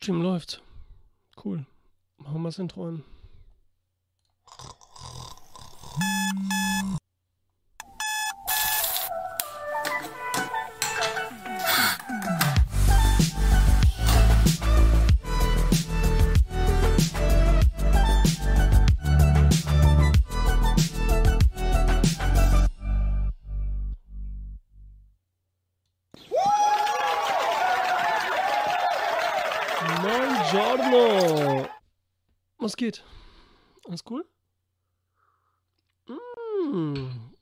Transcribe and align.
Stream 0.00 0.22
läuft. 0.22 0.62
Cool. 1.44 1.66
Machen 2.18 2.42
wir 2.42 2.48
das 2.48 2.60
Intro 2.60 2.86
an. 2.86 3.04
Geht? 32.78 33.04
Alles 33.84 34.02
cool? 34.08 34.24
Mm. 36.08 37.32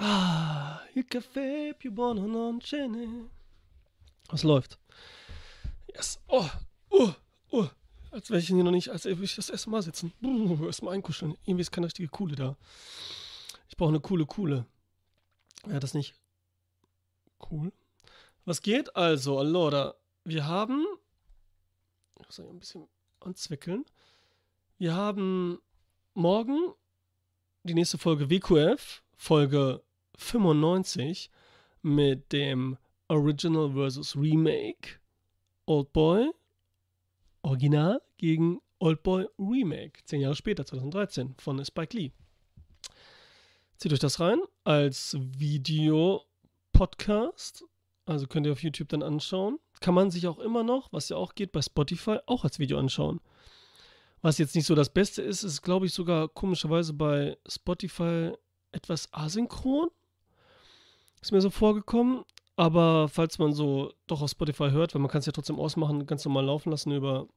Ah, 0.00 0.82
più 1.78 1.90
buono 1.92 2.26
non 2.26 2.60
ce 2.60 2.86
n'è. 2.86 3.28
Was 4.30 4.42
läuft? 4.42 4.78
Yes. 5.94 6.18
Oh, 6.26 6.50
oh, 6.90 7.14
oh. 7.50 7.68
Als 8.10 8.30
wäre 8.30 8.40
ich 8.40 8.46
hier 8.46 8.62
noch 8.62 8.70
nicht, 8.70 8.90
als 8.90 9.04
würde 9.04 9.24
ich 9.24 9.36
das 9.36 9.50
erste 9.50 9.70
Mal 9.70 9.82
sitzen. 9.82 10.12
Uh, 10.22 10.66
erstmal 10.66 10.94
einkuscheln. 10.94 11.36
Irgendwie 11.44 11.62
ist 11.62 11.70
keine 11.70 11.86
richtige 11.86 12.08
Kuhle 12.08 12.36
da. 12.36 12.56
Ich 13.68 13.76
brauche 13.76 13.90
eine 13.90 14.00
coole 14.00 14.26
Kuhle. 14.26 14.66
Ja, 15.66 15.78
das 15.80 15.94
nicht. 15.94 16.14
Cool. 17.50 17.72
Was 18.44 18.62
geht 18.62 18.96
also? 18.96 19.38
Allora, 19.38 19.94
wir 20.24 20.46
haben. 20.46 20.86
Ich 22.20 22.26
muss 22.26 22.40
ein 22.40 22.58
bisschen 22.58 22.88
anzwickeln. 23.20 23.84
Wir 24.78 24.94
haben 24.94 25.58
morgen 26.14 26.72
die 27.64 27.74
nächste 27.74 27.98
Folge 27.98 28.30
WQF, 28.30 29.02
Folge 29.16 29.82
95, 30.16 31.30
mit 31.82 32.32
dem 32.32 32.78
Original 33.08 33.72
vs. 33.72 34.16
Remake 34.16 35.00
Oldboy 35.66 36.30
Original 37.42 38.00
gegen 38.16 38.60
Oldboy 38.78 39.26
Remake. 39.38 40.00
Zehn 40.04 40.20
Jahre 40.20 40.34
später, 40.34 40.66
2013, 40.66 41.34
von 41.38 41.64
Spike 41.64 41.96
Lee. 41.96 42.10
Zieht 43.76 43.92
euch 43.92 43.98
das 43.98 44.20
rein 44.20 44.38
als 44.64 45.16
Video-Podcast. 45.18 47.64
Also 48.06 48.26
könnt 48.26 48.46
ihr 48.46 48.52
auf 48.52 48.62
YouTube 48.62 48.88
dann 48.88 49.02
anschauen. 49.02 49.58
Kann 49.80 49.94
man 49.94 50.10
sich 50.10 50.26
auch 50.26 50.38
immer 50.38 50.62
noch, 50.62 50.92
was 50.92 51.08
ja 51.08 51.16
auch 51.16 51.34
geht, 51.34 51.52
bei 51.52 51.62
Spotify 51.62 52.18
auch 52.26 52.44
als 52.44 52.58
Video 52.58 52.78
anschauen. 52.78 53.20
Was 54.20 54.38
jetzt 54.38 54.54
nicht 54.54 54.66
so 54.66 54.74
das 54.74 54.92
Beste 54.92 55.22
ist, 55.22 55.44
ist, 55.44 55.62
glaube 55.62 55.86
ich, 55.86 55.94
sogar 55.94 56.28
komischerweise 56.28 56.92
bei 56.92 57.36
Spotify 57.46 58.32
etwas 58.72 59.12
asynchron. 59.12 59.88
Ist 61.20 61.32
mir 61.32 61.40
so 61.40 61.50
vorgekommen. 61.50 62.24
Aber 62.56 63.08
falls 63.08 63.38
man 63.38 63.52
so 63.52 63.92
doch 64.08 64.20
auf 64.20 64.30
Spotify 64.30 64.70
hört, 64.70 64.92
weil 64.92 65.00
man 65.00 65.10
kann 65.10 65.20
es 65.20 65.26
ja 65.26 65.32
trotzdem 65.32 65.60
ausmachen, 65.60 66.06
ganz 66.06 66.24
normal 66.24 66.44
laufen 66.44 66.70
lassen 66.70 66.90
über 66.90 67.28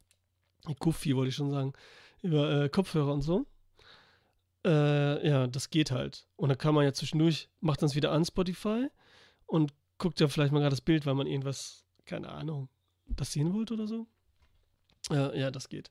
Goofy, 0.79 1.15
wollte 1.15 1.29
ich 1.29 1.35
schon 1.35 1.51
sagen, 1.51 1.73
über 2.23 2.63
äh, 2.63 2.69
Kopfhörer 2.69 3.13
und 3.13 3.21
so. 3.21 3.45
Äh, 4.65 5.27
ja, 5.27 5.45
das 5.45 5.69
geht 5.69 5.91
halt. 5.91 6.27
Und 6.37 6.49
dann 6.49 6.57
kann 6.57 6.73
man 6.73 6.85
ja 6.85 6.93
zwischendurch, 6.93 7.49
macht 7.59 7.83
dann 7.83 7.89
es 7.89 7.95
wieder 7.95 8.11
an 8.11 8.25
Spotify 8.25 8.87
und 9.45 9.73
guckt 9.99 10.19
ja 10.19 10.27
vielleicht 10.27 10.51
mal 10.53 10.59
gerade 10.59 10.71
das 10.71 10.81
Bild, 10.81 11.05
weil 11.05 11.13
man 11.13 11.27
irgendwas, 11.27 11.80
keine 12.11 12.29
Ahnung, 12.29 12.67
das 13.07 13.31
sehen 13.31 13.53
wollte 13.53 13.73
oder 13.73 13.87
so. 13.87 14.05
Ja, 15.09 15.33
ja, 15.33 15.49
das 15.49 15.69
geht. 15.69 15.89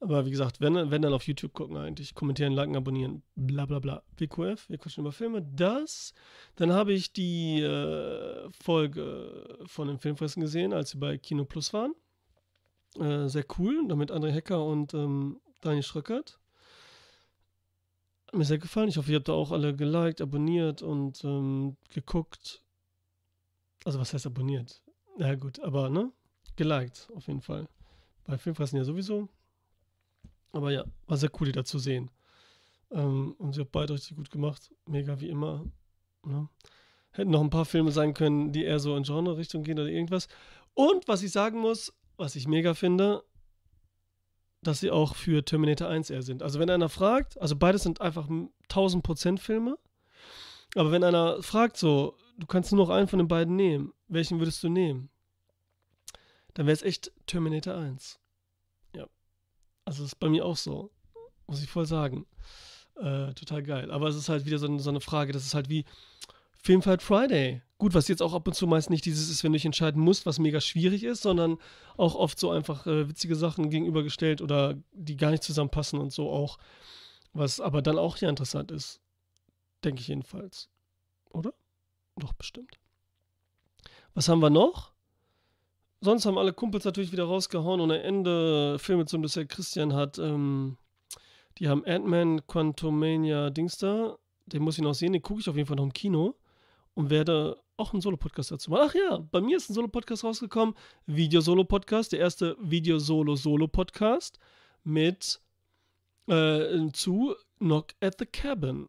Aber 0.00 0.26
wie 0.26 0.30
gesagt, 0.30 0.60
wenn, 0.60 0.90
wenn 0.90 1.00
dann 1.00 1.14
auf 1.14 1.26
YouTube 1.26 1.54
gucken 1.54 1.78
eigentlich, 1.78 2.14
kommentieren, 2.14 2.52
liken, 2.52 2.76
abonnieren, 2.76 3.22
bla 3.36 3.64
bla 3.64 3.78
bla. 3.78 4.02
WQF, 4.18 4.68
wir 4.68 4.76
quatschen 4.76 5.00
über 5.00 5.12
Filme. 5.12 5.40
Das, 5.40 6.12
dann 6.56 6.72
habe 6.72 6.92
ich 6.92 7.14
die 7.14 7.62
äh, 7.62 8.50
Folge 8.50 9.58
von 9.64 9.88
den 9.88 9.98
Filmfressen 9.98 10.42
gesehen, 10.42 10.74
als 10.74 10.90
sie 10.90 10.98
bei 10.98 11.16
Kino 11.16 11.46
Plus 11.46 11.72
waren. 11.72 11.94
Äh, 12.98 13.28
sehr 13.28 13.46
cool, 13.58 13.88
damit 13.88 14.12
André 14.12 14.32
Hecker 14.32 14.62
und 14.62 14.92
ähm, 14.92 15.40
Daniel 15.62 15.82
Schröckert. 15.82 16.38
Hat 18.26 18.34
mir 18.34 18.44
sehr 18.44 18.58
gefallen. 18.58 18.90
Ich 18.90 18.98
hoffe, 18.98 19.10
ihr 19.10 19.16
habt 19.16 19.28
da 19.28 19.32
auch 19.32 19.52
alle 19.52 19.74
geliked, 19.74 20.20
abonniert 20.20 20.82
und 20.82 21.24
ähm, 21.24 21.78
geguckt. 21.88 22.62
Also 23.86 23.98
was 23.98 24.12
heißt 24.12 24.26
abonniert? 24.26 24.82
Na 25.18 25.28
ja, 25.28 25.34
gut, 25.34 25.60
aber 25.60 25.88
ne? 25.88 26.12
Geliked 26.56 27.08
auf 27.14 27.26
jeden 27.26 27.40
Fall. 27.40 27.68
Bei 28.24 28.38
Filmfressen 28.38 28.78
ja 28.78 28.84
sowieso. 28.84 29.28
Aber 30.52 30.72
ja, 30.72 30.84
war 31.06 31.16
sehr 31.16 31.30
cool, 31.38 31.46
die 31.46 31.52
da 31.52 31.64
zu 31.64 31.78
sehen. 31.78 32.10
Ähm, 32.90 33.34
und 33.38 33.52
sie 33.54 33.60
haben 33.60 33.68
beide 33.72 33.94
richtig 33.94 34.16
gut 34.16 34.30
gemacht. 34.30 34.70
Mega 34.86 35.20
wie 35.20 35.28
immer. 35.28 35.64
Ne? 36.24 36.48
Hätten 37.10 37.30
noch 37.30 37.40
ein 37.40 37.50
paar 37.50 37.64
Filme 37.64 37.92
sein 37.92 38.14
können, 38.14 38.52
die 38.52 38.64
eher 38.64 38.78
so 38.78 38.96
in 38.96 39.04
Genre-Richtung 39.04 39.62
gehen 39.62 39.78
oder 39.78 39.88
irgendwas. 39.88 40.28
Und 40.74 41.08
was 41.08 41.22
ich 41.22 41.32
sagen 41.32 41.60
muss, 41.60 41.94
was 42.16 42.36
ich 42.36 42.46
mega 42.46 42.74
finde, 42.74 43.22
dass 44.62 44.80
sie 44.80 44.90
auch 44.90 45.14
für 45.14 45.44
Terminator 45.44 45.88
1 45.88 46.10
eher 46.10 46.22
sind. 46.22 46.42
Also 46.42 46.58
wenn 46.58 46.70
einer 46.70 46.88
fragt, 46.88 47.40
also 47.40 47.56
beides 47.56 47.82
sind 47.82 48.00
einfach 48.00 48.28
1000% 48.68 49.38
Filme. 49.38 49.78
Aber 50.74 50.90
wenn 50.92 51.04
einer 51.04 51.42
fragt 51.42 51.76
so, 51.76 52.16
du 52.36 52.46
kannst 52.46 52.72
nur 52.72 52.84
noch 52.84 52.90
einen 52.90 53.08
von 53.08 53.18
den 53.18 53.28
beiden 53.28 53.56
nehmen, 53.56 53.92
welchen 54.08 54.38
würdest 54.38 54.62
du 54.62 54.68
nehmen? 54.68 55.10
Dann 56.54 56.66
wäre 56.66 56.74
es 56.74 56.82
echt 56.82 57.12
Terminator 57.26 57.74
1. 57.74 58.18
Also 59.86 60.02
das 60.02 60.12
ist 60.12 60.20
bei 60.20 60.28
mir 60.28 60.44
auch 60.44 60.56
so. 60.56 60.90
Muss 61.46 61.62
ich 61.62 61.70
voll 61.70 61.86
sagen. 61.86 62.26
Äh, 62.96 63.32
total 63.34 63.62
geil. 63.62 63.90
Aber 63.90 64.08
es 64.08 64.16
ist 64.16 64.28
halt 64.28 64.44
wieder 64.44 64.58
so, 64.58 64.66
eine, 64.66 64.80
so 64.80 64.90
eine 64.90 65.00
Frage, 65.00 65.32
das 65.32 65.46
ist 65.46 65.54
halt 65.54 65.70
wie 65.70 65.84
Filmfight 66.62 67.02
Friday. 67.02 67.62
Gut, 67.78 67.94
was 67.94 68.08
jetzt 68.08 68.22
auch 68.22 68.34
ab 68.34 68.48
und 68.48 68.54
zu 68.54 68.66
meist 68.66 68.90
nicht 68.90 69.04
dieses 69.04 69.30
ist, 69.30 69.44
wenn 69.44 69.52
du 69.52 69.56
dich 69.56 69.64
entscheiden 69.64 70.02
musst, 70.02 70.26
was 70.26 70.40
mega 70.40 70.60
schwierig 70.60 71.04
ist, 71.04 71.22
sondern 71.22 71.58
auch 71.96 72.16
oft 72.16 72.38
so 72.38 72.50
einfach 72.50 72.86
äh, 72.86 73.08
witzige 73.08 73.36
Sachen 73.36 73.70
gegenübergestellt 73.70 74.42
oder 74.42 74.74
die 74.92 75.16
gar 75.16 75.30
nicht 75.30 75.44
zusammenpassen 75.44 76.00
und 76.00 76.12
so 76.12 76.30
auch. 76.30 76.58
Was 77.32 77.60
aber 77.60 77.80
dann 77.80 77.98
auch 77.98 78.16
ja 78.16 78.28
interessant 78.28 78.72
ist. 78.72 79.00
Denke 79.84 80.00
ich 80.00 80.08
jedenfalls. 80.08 80.68
Oder? 81.30 81.54
Doch, 82.16 82.32
bestimmt. 82.32 82.78
Was 84.14 84.28
haben 84.28 84.40
wir 84.40 84.50
noch? 84.50 84.96
sonst 86.00 86.26
haben 86.26 86.38
alle 86.38 86.52
Kumpels 86.52 86.84
natürlich 86.84 87.12
wieder 87.12 87.24
rausgehauen 87.24 87.80
am 87.80 87.90
Ende 87.90 88.78
Filme 88.78 89.06
zum 89.06 89.22
bisher 89.22 89.46
Christian 89.46 89.92
hat. 89.92 90.18
Ähm, 90.18 90.78
die 91.58 91.68
haben 91.68 91.84
Ant-Man 91.84 92.46
Quantumania 92.46 93.50
Dings 93.50 93.78
da. 93.78 94.16
Den 94.46 94.62
muss 94.62 94.76
ich 94.76 94.84
noch 94.84 94.94
sehen, 94.94 95.12
den 95.12 95.22
gucke 95.22 95.40
ich 95.40 95.48
auf 95.48 95.56
jeden 95.56 95.66
Fall 95.66 95.76
noch 95.76 95.84
im 95.84 95.92
Kino 95.92 96.36
und 96.94 97.10
werde 97.10 97.60
auch 97.76 97.92
einen 97.92 98.00
Solo-Podcast 98.00 98.52
dazu 98.52 98.70
machen. 98.70 98.88
Ach 98.88 98.94
ja, 98.94 99.18
bei 99.18 99.40
mir 99.40 99.56
ist 99.56 99.68
ein 99.68 99.74
Solo-Podcast 99.74 100.24
rausgekommen. 100.24 100.74
Video-Solo-Podcast, 101.06 102.12
der 102.12 102.20
erste 102.20 102.56
Video-Solo-Solo-Podcast 102.60 104.38
mit 104.84 105.40
äh, 106.28 106.90
zu 106.92 107.34
Knock 107.58 107.88
at 108.00 108.16
the 108.18 108.26
Cabin. 108.26 108.88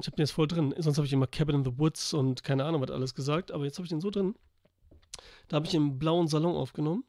Ich 0.00 0.06
habe 0.06 0.16
den 0.16 0.22
jetzt 0.22 0.32
voll 0.32 0.48
drin. 0.48 0.74
Sonst 0.78 0.96
habe 0.96 1.06
ich 1.06 1.12
immer 1.12 1.26
Cabin 1.26 1.56
in 1.56 1.64
the 1.64 1.78
Woods 1.78 2.14
und 2.14 2.42
keine 2.42 2.64
Ahnung, 2.64 2.82
was 2.82 2.90
alles 2.90 3.14
gesagt, 3.14 3.52
aber 3.52 3.64
jetzt 3.64 3.78
habe 3.78 3.86
ich 3.86 3.90
den 3.90 4.00
so 4.00 4.10
drin. 4.10 4.34
Da 5.48 5.56
habe 5.56 5.66
ich 5.66 5.74
im 5.74 5.98
blauen 5.98 6.28
Salon 6.28 6.56
aufgenommen. 6.56 7.04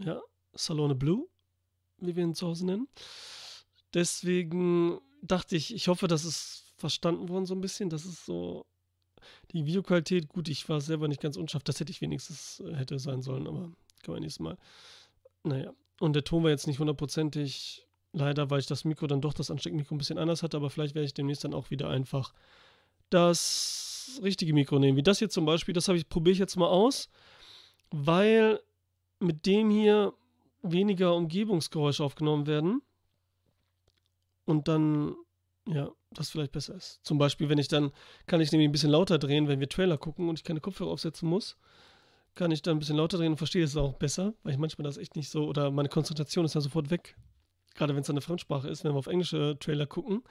Ja, 0.00 0.20
Salone 0.52 0.94
Blue, 0.94 1.26
wie 1.98 2.16
wir 2.16 2.24
ihn 2.24 2.34
zu 2.34 2.46
Hause 2.46 2.66
nennen. 2.66 2.88
Deswegen 3.94 5.00
dachte 5.22 5.56
ich, 5.56 5.74
ich 5.74 5.88
hoffe, 5.88 6.08
das 6.08 6.24
ist 6.24 6.74
verstanden 6.76 7.28
worden 7.28 7.46
so 7.46 7.54
ein 7.54 7.60
bisschen. 7.60 7.90
Das 7.90 8.04
ist 8.04 8.24
so 8.24 8.66
die 9.52 9.66
Videoqualität. 9.66 10.28
Gut, 10.28 10.48
ich 10.48 10.68
war 10.68 10.80
selber 10.80 11.08
nicht 11.08 11.20
ganz 11.20 11.36
unscharf. 11.36 11.62
Das 11.64 11.80
hätte 11.80 11.90
ich 11.90 12.00
wenigstens 12.00 12.60
äh, 12.60 12.74
hätte 12.74 12.98
sein 12.98 13.22
sollen, 13.22 13.46
aber 13.46 13.72
kann 14.02 14.14
man 14.14 14.20
nächstes 14.20 14.40
Mal. 14.40 14.58
Naja, 15.44 15.72
und 16.00 16.14
der 16.14 16.24
Ton 16.24 16.44
war 16.44 16.50
jetzt 16.50 16.66
nicht 16.66 16.78
hundertprozentig. 16.78 17.87
Leider, 18.18 18.50
weil 18.50 18.60
ich 18.60 18.66
das 18.66 18.84
Mikro 18.84 19.06
dann 19.06 19.20
doch 19.20 19.32
das 19.32 19.50
Ansteckmikro 19.50 19.94
ein 19.94 19.98
bisschen 19.98 20.18
anders 20.18 20.42
hatte, 20.42 20.56
aber 20.56 20.70
vielleicht 20.70 20.94
werde 20.94 21.06
ich 21.06 21.14
demnächst 21.14 21.44
dann 21.44 21.54
auch 21.54 21.70
wieder 21.70 21.88
einfach 21.88 22.34
das 23.10 24.20
richtige 24.22 24.52
Mikro 24.52 24.78
nehmen. 24.78 24.96
Wie 24.96 25.02
das 25.02 25.18
hier 25.20 25.30
zum 25.30 25.44
Beispiel, 25.44 25.72
das 25.72 25.88
ich, 25.88 26.08
probiere 26.08 26.32
ich 26.32 26.38
jetzt 26.38 26.56
mal 26.56 26.66
aus 26.66 27.08
weil 27.90 28.60
mit 29.20 29.46
dem 29.46 29.70
hier 29.70 30.12
weniger 30.62 31.14
Umgebungsgeräusche 31.14 32.04
aufgenommen 32.04 32.46
werden 32.46 32.82
und 34.44 34.68
dann, 34.68 35.14
ja, 35.66 35.90
das 36.10 36.30
vielleicht 36.30 36.52
besser 36.52 36.74
ist. 36.74 37.00
Zum 37.02 37.18
Beispiel, 37.18 37.48
wenn 37.48 37.58
ich 37.58 37.68
dann, 37.68 37.92
kann 38.26 38.40
ich 38.40 38.50
nämlich 38.50 38.68
ein 38.68 38.72
bisschen 38.72 38.90
lauter 38.90 39.18
drehen, 39.18 39.48
wenn 39.48 39.60
wir 39.60 39.68
Trailer 39.68 39.98
gucken 39.98 40.28
und 40.28 40.38
ich 40.38 40.44
keine 40.44 40.60
Kopfhörer 40.60 40.90
aufsetzen 40.90 41.28
muss, 41.28 41.56
kann 42.34 42.50
ich 42.50 42.62
dann 42.62 42.76
ein 42.76 42.78
bisschen 42.78 42.96
lauter 42.96 43.18
drehen 43.18 43.32
und 43.32 43.38
verstehe 43.38 43.64
es 43.64 43.76
auch 43.76 43.94
besser, 43.94 44.34
weil 44.42 44.52
ich 44.52 44.58
manchmal 44.58 44.84
das 44.84 44.96
echt 44.96 45.16
nicht 45.16 45.28
so, 45.28 45.46
oder 45.46 45.70
meine 45.70 45.88
Konzentration 45.88 46.44
ist 46.44 46.54
dann 46.54 46.62
sofort 46.62 46.90
weg. 46.90 47.16
Gerade 47.78 47.94
wenn 47.94 48.02
es 48.02 48.10
eine 48.10 48.20
Fremdsprache 48.20 48.68
ist, 48.68 48.82
wenn 48.82 48.92
wir 48.92 48.98
auf 48.98 49.06
englische 49.06 49.56
Trailer 49.60 49.86
gucken, 49.86 50.24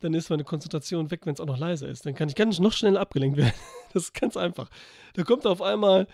dann 0.00 0.14
ist 0.14 0.30
meine 0.30 0.44
Konzentration 0.44 1.10
weg, 1.12 1.20
wenn 1.24 1.34
es 1.34 1.40
auch 1.40 1.46
noch 1.46 1.58
leiser 1.58 1.88
ist. 1.88 2.04
Dann 2.04 2.14
kann 2.14 2.28
ich 2.28 2.34
ganz 2.34 2.58
noch 2.58 2.72
schneller 2.72 3.00
abgelenkt 3.00 3.36
werden. 3.36 3.54
das 3.92 4.04
ist 4.04 4.14
ganz 4.14 4.36
einfach. 4.36 4.68
Da 5.14 5.22
kommt 5.22 5.46
auf 5.46 5.62
einmal 5.62 6.08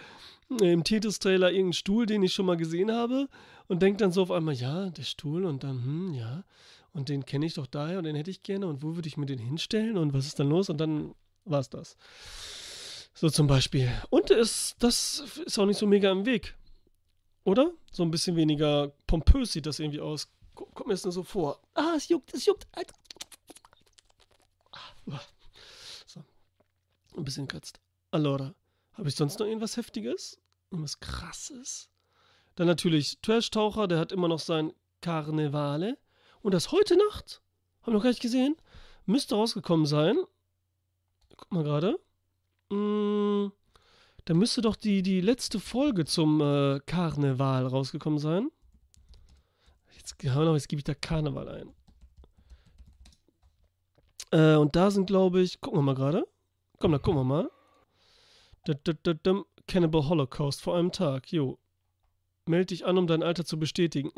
im 0.60 0.84
Tetris-Trailer 0.84 1.48
irgendeinen 1.48 1.72
Stuhl, 1.72 2.04
den 2.04 2.22
ich 2.22 2.34
schon 2.34 2.44
mal 2.44 2.58
gesehen 2.58 2.92
habe 2.92 3.28
und 3.66 3.80
denke 3.80 3.96
dann 3.96 4.12
so 4.12 4.22
auf 4.22 4.30
einmal, 4.30 4.54
ja, 4.54 4.90
der 4.90 5.04
Stuhl 5.04 5.46
und 5.46 5.64
dann, 5.64 5.82
hm, 5.82 6.14
ja, 6.14 6.44
und 6.92 7.08
den 7.08 7.24
kenne 7.24 7.46
ich 7.46 7.54
doch 7.54 7.66
daher 7.66 7.98
und 7.98 8.04
den 8.04 8.14
hätte 8.14 8.30
ich 8.30 8.42
gerne 8.42 8.66
und 8.66 8.82
wo 8.82 8.94
würde 8.94 9.08
ich 9.08 9.16
mir 9.16 9.26
den 9.26 9.38
hinstellen 9.38 9.96
und 9.96 10.12
was 10.12 10.26
ist 10.26 10.38
dann 10.38 10.50
los 10.50 10.68
und 10.68 10.78
dann 10.78 11.14
war 11.46 11.60
es 11.60 11.70
das. 11.70 11.96
So 13.14 13.30
zum 13.30 13.46
Beispiel. 13.46 13.90
Und 14.10 14.30
es, 14.30 14.76
das 14.78 15.24
ist 15.46 15.58
auch 15.58 15.66
nicht 15.66 15.78
so 15.78 15.86
mega 15.86 16.10
im 16.10 16.26
Weg. 16.26 16.54
Oder? 17.44 17.72
So 17.92 18.02
ein 18.02 18.10
bisschen 18.10 18.36
weniger 18.36 18.92
pompös 19.06 19.52
sieht 19.52 19.66
das 19.66 19.78
irgendwie 19.78 20.00
aus. 20.00 20.28
Kommt 20.54 20.86
mir 20.86 20.94
das 20.94 21.04
nur 21.04 21.12
so 21.12 21.22
vor. 21.22 21.60
Ah, 21.74 21.94
es 21.96 22.08
juckt, 22.08 22.32
es 22.34 22.46
juckt. 22.46 22.66
Ah, 22.72 22.82
so. 26.06 26.24
Ein 27.16 27.24
bisschen 27.24 27.48
kratzt. 27.48 27.80
Allora. 28.10 28.54
Habe 28.92 29.08
ich 29.08 29.16
sonst 29.16 29.38
noch 29.40 29.46
irgendwas 29.46 29.76
Heftiges? 29.76 30.40
Irgendwas 30.70 31.00
Krasses? 31.00 31.88
Dann 32.54 32.68
natürlich 32.68 33.18
Trash-Taucher, 33.20 33.88
der 33.88 33.98
hat 33.98 34.12
immer 34.12 34.28
noch 34.28 34.38
sein 34.38 34.72
Karnevale. 35.00 35.98
Und 36.42 36.54
das 36.54 36.70
heute 36.70 36.96
Nacht, 36.96 37.42
haben 37.82 37.92
wir 37.92 37.94
noch 37.94 38.02
gar 38.02 38.10
nicht 38.10 38.22
gesehen, 38.22 38.56
müsste 39.06 39.34
rausgekommen 39.34 39.86
sein. 39.86 40.16
Guck 41.36 41.50
mal 41.50 41.64
gerade. 41.64 41.98
Mmh, 42.70 43.50
da 44.24 44.34
müsste 44.34 44.62
doch 44.62 44.76
die, 44.76 45.02
die 45.02 45.20
letzte 45.20 45.58
Folge 45.58 46.04
zum 46.04 46.40
äh, 46.40 46.80
Karneval 46.86 47.66
rausgekommen 47.66 48.18
sein. 48.18 48.50
Jetzt, 50.04 50.22
jetzt 50.22 50.68
gebe 50.68 50.80
ich 50.80 50.84
da 50.84 50.92
Karneval 50.94 51.48
ein. 51.48 51.74
Äh, 54.32 54.56
und 54.56 54.76
da 54.76 54.90
sind, 54.90 55.06
glaube 55.06 55.40
ich, 55.40 55.62
gucken 55.62 55.78
wir 55.78 55.82
mal 55.82 55.94
gerade. 55.94 56.26
Komm, 56.78 56.92
da 56.92 56.98
gucken 56.98 57.20
wir 57.20 57.24
mal. 57.24 57.50
Cannibal 59.66 60.06
Holocaust 60.06 60.60
vor 60.60 60.76
einem 60.76 60.92
Tag. 60.92 61.32
Jo. 61.32 61.58
Meld 62.46 62.68
dich 62.70 62.84
an, 62.84 62.98
um 62.98 63.06
dein 63.06 63.22
Alter 63.22 63.46
zu 63.46 63.58
bestätigen. 63.58 64.08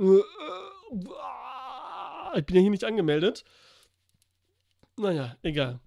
Ich 2.35 2.47
bin 2.47 2.57
ja 2.57 2.63
hier 2.63 2.71
nicht 2.71 2.83
angemeldet. 2.83 3.45
Naja, 4.97 5.37
egal. 5.43 5.79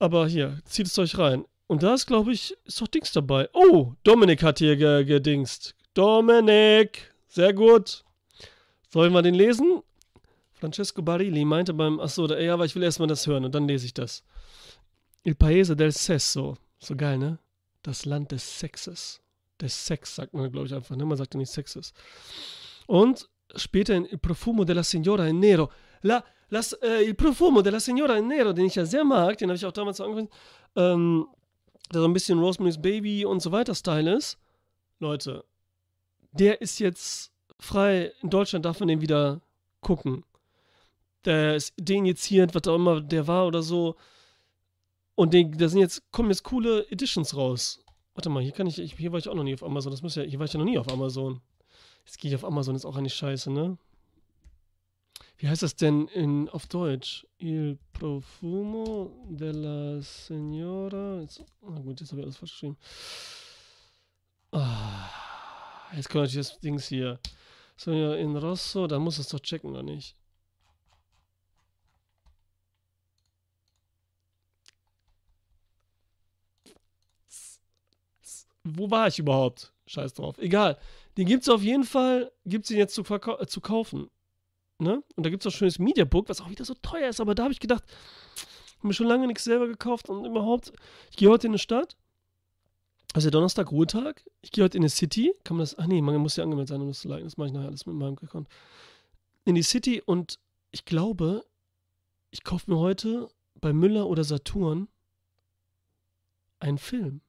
Aber 0.00 0.26
hier, 0.26 0.58
zieht 0.64 0.86
es 0.86 0.98
euch 0.98 1.16
rein. 1.16 1.44
Und 1.68 1.84
da 1.84 1.94
ist, 1.94 2.06
glaube 2.06 2.32
ich, 2.32 2.56
ist 2.64 2.80
doch 2.80 2.88
Dings 2.88 3.12
dabei. 3.12 3.48
Oh, 3.52 3.92
Dominik 4.02 4.42
hat 4.42 4.58
hier 4.58 4.76
gedingst. 5.04 5.76
Dominik, 5.94 7.14
sehr 7.28 7.52
gut. 7.52 8.04
Sollen 8.92 9.12
wir 9.12 9.22
den 9.22 9.34
lesen? 9.34 9.82
Francesco 10.52 11.00
Barilli 11.00 11.44
meinte 11.44 11.72
beim, 11.72 12.00
achso, 12.00 12.26
ja, 12.26 12.54
aber 12.54 12.66
ich 12.66 12.74
will 12.74 12.82
erstmal 12.82 13.08
das 13.08 13.26
hören 13.26 13.44
und 13.44 13.54
dann 13.54 13.66
lese 13.66 13.86
ich 13.86 13.94
das. 13.94 14.22
Il 15.22 15.34
Paese 15.34 15.76
del 15.76 15.92
Sesso. 15.92 16.56
So 16.78 16.96
geil, 16.96 17.18
ne? 17.18 17.38
Das 17.82 18.04
Land 18.04 18.32
des 18.32 18.58
Sexes. 18.58 19.22
Des 19.60 19.86
Sex, 19.86 20.14
sagt 20.16 20.34
man, 20.34 20.50
glaube 20.50 20.66
ich, 20.66 20.74
einfach, 20.74 20.96
ne? 20.96 21.04
Man 21.04 21.16
sagt 21.16 21.34
ja 21.34 21.38
nicht 21.38 21.50
Sexes. 21.50 21.92
Und 22.86 23.28
später 23.54 23.94
in 23.94 24.06
Il 24.06 24.18
Profumo 24.18 24.64
della 24.64 24.82
Signora 24.82 25.26
in 25.28 25.38
Nero. 25.38 25.70
La, 26.02 26.24
las, 26.48 26.72
äh, 26.72 27.04
Il 27.04 27.14
Profumo 27.14 27.62
della 27.62 27.80
Signora 27.80 28.18
in 28.18 28.28
Nero, 28.28 28.52
den 28.52 28.66
ich 28.66 28.74
ja 28.74 28.84
sehr 28.84 29.04
mag, 29.04 29.38
den 29.38 29.48
habe 29.48 29.56
ich 29.56 29.64
auch 29.64 29.72
damals 29.72 30.00
angefangen, 30.00 30.28
ähm, 30.76 31.26
der 31.92 32.00
so 32.00 32.06
ein 32.06 32.12
bisschen 32.12 32.38
Rosemary's 32.38 32.80
Baby 32.80 33.24
und 33.24 33.40
so 33.40 33.52
weiter 33.52 33.74
Style 33.74 34.16
ist. 34.16 34.38
Leute, 34.98 35.44
der 36.32 36.60
ist 36.60 36.78
jetzt 36.78 37.32
frei. 37.60 38.12
In 38.22 38.30
Deutschland 38.30 38.64
darf 38.64 38.80
man 38.80 38.88
den 38.88 39.00
wieder 39.00 39.40
gucken. 39.80 40.24
Der 41.24 41.56
ist 41.56 41.74
deinjiziert, 41.76 42.54
was 42.54 42.66
auch 42.66 42.76
immer 42.76 43.00
der 43.00 43.26
war 43.26 43.46
oder 43.46 43.62
so. 43.62 43.96
Und 45.14 45.34
den, 45.34 45.56
da 45.56 45.68
sind 45.68 45.80
jetzt, 45.80 46.10
kommen 46.12 46.30
jetzt 46.30 46.44
coole 46.44 46.90
Editions 46.90 47.36
raus. 47.36 47.84
Warte 48.14 48.30
mal, 48.30 48.42
hier 48.42 48.52
kann 48.52 48.66
ich, 48.66 48.76
hier 48.76 49.12
war 49.12 49.18
ich 49.18 49.28
auch 49.28 49.34
noch 49.34 49.44
nie 49.44 49.54
auf 49.54 49.62
Amazon. 49.62 49.90
Das 49.92 50.02
muss 50.02 50.14
ja, 50.14 50.22
hier 50.22 50.38
war 50.38 50.46
ich 50.46 50.52
ja 50.52 50.58
noch 50.58 50.64
nie 50.64 50.78
auf 50.78 50.90
Amazon. 50.90 51.40
Jetzt 52.04 52.18
gehe 52.18 52.30
ich 52.30 52.34
auf 52.34 52.44
Amazon, 52.44 52.74
ist 52.74 52.86
auch 52.86 52.96
eine 52.96 53.10
Scheiße, 53.10 53.50
ne? 53.50 53.76
Wie 55.36 55.48
heißt 55.48 55.62
das 55.62 55.74
denn 55.74 56.06
in, 56.08 56.48
auf 56.50 56.66
Deutsch? 56.66 57.26
Il 57.38 57.78
profumo 57.94 59.10
della 59.28 60.00
Signora. 60.02 61.20
Jetzt, 61.20 61.42
na 61.62 61.78
gut, 61.80 62.00
jetzt 62.00 62.10
habe 62.10 62.20
ich 62.20 62.26
alles 62.26 62.36
falsch 62.36 62.52
geschrieben. 62.52 62.76
Ah, 64.52 65.08
jetzt 65.96 66.10
kommt 66.10 66.24
natürlich 66.24 66.46
das 66.46 66.60
Dings 66.60 66.88
hier. 66.88 67.18
Signora 67.80 68.16
in 68.16 68.36
Rosso, 68.36 68.86
da 68.86 68.98
muss 68.98 69.18
es 69.18 69.28
doch 69.28 69.40
checken, 69.40 69.70
oder 69.70 69.82
nicht? 69.82 70.14
Wo 78.64 78.90
war 78.90 79.08
ich 79.08 79.18
überhaupt? 79.18 79.72
Scheiß 79.86 80.12
drauf. 80.12 80.36
Egal. 80.38 80.78
Den 81.16 81.26
gibt 81.26 81.44
es 81.44 81.48
auf 81.48 81.62
jeden 81.62 81.84
Fall, 81.84 82.30
gibt 82.44 82.66
es 82.66 82.70
ihn 82.70 82.76
jetzt 82.76 82.94
zu, 82.94 83.02
äh, 83.02 83.46
zu 83.46 83.60
kaufen. 83.62 84.10
Ne? 84.78 85.02
Und 85.16 85.24
da 85.24 85.30
gibt 85.30 85.42
es 85.42 85.46
auch 85.46 85.56
ein 85.56 85.58
schönes 85.58 85.78
Mediabook, 85.78 86.28
was 86.28 86.42
auch 86.42 86.50
wieder 86.50 86.66
so 86.66 86.74
teuer 86.74 87.08
ist. 87.08 87.20
Aber 87.20 87.34
da 87.34 87.44
habe 87.44 87.52
ich 87.54 87.60
gedacht, 87.60 87.84
habe 88.76 88.88
mir 88.88 88.94
schon 88.94 89.06
lange 89.06 89.26
nichts 89.26 89.44
selber 89.44 89.66
gekauft 89.66 90.10
und 90.10 90.26
überhaupt, 90.26 90.72
ich 91.10 91.16
gehe 91.16 91.30
heute 91.30 91.46
in 91.46 91.52
eine 91.52 91.58
Stadt. 91.58 91.96
Also 93.12 93.30
Donnerstag, 93.30 93.72
Ruhetag. 93.72 94.24
Ich 94.40 94.52
gehe 94.52 94.62
heute 94.62 94.76
in 94.76 94.84
eine 94.84 94.90
City. 94.90 95.34
Kann 95.42 95.56
man 95.56 95.64
das, 95.64 95.78
ach 95.78 95.86
nee, 95.86 96.00
man 96.00 96.16
muss 96.16 96.36
ja 96.36 96.44
angemeldet 96.44 96.68
sein, 96.68 96.80
um 96.80 96.88
das 96.88 97.00
zu 97.00 97.08
liken. 97.08 97.24
Das 97.24 97.36
mache 97.36 97.48
ich 97.48 97.52
nachher 97.52 97.68
alles 97.68 97.86
mit 97.86 97.96
meinem 97.96 98.16
Account. 98.22 98.48
In 99.44 99.54
die 99.54 99.62
City 99.62 100.00
und 100.04 100.38
ich 100.70 100.84
glaube, 100.84 101.44
ich 102.30 102.44
kaufe 102.44 102.70
mir 102.70 102.78
heute 102.78 103.28
bei 103.60 103.72
Müller 103.72 104.06
oder 104.06 104.22
Saturn 104.22 104.88
einen 106.60 106.78
Film. 106.78 107.20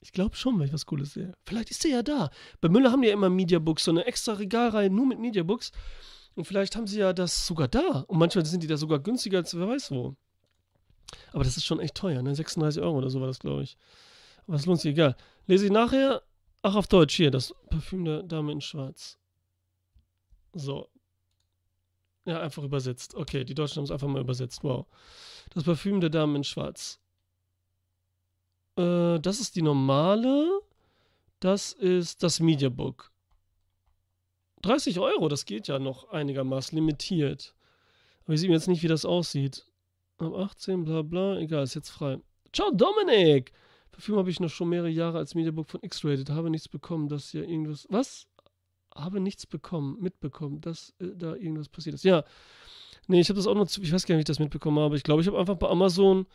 Ich 0.00 0.12
glaube 0.12 0.36
schon, 0.36 0.58
weil 0.58 0.66
ich 0.66 0.72
was 0.72 0.86
Cooles 0.86 1.12
sehe. 1.14 1.32
Vielleicht 1.44 1.70
ist 1.70 1.84
der 1.84 1.90
ja 1.90 2.02
da. 2.02 2.30
Bei 2.60 2.68
Müller 2.68 2.90
haben 2.90 3.02
die 3.02 3.08
ja 3.08 3.14
immer 3.14 3.30
Mediabooks, 3.30 3.84
so 3.84 3.90
eine 3.90 4.04
extra 4.04 4.34
Regalreihe 4.34 4.90
nur 4.90 5.06
mit 5.06 5.18
Mediabooks. 5.18 5.70
Und 6.34 6.44
vielleicht 6.44 6.76
haben 6.76 6.86
sie 6.86 6.98
ja 6.98 7.12
das 7.12 7.46
sogar 7.46 7.68
da. 7.68 8.04
Und 8.08 8.18
manchmal 8.18 8.46
sind 8.46 8.62
die 8.62 8.66
da 8.66 8.76
sogar 8.76 8.98
günstiger 8.98 9.38
als 9.38 9.56
wer 9.56 9.68
weiß 9.68 9.90
wo. 9.90 10.16
Aber 11.32 11.44
das 11.44 11.56
ist 11.56 11.64
schon 11.64 11.80
echt 11.80 11.94
teuer, 11.94 12.22
ne? 12.22 12.34
36 12.34 12.82
Euro 12.82 12.98
oder 12.98 13.10
so 13.10 13.20
war 13.20 13.26
das, 13.26 13.38
glaube 13.38 13.62
ich. 13.62 13.76
Aber 14.46 14.56
es 14.56 14.66
lohnt 14.66 14.80
sich, 14.80 14.92
egal. 14.92 15.16
Lese 15.46 15.66
ich 15.66 15.72
nachher. 15.72 16.22
Ach, 16.62 16.74
auf 16.74 16.88
Deutsch 16.88 17.14
hier, 17.14 17.30
das 17.30 17.54
Parfüm 17.70 18.04
der 18.04 18.22
Dame 18.22 18.52
in 18.52 18.60
Schwarz. 18.60 19.18
So. 20.52 20.88
Ja, 22.24 22.40
einfach 22.40 22.64
übersetzt. 22.64 23.14
Okay, 23.14 23.44
die 23.44 23.54
Deutschen 23.54 23.76
haben 23.76 23.84
es 23.84 23.90
einfach 23.90 24.08
mal 24.08 24.20
übersetzt. 24.20 24.64
Wow. 24.64 24.86
Das 25.50 25.64
Parfüm 25.64 26.00
der 26.00 26.10
Dame 26.10 26.36
in 26.36 26.44
Schwarz. 26.44 26.98
Äh, 28.76 29.20
das 29.20 29.40
ist 29.40 29.54
die 29.54 29.62
normale. 29.62 30.60
Das 31.40 31.72
ist 31.72 32.22
das 32.22 32.40
Mediabook. 32.40 33.12
30 34.62 34.98
Euro, 34.98 35.28
das 35.28 35.44
geht 35.44 35.68
ja 35.68 35.78
noch 35.78 36.08
einigermaßen 36.10 36.76
limitiert. 36.76 37.54
Aber 38.24 38.34
ich 38.34 38.40
sehe 38.40 38.50
jetzt 38.50 38.68
nicht, 38.68 38.82
wie 38.82 38.88
das 38.88 39.04
aussieht. 39.04 39.64
Ab 40.18 40.34
18, 40.34 40.84
bla 40.84 41.02
bla, 41.02 41.38
egal, 41.38 41.64
ist 41.64 41.74
jetzt 41.74 41.90
frei. 41.90 42.18
Ciao, 42.52 42.70
Dominik! 42.70 43.52
Parfüm 43.92 44.16
habe 44.16 44.30
ich 44.30 44.40
noch 44.40 44.50
schon 44.50 44.68
mehrere 44.68 44.88
Jahre 44.88 45.18
als 45.18 45.34
Mediabook 45.34 45.68
von 45.70 45.82
X-Rated. 45.82 46.30
Habe 46.30 46.50
nichts 46.50 46.68
bekommen, 46.68 47.08
dass 47.08 47.30
hier 47.30 47.48
irgendwas. 47.48 47.86
Was? 47.90 48.26
Habe 48.94 49.20
nichts 49.20 49.46
bekommen, 49.46 49.98
mitbekommen, 50.00 50.60
dass 50.60 50.94
äh, 51.00 51.08
da 51.14 51.34
irgendwas 51.34 51.68
passiert 51.68 51.94
ist. 51.94 52.04
Ja. 52.04 52.24
Nee, 53.08 53.20
ich 53.20 53.28
habe 53.28 53.36
das 53.36 53.46
auch 53.46 53.54
noch. 53.54 53.66
Ich 53.66 53.92
weiß 53.92 54.06
gar 54.06 54.14
nicht, 54.14 54.18
wie 54.18 54.20
ich 54.20 54.24
das 54.24 54.38
mitbekommen 54.38 54.78
habe. 54.78 54.96
Ich 54.96 55.02
glaube, 55.02 55.22
ich 55.22 55.28
habe 55.28 55.38
einfach 55.38 55.56
bei 55.56 55.68
Amazon 55.68 56.26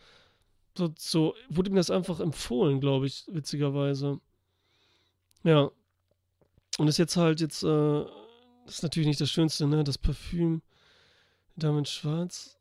so, 0.76 0.92
so 0.96 1.34
wurde 1.48 1.70
mir 1.70 1.76
das 1.76 1.90
einfach 1.90 2.20
empfohlen, 2.20 2.80
glaube 2.80 3.06
ich, 3.06 3.26
witzigerweise. 3.28 4.20
Ja. 5.44 5.70
Und 6.78 6.88
ist 6.88 6.98
jetzt 6.98 7.16
halt 7.16 7.40
jetzt, 7.40 7.62
äh, 7.62 8.04
das 8.64 8.76
ist 8.76 8.82
natürlich 8.82 9.06
nicht 9.06 9.20
das 9.20 9.30
Schönste, 9.30 9.66
ne? 9.66 9.84
Das 9.84 9.98
Parfüm, 9.98 10.62
Dame 11.56 11.84
Schwarz. 11.84 12.58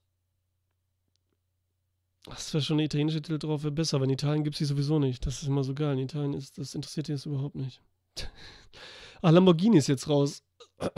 Das 2.25 2.53
wäre 2.53 2.63
schon 2.63 2.77
ein 2.77 2.85
italienischer 2.85 3.21
Titel 3.21 3.39
drauf, 3.39 3.63
wäre 3.63 3.71
besser, 3.71 3.97
aber 3.97 4.05
in 4.05 4.11
Italien 4.11 4.43
gibt 4.43 4.55
es 4.55 4.59
die 4.59 4.65
sowieso 4.65 4.99
nicht. 4.99 5.25
Das 5.25 5.41
ist 5.41 5.47
immer 5.47 5.63
so 5.63 5.73
geil. 5.73 5.93
In 5.93 6.05
Italien 6.05 6.33
ist, 6.33 6.57
das 6.57 6.75
interessiert 6.75 7.07
die 7.07 7.13
jetzt 7.13 7.25
überhaupt 7.25 7.55
nicht. 7.55 7.81
ah, 9.21 9.29
Lamborghini 9.31 9.77
ist 9.77 9.87
jetzt 9.87 10.07
raus. 10.07 10.43
da 10.77 10.93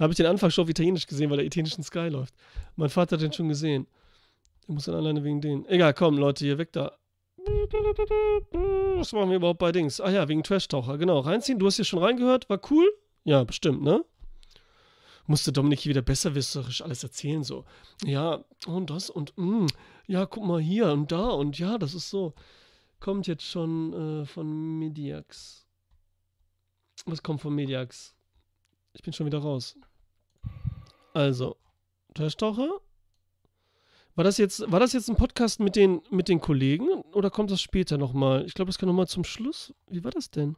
habe 0.00 0.12
ich 0.12 0.16
den 0.16 0.26
Anfang 0.26 0.50
schon 0.50 0.64
auf 0.64 0.70
Italienisch 0.70 1.06
gesehen, 1.06 1.28
weil 1.28 1.36
der 1.36 1.46
italienischen 1.46 1.82
Sky 1.82 2.08
läuft. 2.08 2.34
Mein 2.76 2.88
Vater 2.88 3.16
hat 3.16 3.22
den 3.22 3.32
schon 3.32 3.48
gesehen. 3.48 3.86
Ich 4.62 4.68
muss 4.68 4.84
dann 4.84 4.94
alleine 4.94 5.22
wegen 5.22 5.40
denen. 5.40 5.66
Egal, 5.66 5.92
komm, 5.92 6.16
Leute, 6.16 6.44
hier 6.44 6.56
weg 6.56 6.72
da. 6.72 6.96
Was 8.96 9.12
machen 9.12 9.30
wir 9.30 9.36
überhaupt 9.36 9.58
bei 9.58 9.72
Dings? 9.72 10.00
Ah 10.00 10.10
ja, 10.10 10.28
wegen 10.28 10.42
Trash-Taucher, 10.42 10.96
genau. 10.96 11.20
Reinziehen, 11.20 11.58
du 11.58 11.66
hast 11.66 11.76
hier 11.76 11.84
schon 11.84 12.02
reingehört, 12.02 12.48
war 12.48 12.60
cool? 12.70 12.90
Ja, 13.24 13.44
bestimmt, 13.44 13.82
ne? 13.82 14.04
Musste 15.26 15.52
Dominik 15.52 15.80
hier 15.80 15.90
wieder 15.90 16.02
besserwisserisch 16.02 16.82
alles 16.82 17.02
erzählen, 17.02 17.44
so. 17.44 17.64
Ja, 18.04 18.44
und 18.66 18.90
das 18.90 19.10
und, 19.10 19.36
mh, 19.36 19.64
mm, 19.64 19.66
ja, 20.06 20.26
guck 20.26 20.44
mal 20.44 20.60
hier 20.60 20.92
und 20.92 21.12
da 21.12 21.28
und 21.28 21.58
ja, 21.58 21.78
das 21.78 21.94
ist 21.94 22.10
so. 22.10 22.34
Kommt 22.98 23.26
jetzt 23.26 23.44
schon 23.44 23.92
äh, 23.92 24.26
von 24.26 24.78
Mediax. 24.78 25.66
Was 27.06 27.22
kommt 27.22 27.40
von 27.40 27.54
Mediax? 27.54 28.14
Ich 28.92 29.02
bin 29.02 29.12
schon 29.12 29.26
wieder 29.26 29.38
raus. 29.38 29.76
Also, 31.14 31.56
Trash-Taucher, 32.14 32.80
War 34.14 34.24
das 34.24 34.38
jetzt, 34.38 34.70
war 34.70 34.80
das 34.80 34.92
jetzt 34.92 35.08
ein 35.08 35.16
Podcast 35.16 35.60
mit 35.60 35.76
den, 35.76 36.02
mit 36.10 36.28
den 36.28 36.40
Kollegen 36.40 36.88
oder 37.12 37.30
kommt 37.30 37.50
das 37.50 37.60
später 37.60 37.96
nochmal? 37.98 38.44
Ich 38.44 38.54
glaube, 38.54 38.68
das 38.68 38.78
kann 38.78 38.88
nochmal 38.88 39.08
zum 39.08 39.24
Schluss. 39.24 39.72
Wie 39.88 40.04
war 40.04 40.10
das 40.10 40.30
denn? 40.30 40.56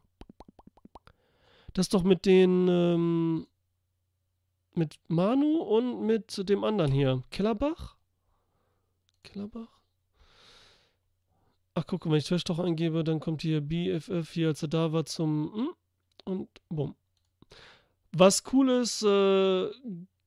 Das 1.75 1.88
doch 1.88 2.02
mit 2.02 2.26
den, 2.26 2.69
ähm, 2.69 3.47
mit 4.75 4.99
Manu 5.09 5.59
und 5.59 6.07
mit 6.07 6.49
dem 6.49 6.64
anderen 6.64 6.93
hier. 6.93 7.23
Kellerbach? 7.31 7.97
Kellerbach? 9.23 9.81
Ach, 11.75 11.85
guck 11.87 12.05
mal, 12.05 12.12
wenn 12.12 12.19
ich 12.19 12.26
Trash 12.26 12.45
doch 12.45 12.59
eingebe, 12.59 13.05
dann 13.05 13.21
kommt 13.21 13.43
hier 13.43 13.61
BFF 13.61 14.31
hier, 14.31 14.49
als 14.49 14.62
er 14.62 14.69
da 14.69 14.93
war 14.93 15.07
zum, 15.07 15.52
hm, 15.55 15.75
und 16.25 16.49
bumm. 16.69 16.95
Was 18.12 18.43
cool 18.52 18.69
ist, 18.71 19.02
äh, 19.02 19.71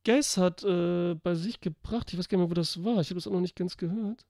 Guess 0.06 0.38
hat 0.38 0.64
äh, 0.64 1.16
bei 1.16 1.36
sich 1.36 1.60
gebracht. 1.62 2.12
Ich 2.12 2.20
weiß 2.20 2.30
gar 2.30 2.38
nicht 2.38 2.46
mehr, 2.46 2.52
wo 2.52 2.56
das 2.56 2.84
war. 2.84 3.02
Ich 3.02 3.10
habe 3.10 3.16
das 3.16 3.28
auch 3.28 3.32
noch 3.32 3.42
nicht 3.42 3.56
ganz 3.56 3.76
gehört. 3.76 4.26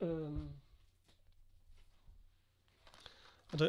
Ähm. 0.00 0.54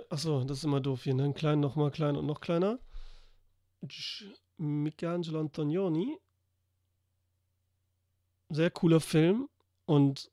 Achso, 0.10 0.44
das 0.44 0.60
ist 0.60 0.64
immer 0.66 0.80
doof 0.80 1.04
hier. 1.04 1.16
Ne? 1.16 1.34
Klein, 1.34 1.60
nochmal 1.60 1.90
klein 1.90 2.16
und 2.16 2.26
noch 2.26 2.40
kleiner. 2.40 2.80
Michelangelo 4.60 5.40
Antonioni. 5.40 6.18
Sehr 8.50 8.72
cooler 8.72 9.00
Film. 9.00 9.50
Und 9.86 10.32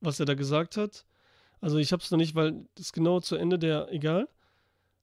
was 0.00 0.20
er 0.20 0.26
da 0.26 0.34
gesagt 0.34 0.76
hat. 0.76 1.06
Also 1.60 1.78
ich 1.78 1.92
habe 1.92 2.02
es 2.02 2.10
noch 2.10 2.18
nicht, 2.18 2.34
weil 2.34 2.66
das 2.74 2.92
genau 2.92 3.20
zu 3.20 3.36
Ende 3.36 3.58
der, 3.58 3.90
egal. 3.92 4.28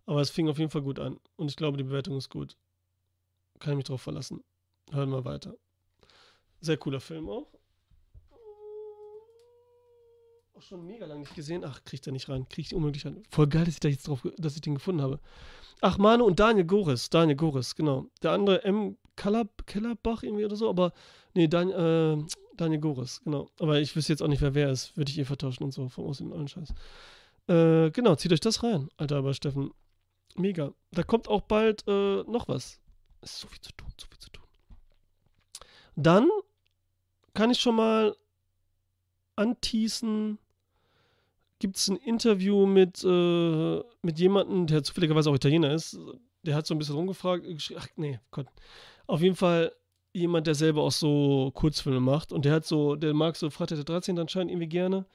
Aber 0.06 0.22
es 0.22 0.30
fing 0.30 0.50
auf 0.50 0.58
jeden 0.58 0.72
Fall 0.72 0.82
gut 0.82 1.00
an. 1.00 1.20
Und 1.36 1.50
ich 1.50 1.56
glaube, 1.56 1.78
die 1.78 1.84
Bewertung 1.84 2.18
ist 2.18 2.30
gut. 2.30 2.58
Kann 3.60 3.74
ich 3.74 3.78
mich 3.78 3.86
drauf 3.86 4.02
verlassen. 4.02 4.44
Hören 4.92 5.12
wir 5.12 5.26
weiter. 5.26 5.56
Sehr 6.62 6.78
cooler 6.78 7.00
Film 7.00 7.30
auch. 7.30 7.48
Auch 10.60 10.64
schon 10.64 10.86
mega 10.86 11.06
lange 11.06 11.22
nicht 11.22 11.36
gesehen. 11.36 11.64
Ach, 11.64 11.82
kriegt 11.86 12.06
er 12.06 12.12
nicht 12.12 12.28
rein. 12.28 12.46
Kriegt 12.50 12.74
unmöglich 12.74 13.06
rein. 13.06 13.24
Voll 13.30 13.48
geil, 13.48 13.64
dass 13.64 13.76
ich 13.76 13.80
da 13.80 13.88
jetzt 13.88 14.10
drauf, 14.10 14.28
dass 14.38 14.56
ich 14.56 14.62
den 14.62 14.76
gefunden 14.76 15.02
habe. 15.02 15.22
Ach, 15.80 15.98
Manu 15.98 16.26
und 16.26 16.38
Daniel 16.38 16.66
Goris. 16.66 17.10
Daniel 17.10 17.38
Goris, 17.38 17.76
genau. 17.76 18.08
Der 18.22 18.32
andere 18.32 18.66
M. 18.66 18.98
Kellerbach 19.16 20.22
irgendwie 20.22 20.44
oder 20.44 20.58
so, 20.58 20.70
aber 20.70 20.92
nee, 21.34 21.48
Dan, 21.48 21.70
äh, 21.70 22.18
Daniel 22.58 22.82
Goris, 22.82 23.22
genau. 23.24 23.50
Aber 23.58 23.80
ich 23.80 23.96
wüsste 23.96 24.12
jetzt 24.12 24.22
auch 24.22 24.28
nicht, 24.28 24.42
wer 24.42 24.54
wer 24.54 24.70
ist. 24.70 24.98
Würde 24.98 25.10
ich 25.10 25.20
eh 25.20 25.24
vertauschen 25.24 25.64
und 25.64 25.72
so 25.72 25.88
vom 25.88 26.06
Aussehen 26.06 26.30
und 26.30 26.38
allen 26.38 26.50
Scheiß. 26.50 26.74
Äh, 27.48 27.92
genau, 27.92 28.16
zieht 28.16 28.34
euch 28.34 28.42
das 28.42 28.62
rein, 28.62 28.90
Alter, 28.98 29.16
aber 29.16 29.34
Steffen. 29.34 29.72
Mega. 30.36 30.74
Da 30.92 31.04
kommt 31.04 31.30
auch 31.30 31.42
bald 31.42 31.88
äh, 31.88 32.24
noch 32.24 32.50
was. 32.50 32.82
Es 33.22 33.32
ist 33.32 33.40
so 33.40 33.48
viel 33.48 33.62
zu 33.62 33.72
tun, 33.78 33.88
so 33.98 34.08
viel 34.08 34.20
zu 34.20 34.30
tun. 34.30 34.44
Dann 35.96 36.30
kann 37.34 37.50
ich 37.50 37.62
schon 37.62 37.78
mal 37.78 38.14
anteasen, 39.38 40.38
gibt 41.60 41.78
es 41.78 41.90
ein 41.90 41.98
Interview 41.98 42.66
mit, 42.66 43.04
äh, 43.04 43.84
mit 44.02 44.20
jemandem, 44.20 44.68
der 44.68 44.84
zufälligerweise 44.84 45.30
auch 45.30 45.36
Italiener 45.36 45.74
ist. 45.74 46.00
Der 46.44 46.56
hat 46.56 46.66
so 46.66 46.74
ein 46.74 46.80
bisschen 46.80 46.96
rumgefragt. 46.96 47.46
Ach, 47.78 47.88
nee, 47.98 48.20
Gott. 48.32 48.48
Auf 49.08 49.22
jeden 49.22 49.36
Fall 49.36 49.74
jemand, 50.14 50.48
der 50.48 50.56
selber 50.56 50.84
auch 50.84 50.92
so 50.92 51.52
Kurzfilme 51.54 52.00
macht. 52.00 52.32
Und 52.32 52.46
der 52.46 52.54
hat 52.54 52.66
so, 52.66 52.96
der 52.96 53.14
mag 53.14 53.36
so 53.36 53.50
Freitag 53.50 53.76
der 53.78 53.86
13. 53.86 54.18
anscheinend 54.18 54.52
irgendwie 54.52 54.70
gerne. 54.70 55.06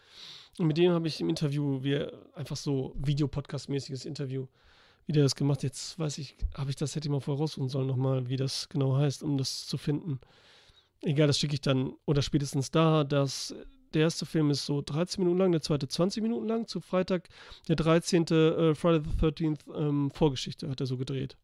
Und 0.59 0.67
mit 0.67 0.77
dem 0.77 0.93
habe 0.93 1.09
ich 1.09 1.21
im 1.21 1.29
Interview, 1.29 1.83
wie 1.83 2.07
einfach 2.35 2.57
so 2.57 2.95
Videopodcast-mäßiges 2.99 4.07
Interview, 4.07 4.47
wie 5.07 5.13
der 5.13 5.25
das 5.25 5.35
gemacht. 5.35 5.63
Jetzt 5.63 5.99
weiß 5.99 6.19
ich, 6.19 6.37
habe 6.55 6.71
ich 6.71 6.77
das, 6.77 6.95
hätte 6.95 7.09
ich 7.09 7.13
mal 7.13 7.21
vorher 7.21 7.41
raussuchen 7.41 7.69
sollen 7.69 7.89
nochmal, 7.89 8.29
wie 8.29 8.37
das 8.37 8.69
genau 8.69 8.97
heißt, 8.97 9.23
um 9.23 9.37
das 9.37 9.67
zu 9.67 9.79
finden. 9.79 10.21
Egal, 11.01 11.27
das 11.27 11.39
schicke 11.39 11.55
ich 11.55 11.61
dann, 11.61 11.95
oder 12.07 12.23
spätestens 12.23 12.71
da, 12.71 13.05
dass 13.05 13.55
der 13.95 14.03
erste 14.03 14.27
Film 14.27 14.51
ist 14.51 14.67
so 14.67 14.83
13 14.83 15.23
Minuten 15.23 15.39
lang, 15.39 15.53
der 15.53 15.63
zweite 15.63 15.89
20 15.89 16.23
Minuten 16.23 16.47
lang. 16.47 16.67
Zu 16.67 16.81
Freitag, 16.81 17.29
der 17.69 17.77
13. 17.77 18.27
Äh, 18.27 18.75
Friday 18.75 19.03
the 19.03 19.27
13th 19.27 19.75
ähm, 19.75 20.11
Vorgeschichte 20.11 20.69
hat 20.69 20.81
er 20.81 20.87
so 20.87 20.97
gedreht. 20.97 21.37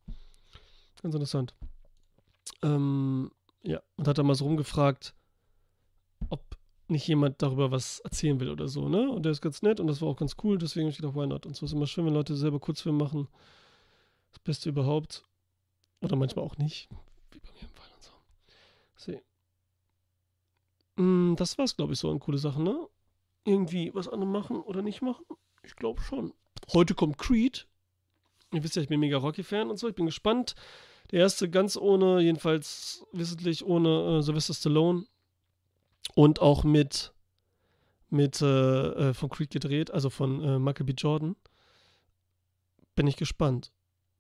Ganz 1.03 1.15
interessant. 1.15 1.55
Ähm, 2.63 3.31
ja, 3.63 3.81
und 3.97 4.09
hat 4.09 4.19
dann 4.19 4.27
mal 4.27 4.35
so 4.35 4.45
rumgefragt, 4.45 5.15
ob 6.29 6.57
nicht 6.89 7.07
jemand 7.07 7.41
darüber 7.41 7.71
was 7.71 8.01
erzählen 8.01 8.41
will 8.41 8.51
oder 8.51 8.69
so, 8.69 8.89
ne? 8.89 9.09
Und 9.09 9.25
der 9.25 9.33
ist 9.33 9.41
ganz 9.41 9.63
nett 9.63 9.81
und 9.81 9.87
das 9.87 10.03
war 10.03 10.09
auch 10.09 10.17
ganz 10.17 10.37
cool, 10.43 10.59
deswegen 10.59 10.87
habe 10.87 10.91
ich 10.91 10.97
gedacht, 10.97 11.15
why 11.15 11.27
not? 11.27 11.47
Und 11.47 11.57
so 11.57 11.67
ist 11.67 11.73
immer 11.73 11.87
schön, 11.87 12.05
wenn 12.05 12.15
Leute 12.15 12.35
selber 12.35 12.59
Kurzfilm 12.59 12.97
machen. 12.97 13.29
Das 14.33 14.41
Beste 14.41 14.69
überhaupt. 14.69 15.23
Oder 16.03 16.17
manchmal 16.17 16.45
auch 16.45 16.57
nicht. 16.57 16.89
Wie 17.31 17.39
bei 17.39 17.53
mir 17.53 17.63
im 17.63 17.75
Fall 17.75 17.89
und 17.95 18.03
so. 18.03 18.11
See. 18.97 19.23
Mm, 21.01 21.35
das 21.37 21.57
war's, 21.57 21.77
glaube 21.77 21.95
ich, 21.95 21.99
so 21.99 22.11
an 22.11 22.21
coole 22.21 22.37
Sachen, 22.37 22.63
ne? 22.63 22.87
Irgendwie 23.47 23.91
was 23.95 24.07
andere 24.07 24.29
machen 24.29 24.61
oder 24.61 24.83
nicht 24.83 25.01
machen? 25.01 25.25
Ich 25.63 25.75
glaube 25.75 26.03
schon. 26.03 26.35
Heute 26.75 26.95
kommt 26.95 27.17
Creed. 27.17 27.67
Ihr 28.53 28.63
wisst 28.63 28.77
ja, 28.77 28.83
ich 28.83 28.89
bin 28.89 29.01
mega 29.01 29.17
Rocky-Fan 29.17 29.71
und 29.71 29.79
so. 29.79 29.89
Ich 29.89 29.95
bin 29.95 30.05
gespannt. 30.05 30.55
Der 31.11 31.21
erste 31.21 31.49
ganz 31.49 31.79
ohne, 31.79 32.21
jedenfalls 32.21 33.07
wissentlich 33.13 33.65
ohne 33.65 34.19
äh, 34.19 34.23
Sylvester 34.23 34.53
Stallone. 34.53 35.07
Und 36.15 36.41
auch 36.41 36.65
mit, 36.65 37.15
mit 38.11 38.43
äh, 38.43 39.09
äh, 39.09 39.15
von 39.15 39.31
Creed 39.31 39.51
gedreht, 39.51 39.91
also 39.91 40.11
von 40.11 40.45
äh, 40.45 40.59
Michael 40.59 40.85
B. 40.85 40.93
Jordan. 40.93 41.35
Bin 42.95 43.07
ich 43.07 43.17
gespannt. 43.17 43.73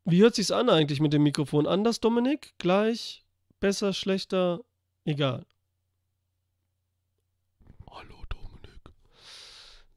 Wie 0.06 0.22
hört 0.22 0.34
sich's 0.34 0.50
an 0.50 0.70
eigentlich 0.70 1.00
mit 1.00 1.12
dem 1.12 1.24
Mikrofon? 1.24 1.66
Anders, 1.66 2.00
Dominik? 2.00 2.54
Gleich? 2.56 3.26
Besser, 3.58 3.92
schlechter? 3.92 4.64
Egal. 5.04 5.44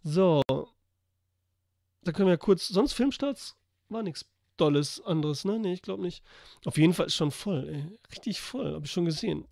So. 0.04 0.42
Da 2.04 2.12
können 2.12 2.30
wir 2.30 2.38
kurz. 2.38 2.68
Sonst 2.68 2.94
Filmstarts 2.94 3.56
war 3.90 4.04
nichts 4.04 4.26
Dolles 4.58 5.02
anderes, 5.02 5.46
ne? 5.46 5.58
Nee, 5.58 5.74
ich 5.74 5.82
glaube 5.82 6.04
nicht. 6.04 6.24
Auf 6.66 6.78
jeden 6.78 6.94
Fall 6.94 7.08
ist 7.08 7.16
schon 7.16 7.32
voll, 7.32 7.68
ey. 7.70 8.00
Richtig 8.12 8.40
voll. 8.40 8.74
Habe 8.74 8.86
ich 8.86 8.92
schon 8.92 9.06
gesehen. 9.06 9.46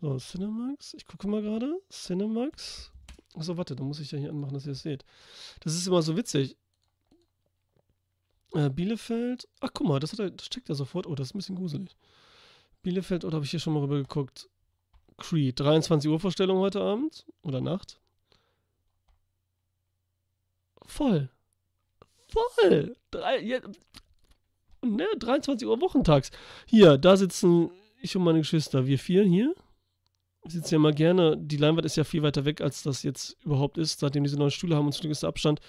So, 0.00 0.16
Cinemax. 0.18 0.94
Ich 0.94 1.06
gucke 1.06 1.26
mal 1.26 1.42
gerade. 1.42 1.80
Cinemax. 1.90 2.92
Achso, 3.34 3.56
warte, 3.56 3.74
da 3.74 3.82
muss 3.82 4.00
ich 4.00 4.12
ja 4.12 4.18
hier 4.18 4.30
anmachen, 4.30 4.54
dass 4.54 4.66
ihr 4.66 4.72
es 4.72 4.82
seht. 4.82 5.04
Das 5.60 5.74
ist 5.74 5.86
immer 5.86 6.02
so 6.02 6.16
witzig. 6.16 6.56
Äh, 8.52 8.70
Bielefeld. 8.70 9.48
Ach, 9.60 9.70
guck 9.72 9.86
mal, 9.86 10.00
das, 10.00 10.12
hat 10.12 10.20
er, 10.20 10.30
das 10.30 10.48
checkt 10.48 10.68
er 10.68 10.74
sofort. 10.74 11.06
Oh, 11.06 11.14
das 11.14 11.28
ist 11.28 11.34
ein 11.34 11.38
bisschen 11.38 11.56
gruselig. 11.56 11.96
Bielefeld, 12.82 13.24
oder 13.24 13.36
habe 13.36 13.44
ich 13.44 13.50
hier 13.50 13.60
schon 13.60 13.74
mal 13.74 13.80
rüber 13.80 13.96
geguckt? 13.96 14.48
Creed. 15.16 15.58
23 15.58 16.10
Uhr 16.10 16.20
Vorstellung 16.20 16.58
heute 16.58 16.80
Abend 16.80 17.26
oder 17.42 17.60
Nacht. 17.60 18.00
Voll. 20.88 21.30
Voll. 22.28 22.96
Drei, 23.10 23.40
ja, 23.40 23.60
ne, 24.82 25.06
23 25.18 25.68
Uhr 25.68 25.80
wochentags. 25.80 26.30
Hier, 26.66 26.98
da 26.98 27.16
sitzen 27.16 27.70
ich 28.00 28.16
und 28.16 28.24
meine 28.24 28.38
Geschwister, 28.38 28.86
wir 28.86 28.98
vier 28.98 29.24
hier. 29.24 29.54
Sitzen 30.44 30.74
ja 30.74 30.78
mal 30.78 30.94
gerne. 30.94 31.36
Die 31.36 31.56
Leinwand 31.56 31.84
ist 31.84 31.96
ja 31.96 32.04
viel 32.04 32.22
weiter 32.22 32.44
weg, 32.44 32.60
als 32.60 32.82
das 32.82 33.02
jetzt 33.02 33.36
überhaupt 33.44 33.76
ist, 33.76 34.00
seitdem 34.00 34.24
diese 34.24 34.38
neuen 34.38 34.50
Stühle 34.50 34.76
haben 34.76 34.86
und 34.86 35.04
ist 35.04 35.22
der 35.22 35.28
Abstand. 35.28 35.60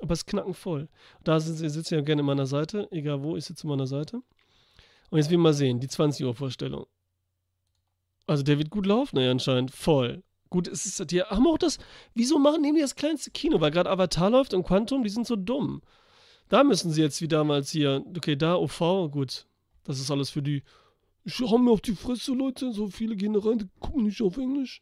Aber 0.00 0.12
es 0.12 0.20
ist 0.20 0.26
knackenvoll. 0.26 0.88
Da 1.24 1.40
sitzen 1.40 1.58
sie 1.58 1.70
sitzen 1.70 1.94
ja 1.94 2.00
gerne 2.02 2.20
an 2.20 2.26
meiner 2.26 2.46
Seite, 2.46 2.88
egal 2.90 3.22
wo, 3.22 3.36
ich 3.36 3.44
sitze 3.44 3.64
an 3.64 3.70
meiner 3.70 3.86
Seite. 3.86 4.22
Und 5.10 5.18
jetzt 5.18 5.30
will 5.30 5.38
ich 5.38 5.42
mal 5.42 5.54
sehen, 5.54 5.80
die 5.80 5.88
20 5.88 6.26
Uhr 6.26 6.34
Vorstellung. 6.34 6.86
Also 8.26 8.42
der 8.42 8.58
wird 8.58 8.70
gut 8.70 8.86
laufen, 8.86 9.18
ja, 9.18 9.30
anscheinend. 9.30 9.70
Voll. 9.70 10.22
Gut, 10.50 10.66
es 10.66 10.86
ist, 10.86 11.10
die 11.10 11.22
haben 11.22 11.46
auch 11.46 11.58
das, 11.58 11.78
wieso 12.14 12.38
machen 12.38 12.62
die 12.62 12.80
das 12.80 12.94
kleinste 12.94 13.30
Kino? 13.30 13.60
Weil 13.60 13.70
gerade 13.70 13.90
Avatar 13.90 14.30
läuft 14.30 14.54
und 14.54 14.64
Quantum, 14.64 15.02
die 15.02 15.10
sind 15.10 15.26
so 15.26 15.36
dumm. 15.36 15.82
Da 16.48 16.64
müssen 16.64 16.90
sie 16.90 17.02
jetzt 17.02 17.20
wie 17.20 17.28
damals 17.28 17.70
hier, 17.70 18.02
okay, 18.16 18.36
da 18.36 18.56
OV, 18.56 19.10
gut, 19.10 19.46
das 19.84 20.00
ist 20.00 20.10
alles 20.10 20.30
für 20.30 20.42
die, 20.42 20.62
ich 21.24 21.38
hau 21.40 21.58
mir 21.58 21.70
auf 21.70 21.82
die 21.82 21.94
Fresse, 21.94 22.32
Leute, 22.32 22.72
so 22.72 22.88
viele 22.88 23.16
gehen 23.16 23.34
da 23.34 23.40
rein, 23.40 23.58
die 23.58 23.68
gucken 23.80 24.04
nicht 24.04 24.22
auf 24.22 24.38
Englisch. 24.38 24.80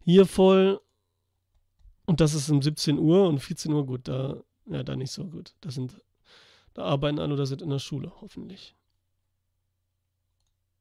Hier 0.00 0.26
voll, 0.26 0.80
und 2.06 2.20
das 2.20 2.34
ist 2.34 2.50
um 2.50 2.60
17 2.60 2.98
Uhr 2.98 3.28
und 3.28 3.38
14 3.38 3.72
Uhr, 3.72 3.86
gut, 3.86 4.08
da, 4.08 4.42
ja, 4.66 4.82
da 4.82 4.96
nicht 4.96 5.12
so 5.12 5.24
gut. 5.24 5.54
Da 5.60 5.70
sind, 5.70 5.94
da 6.74 6.82
arbeiten 6.82 7.18
alle 7.18 7.34
oder 7.34 7.46
sind 7.46 7.62
in 7.62 7.70
der 7.70 7.78
Schule, 7.78 8.12
hoffentlich. 8.20 8.74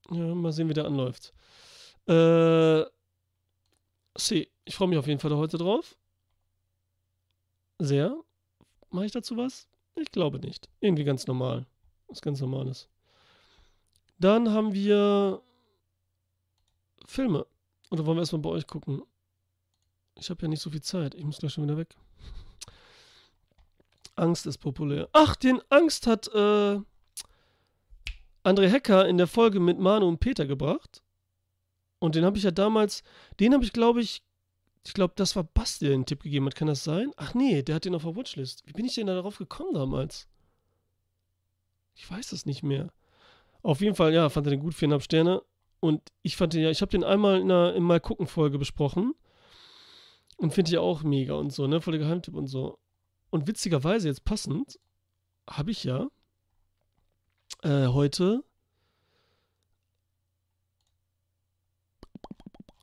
Ja, 0.10 0.36
mal 0.36 0.52
sehen, 0.52 0.70
wie 0.70 0.74
der 0.74 0.86
anläuft. 0.86 1.34
Äh, 2.08 2.84
See, 4.18 4.50
ich 4.66 4.76
freue 4.76 4.88
mich 4.88 4.98
auf 4.98 5.08
jeden 5.08 5.20
Fall 5.20 5.36
heute 5.36 5.58
drauf. 5.58 5.98
Sehr. 7.80 8.16
Mache 8.90 9.06
ich 9.06 9.12
dazu 9.12 9.36
was? 9.38 9.68
Ich 9.96 10.12
glaube 10.12 10.40
nicht. 10.40 10.70
Irgendwie 10.80 11.04
ganz 11.04 11.28
normal. 11.28 11.66
Was 12.08 12.22
ganz 12.22 12.40
Normales. 12.42 12.90
Dann 14.20 14.52
haben 14.52 14.74
wir 14.74 15.42
Filme. 17.06 17.46
Oder 17.90 18.06
wollen 18.06 18.18
wir 18.18 18.22
erstmal 18.22 18.42
bei 18.42 18.50
euch 18.50 18.68
gucken? 18.68 19.04
Ich 20.16 20.30
habe 20.30 20.42
ja 20.44 20.48
nicht 20.48 20.62
so 20.62 20.70
viel 20.70 20.82
Zeit. 20.82 21.16
Ich 21.16 21.24
muss 21.24 21.40
gleich 21.40 21.54
schon 21.54 21.64
wieder 21.64 21.78
weg. 21.78 21.96
Angst 24.16 24.46
ist 24.46 24.60
populär. 24.60 25.10
Ach, 25.12 25.36
den 25.36 25.60
Angst 25.70 26.06
hat 26.06 26.28
äh, 26.34 26.80
André 28.44 28.68
Hecker 28.70 29.08
in 29.08 29.18
der 29.18 29.28
Folge 29.28 29.60
mit 29.60 29.80
Manu 29.80 30.08
und 30.08 30.20
Peter 30.20 30.46
gebracht. 30.46 31.02
Und 32.04 32.16
den 32.16 32.26
habe 32.26 32.38
ich 32.38 32.44
ja 32.44 32.52
damals, 32.52 33.02
den 33.40 33.54
habe 33.54 33.64
ich, 33.64 33.72
glaube 33.72 34.02
ich, 34.02 34.24
ich 34.86 34.94
glaube, 34.94 35.14
das 35.16 35.38
war 35.38 35.46
Basti, 35.46 35.86
der 35.86 35.96
den 35.96 36.06
Tipp 36.06 36.22
gegeben 36.22 36.46
hat. 36.48 36.56
Kann 36.56 36.68
das 36.68 36.84
sein? 36.84 37.14
Ach 37.16 37.34
nee, 37.34 37.64
der 37.64 37.76
hat 37.76 37.86
den 37.86 37.96
auf 37.96 38.04
der 38.04 38.18
Watchlist. 38.18 38.62
Wie 38.66 38.74
bin 38.74 38.84
ich 38.84 38.96
denn 38.96 39.08
da 39.08 39.16
darauf 39.16 39.38
gekommen 39.38 39.74
damals? 39.74 40.28
Ich 41.96 42.12
weiß 42.12 42.34
es 42.34 42.46
nicht 42.46 42.62
mehr. 42.62 42.92
Auf 43.62 43.80
jeden 43.80 43.96
Fall, 43.96 44.14
ja, 44.14 44.28
fand 44.28 44.46
er 44.48 44.50
den 44.50 44.60
gut, 44.60 44.74
viereinhalb 44.74 45.02
Sterne. 45.02 45.44
Und 45.80 46.02
ich 46.24 46.36
fand 46.36 46.52
den 46.52 46.64
ja, 46.64 46.72
ich 46.72 46.82
habe 46.82 46.92
den 46.92 47.06
einmal 47.06 47.40
in 47.40 47.50
einer 47.50 47.74
in 47.74 47.84
Mal 47.84 48.02
gucken 48.02 48.28
Folge 48.28 48.60
besprochen. 48.60 49.14
Und 50.36 50.52
finde 50.52 50.72
ich 50.72 50.78
auch 50.80 51.04
mega 51.04 51.36
und 51.36 51.54
so, 51.54 51.68
ne? 51.68 51.80
Voll 51.80 51.94
der 51.94 52.02
Geheimtipp 52.02 52.36
und 52.36 52.48
so. 52.48 52.80
Und 53.30 53.48
witzigerweise, 53.48 54.10
jetzt 54.10 54.26
passend, 54.26 54.78
habe 55.50 55.72
ich 55.72 55.86
ja 55.86 56.10
äh, 57.62 57.88
heute 57.88 58.44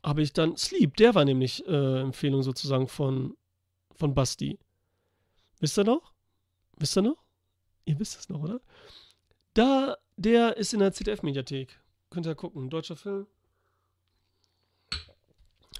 habe 0.03 0.21
ich 0.21 0.33
dann 0.33 0.57
Sleep, 0.57 0.95
der 0.97 1.15
war 1.15 1.25
nämlich 1.25 1.65
äh, 1.67 2.01
Empfehlung 2.01 2.43
sozusagen 2.43 2.87
von, 2.87 3.37
von 3.95 4.13
Basti. 4.13 4.59
Wisst 5.59 5.77
ihr 5.77 5.83
noch? 5.83 6.13
Wisst 6.77 6.97
ihr 6.97 7.03
noch? 7.03 7.23
Ihr 7.85 7.99
wisst 7.99 8.19
es 8.19 8.29
noch, 8.29 8.41
oder? 8.41 8.61
Da, 9.53 9.97
der 10.17 10.57
ist 10.57 10.73
in 10.73 10.79
der 10.79 10.93
ZDF-Mediathek. 10.93 11.79
Könnt 12.09 12.25
ihr 12.25 12.35
gucken. 12.35 12.69
Deutscher 12.69 12.95
Film. 12.95 13.27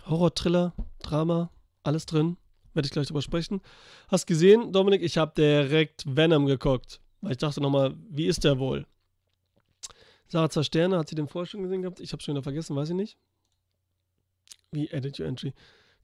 Horror-Thriller, 0.05 0.73
Drama, 0.99 1.51
alles 1.83 2.05
drin. 2.05 2.37
Werde 2.73 2.85
ich 2.85 2.91
gleich 2.91 3.07
drüber 3.07 3.21
sprechen. 3.21 3.61
Hast 4.07 4.27
gesehen, 4.27 4.71
Dominik? 4.71 5.01
Ich 5.01 5.17
habe 5.17 5.33
direkt 5.35 6.03
Venom 6.05 6.45
geguckt. 6.45 7.01
Weil 7.21 7.33
ich 7.33 7.37
dachte 7.37 7.61
nochmal, 7.61 7.95
wie 8.09 8.25
ist 8.25 8.43
der 8.43 8.59
wohl? 8.59 8.85
Sarah 10.27 10.49
zwei 10.49 10.63
Sterne, 10.63 10.97
hat 10.97 11.09
sie 11.09 11.15
den 11.15 11.27
vorher 11.27 11.45
schon 11.45 11.63
gesehen 11.63 11.81
gehabt? 11.81 11.99
Ich 11.99 12.13
habe 12.13 12.23
schon 12.23 12.33
wieder 12.33 12.43
vergessen, 12.43 12.75
weiß 12.75 12.89
ich 12.89 12.95
nicht. 12.95 13.17
Wie 14.71 14.89
Edit 14.89 15.19
Your 15.19 15.27
Entry? 15.27 15.53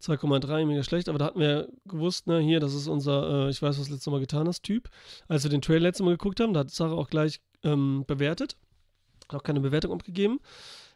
2,3, 0.01 0.65
mega 0.65 0.83
schlecht, 0.83 1.09
aber 1.09 1.17
da 1.17 1.25
hatten 1.25 1.39
wir 1.39 1.69
gewusst, 1.85 2.27
ne, 2.27 2.39
hier, 2.39 2.59
das 2.59 2.75
ist 2.75 2.87
unser, 2.87 3.47
äh, 3.47 3.49
ich 3.49 3.61
weiß, 3.61 3.79
was 3.79 3.87
du 3.87 3.93
letztes 3.93 4.11
Mal 4.11 4.19
getan 4.19 4.47
hast, 4.47 4.61
Typ. 4.61 4.89
Als 5.27 5.43
wir 5.43 5.49
den 5.49 5.61
Trailer 5.61 5.79
letztes 5.81 6.03
Mal 6.03 6.11
geguckt 6.11 6.39
haben, 6.39 6.53
da 6.53 6.59
hat 6.59 6.69
Sarah 6.69 6.93
auch 6.93 7.09
gleich 7.09 7.41
ähm, 7.63 8.03
bewertet. 8.05 8.57
Hat 9.29 9.39
auch 9.39 9.43
keine 9.43 9.59
Bewertung 9.59 9.93
abgegeben, 9.93 10.39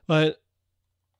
weil 0.06 0.38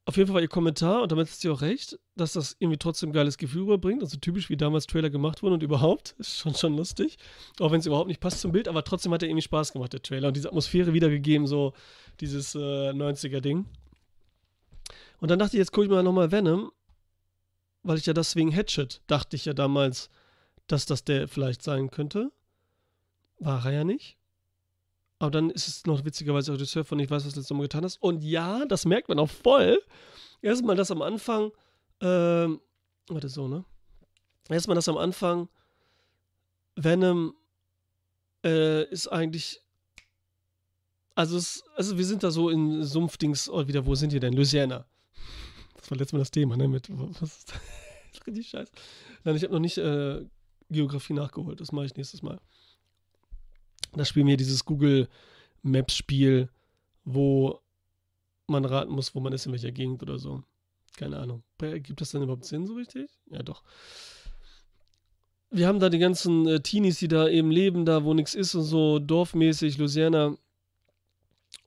auf 0.06 0.18
jeden 0.18 0.28
Fall 0.28 0.36
war 0.36 0.42
ihr 0.42 0.48
Kommentar, 0.48 1.04
und 1.04 1.12
damit 1.12 1.28
ist 1.28 1.42
sie 1.42 1.50
auch 1.50 1.62
recht, 1.62 2.00
dass 2.16 2.34
das 2.34 2.56
irgendwie 2.60 2.78
trotzdem 2.78 3.10
ein 3.10 3.14
geiles 3.14 3.38
Gefühl 3.38 3.64
rüberbringt. 3.64 4.02
Also 4.02 4.18
typisch, 4.18 4.50
wie 4.50 4.58
damals 4.58 4.88
Trailer 4.88 5.10
gemacht 5.10 5.42
wurden 5.42 5.54
und 5.54 5.64
überhaupt. 5.64 6.16
Ist 6.20 6.38
schon, 6.38 6.56
schon 6.56 6.76
lustig. 6.76 7.18
Auch 7.60 7.72
wenn 7.72 7.80
es 7.80 7.86
überhaupt 7.86 8.08
nicht 8.08 8.20
passt 8.20 8.42
zum 8.42 8.52
Bild, 8.52 8.68
aber 8.68 8.84
trotzdem 8.84 9.14
hat 9.14 9.24
er 9.24 9.30
irgendwie 9.30 9.44
Spaß 9.44 9.74
gemacht, 9.74 9.94
der 9.94 10.02
Trailer. 10.02 10.30
Und 10.30 10.38
diese 10.38 10.50
Atmosphäre 10.50 10.94
wiedergegeben, 10.94 11.48
so 11.48 11.74
dieses 12.20 12.56
äh, 12.56 12.60
90er-Ding. 12.92 13.66
Und 15.22 15.30
dann 15.30 15.40
dachte 15.40 15.56
ich, 15.56 15.60
jetzt 15.60 15.72
gucke 15.72 15.86
ich 15.86 15.92
mal 15.92 16.04
nochmal 16.04 16.32
Venom, 16.32 16.72
weil 17.84 17.98
ich 17.98 18.08
ja 18.08 18.14
deswegen 18.14 18.54
Hatchet 18.54 19.02
dachte 19.06 19.36
ich 19.36 19.46
ja 19.46 19.54
damals, 19.54 20.10
dass 20.66 20.88
das 20.88 21.04
der 21.04 21.28
vielleicht 21.28 21.62
sein 21.62 21.92
könnte. 21.92 22.32
War 23.40 23.66
er 23.66 23.72
ja 23.72 23.84
nicht. 23.84 24.18
Aber 25.20 25.30
dann 25.30 25.52
ist 25.52 25.68
es 25.68 25.86
noch 25.86 26.04
witzigerweise 26.04 26.54
Regisseur 26.54 26.84
von 26.84 26.98
Ich 27.00 27.12
weiß, 27.12 27.24
was 27.24 27.34
du 27.34 27.40
letztes 27.40 27.56
Mal 27.56 27.62
getan 27.62 27.84
hast. 27.84 28.02
Und 28.02 28.24
ja, 28.24 28.66
das 28.66 28.86
merkt 28.86 29.10
man 29.10 29.20
auch 29.20 29.30
voll. 29.30 29.80
Erstmal 30.42 30.76
das 30.76 30.90
am 30.90 31.04
Anfang, 31.04 31.52
ähm, 32.02 32.60
warte 33.08 33.30
so, 33.30 33.48
ne? 33.48 33.64
Erstmal 34.50 34.76
das 34.76 34.90
am 34.90 34.98
Anfang, 34.98 35.48
Venom 36.76 37.36
äh, 38.44 38.86
ist 38.90 39.08
eigentlich, 39.08 39.62
also, 41.14 41.38
es, 41.38 41.64
also 41.76 42.00
wir 42.00 42.06
sind 42.06 42.24
da 42.24 42.32
so 42.32 42.50
in 42.50 42.84
Sumpfdings, 42.84 43.48
oh, 43.50 43.68
wieder, 43.68 43.86
wo 43.86 43.94
sind 43.94 44.12
die 44.12 44.20
denn? 44.20 44.34
Louisiana. 44.34 44.88
Das 45.82 45.92
war 45.92 45.98
letztes 45.98 46.14
Mal 46.14 46.20
das 46.20 46.32
Thema, 46.32 46.56
ne? 46.56 46.68
Mit, 46.68 46.88
was 46.90 47.22
ist 47.22 47.50
das? 47.52 47.62
ist 48.14 48.28
richtig 48.28 48.50
scheiße. 48.50 48.72
Nein, 49.24 49.36
ich 49.36 49.44
habe 49.44 49.54
noch 49.54 49.60
nicht 49.60 49.78
äh, 49.78 50.24
Geografie 50.70 51.14
nachgeholt. 51.14 51.60
Das 51.60 51.72
mache 51.72 51.86
ich 51.86 51.96
nächstes 51.96 52.22
Mal. 52.22 52.40
Da 53.94 54.06
spielen 54.06 54.28
wir 54.28 54.38
dieses 54.38 54.64
Google 54.64 55.10
Maps 55.64 55.96
Spiel, 55.96 56.50
wo 57.04 57.60
man 58.48 58.66
raten 58.66 58.92
muss, 58.92 59.14
wo 59.16 59.20
man 59.20 59.34
ist, 59.34 59.46
in 59.46 59.52
welcher 59.52 59.72
Gegend 59.72 60.02
oder 60.04 60.18
so. 60.18 60.44
Keine 60.98 61.18
Ahnung. 61.18 61.44
Gibt 61.58 62.02
das 62.02 62.12
denn 62.12 62.22
überhaupt 62.22 62.46
Sinn 62.46 62.68
so 62.68 62.74
richtig? 62.76 63.10
Ja, 63.30 63.42
doch. 63.42 63.64
Wir 65.50 65.68
haben 65.68 65.80
da 65.80 65.90
die 65.90 66.00
ganzen 66.00 66.48
äh, 66.48 66.62
Teenies, 66.62 67.00
die 67.00 67.08
da 67.08 67.28
eben 67.28 67.52
leben, 67.52 67.86
da 67.86 68.04
wo 68.04 68.14
nichts 68.14 68.36
ist 68.36 68.56
und 68.56 68.64
so, 68.64 69.00
dorfmäßig, 69.00 69.78
Louisiana. 69.78 70.38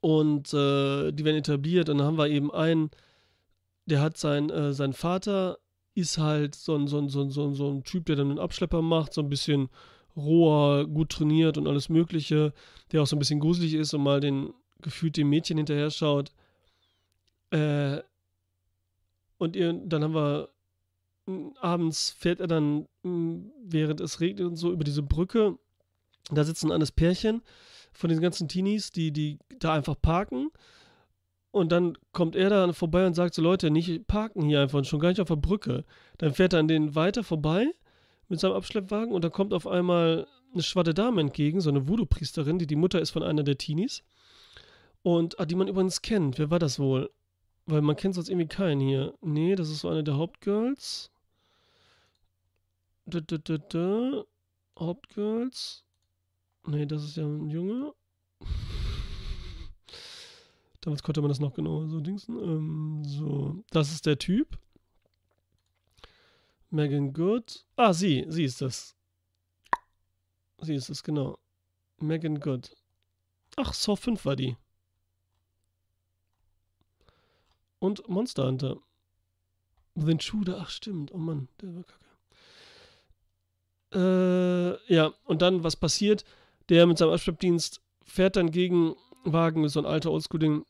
Und 0.01 0.53
äh, 0.53 1.11
die 1.11 1.25
werden 1.25 1.37
etabliert 1.37 1.89
und 1.89 1.99
dann 1.99 2.07
haben 2.07 2.17
wir 2.17 2.27
eben 2.27 2.51
einen, 2.51 2.89
der 3.85 4.01
hat 4.01 4.17
sein, 4.17 4.49
äh, 4.49 4.73
sein 4.73 4.93
Vater 4.93 5.57
ist 5.93 6.17
halt 6.17 6.55
so 6.55 6.75
ein, 6.75 6.87
so, 6.87 6.99
ein, 6.99 7.09
so, 7.09 7.21
ein, 7.21 7.29
so, 7.29 7.47
ein, 7.47 7.55
so 7.55 7.71
ein 7.71 7.83
Typ, 7.83 8.05
der 8.05 8.15
dann 8.15 8.29
einen 8.29 8.39
Abschlepper 8.39 8.81
macht, 8.81 9.13
so 9.13 9.21
ein 9.21 9.29
bisschen 9.29 9.69
roher, 10.15 10.85
gut 10.85 11.09
trainiert 11.11 11.57
und 11.57 11.67
alles 11.67 11.89
Mögliche, 11.89 12.53
der 12.91 13.01
auch 13.01 13.07
so 13.07 13.15
ein 13.15 13.19
bisschen 13.19 13.39
gruselig 13.39 13.73
ist 13.73 13.93
und 13.93 14.03
mal 14.03 14.19
den 14.19 14.53
gefühlt 14.81 15.17
dem 15.17 15.29
Mädchen 15.29 15.57
hinterher 15.57 15.89
schaut. 15.89 16.31
Äh, 17.51 18.01
und 19.37 19.55
ihr, 19.55 19.73
dann 19.73 20.03
haben 20.03 20.15
wir 20.15 20.49
abends 21.59 22.11
fährt 22.11 22.39
er 22.39 22.47
dann, 22.47 22.87
während 23.03 23.99
es 23.99 24.19
regnet 24.19 24.45
und 24.45 24.55
so, 24.57 24.71
über 24.71 24.83
diese 24.83 25.01
Brücke. 25.01 25.57
Da 26.31 26.43
sitzen 26.43 26.71
alles 26.71 26.91
Pärchen 26.91 27.41
von 27.93 28.09
den 28.09 28.21
ganzen 28.21 28.47
Teenies, 28.47 28.91
die, 28.91 29.11
die 29.11 29.39
da 29.59 29.73
einfach 29.73 29.99
parken. 29.99 30.51
Und 31.55 31.71
dann 31.71 31.97
kommt 32.11 32.35
er 32.35 32.49
da 32.49 32.73
vorbei 32.73 33.07
und 33.07 33.13
sagt 33.13 33.33
so, 33.33 33.41
Leute, 33.41 33.71
nicht 33.71 34.07
parken 34.07 34.43
hier 34.43 34.59
einfach 34.59 34.77
und 34.77 34.87
schon 34.87 34.99
gar 34.99 35.07
nicht 35.07 35.21
auf 35.21 35.29
der 35.29 35.37
Brücke. 35.37 35.85
Dann 36.17 36.33
fährt 36.33 36.51
er 36.51 36.59
an 36.59 36.67
denen 36.67 36.95
weiter 36.95 37.23
vorbei 37.23 37.67
mit 38.27 38.41
seinem 38.41 38.55
Abschleppwagen 38.55 39.13
und 39.13 39.23
da 39.23 39.29
kommt 39.29 39.53
auf 39.53 39.65
einmal 39.65 40.27
eine 40.51 40.63
schwarze 40.63 40.93
Dame 40.93 41.21
entgegen, 41.21 41.61
so 41.61 41.69
eine 41.69 41.87
Voodoo-Priesterin, 41.87 42.59
die 42.59 42.67
die 42.67 42.75
Mutter 42.75 42.99
ist 42.99 43.11
von 43.11 43.23
einer 43.23 43.43
der 43.43 43.57
Teenies. 43.57 44.03
Und 45.01 45.39
ah, 45.39 45.45
die 45.45 45.55
man 45.55 45.69
übrigens 45.69 46.01
kennt. 46.01 46.39
Wer 46.39 46.51
war 46.51 46.59
das 46.59 46.77
wohl? 46.77 47.09
Weil 47.67 47.81
man 47.81 47.95
kennt 47.95 48.15
sonst 48.15 48.27
irgendwie 48.27 48.49
keinen 48.49 48.81
hier. 48.81 49.13
Nee, 49.21 49.55
das 49.55 49.69
ist 49.69 49.79
so 49.79 49.87
eine 49.87 50.03
der 50.03 50.17
Hauptgirls. 50.17 51.09
Da, 53.05 53.21
da, 53.21 53.37
da, 53.37 53.57
da. 53.59 54.25
Hauptgirls. 54.77 55.85
Nee, 56.67 56.85
das 56.85 57.05
ist 57.05 57.15
ja 57.15 57.23
ein 57.23 57.49
Junge. 57.49 57.93
Damals 60.85 61.01
konnte 61.01 61.21
man 61.21 61.29
das 61.29 61.39
noch 61.39 61.55
genauer 61.55 61.89
so 61.89 61.99
dingsen. 61.99 62.37
Ähm, 62.37 63.03
so, 63.03 63.63
das 63.71 63.91
ist 63.91 64.05
der 64.05 64.19
Typ. 64.19 64.59
Megan 66.69 67.11
Good. 67.11 67.65
Ah, 67.75 67.91
sie, 67.91 68.25
sie 68.29 68.43
ist 68.43 68.61
das. 68.61 68.95
Sie 70.61 70.75
ist 70.75 70.89
es, 70.89 71.01
genau. 71.01 71.39
Megan 71.97 72.39
Good. 72.39 72.75
Ach, 73.55 73.73
Saw 73.73 73.95
5 73.95 74.25
war 74.25 74.35
die. 74.35 74.57
Und 77.79 78.07
Monster 78.07 78.45
Hunter. 78.45 78.77
The 79.95 80.11
Intruder, 80.11 80.59
ach 80.59 80.69
stimmt, 80.69 81.11
oh 81.13 81.17
Mann, 81.17 81.47
der 81.61 81.75
war 81.75 81.83
kacke. 81.83 82.05
Äh, 83.93 84.93
ja, 84.93 85.13
und 85.23 85.41
dann, 85.41 85.63
was 85.63 85.77
passiert? 85.77 86.25
Der 86.69 86.85
mit 86.85 86.97
seinem 86.97 87.13
Abschleppdienst 87.13 87.81
fährt 88.03 88.35
dann 88.35 88.51
gegen 88.51 88.95
Wagen, 89.23 89.67
so 89.69 89.79
ein 89.79 89.85
alter 89.85 90.11
Oldschool-Ding, 90.11 90.65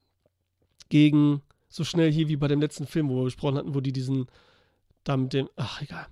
gegen 0.89 1.41
so 1.69 1.83
schnell 1.83 2.11
hier 2.11 2.27
wie 2.27 2.37
bei 2.37 2.47
dem 2.47 2.61
letzten 2.61 2.87
Film, 2.87 3.09
wo 3.09 3.17
wir 3.17 3.25
besprochen 3.25 3.57
hatten, 3.57 3.75
wo 3.75 3.81
die 3.81 3.93
diesen 3.93 4.27
da 5.03 5.17
mit 5.17 5.33
dem, 5.33 5.49
ach 5.55 5.81
egal, 5.81 6.07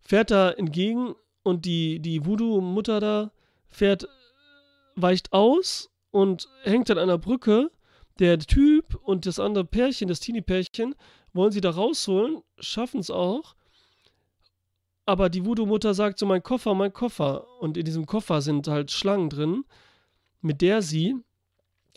fährt 0.00 0.30
da 0.30 0.50
entgegen 0.50 1.14
und 1.42 1.64
die, 1.64 2.00
die 2.00 2.24
Voodoo-Mutter 2.26 3.00
da 3.00 3.32
fährt, 3.68 4.06
weicht 4.96 5.32
aus 5.32 5.90
und 6.10 6.48
hängt 6.62 6.90
an 6.90 6.98
einer 6.98 7.18
Brücke. 7.18 7.70
Der 8.18 8.38
Typ 8.38 8.94
und 9.02 9.24
das 9.24 9.38
andere 9.38 9.64
Pärchen, 9.64 10.08
das 10.08 10.20
Teenie-Pärchen, 10.20 10.94
wollen 11.32 11.50
sie 11.50 11.62
da 11.62 11.70
rausholen, 11.70 12.42
schaffen 12.58 13.00
es 13.00 13.10
auch. 13.10 13.56
Aber 15.06 15.30
die 15.30 15.44
Voodoo-Mutter 15.44 15.94
sagt 15.94 16.18
so, 16.18 16.26
mein 16.26 16.42
Koffer, 16.42 16.74
mein 16.74 16.92
Koffer. 16.92 17.46
Und 17.60 17.76
in 17.76 17.84
diesem 17.84 18.06
Koffer 18.06 18.42
sind 18.42 18.68
halt 18.68 18.90
Schlangen 18.90 19.30
drin, 19.30 19.64
mit 20.40 20.60
der 20.60 20.82
sie 20.82 21.16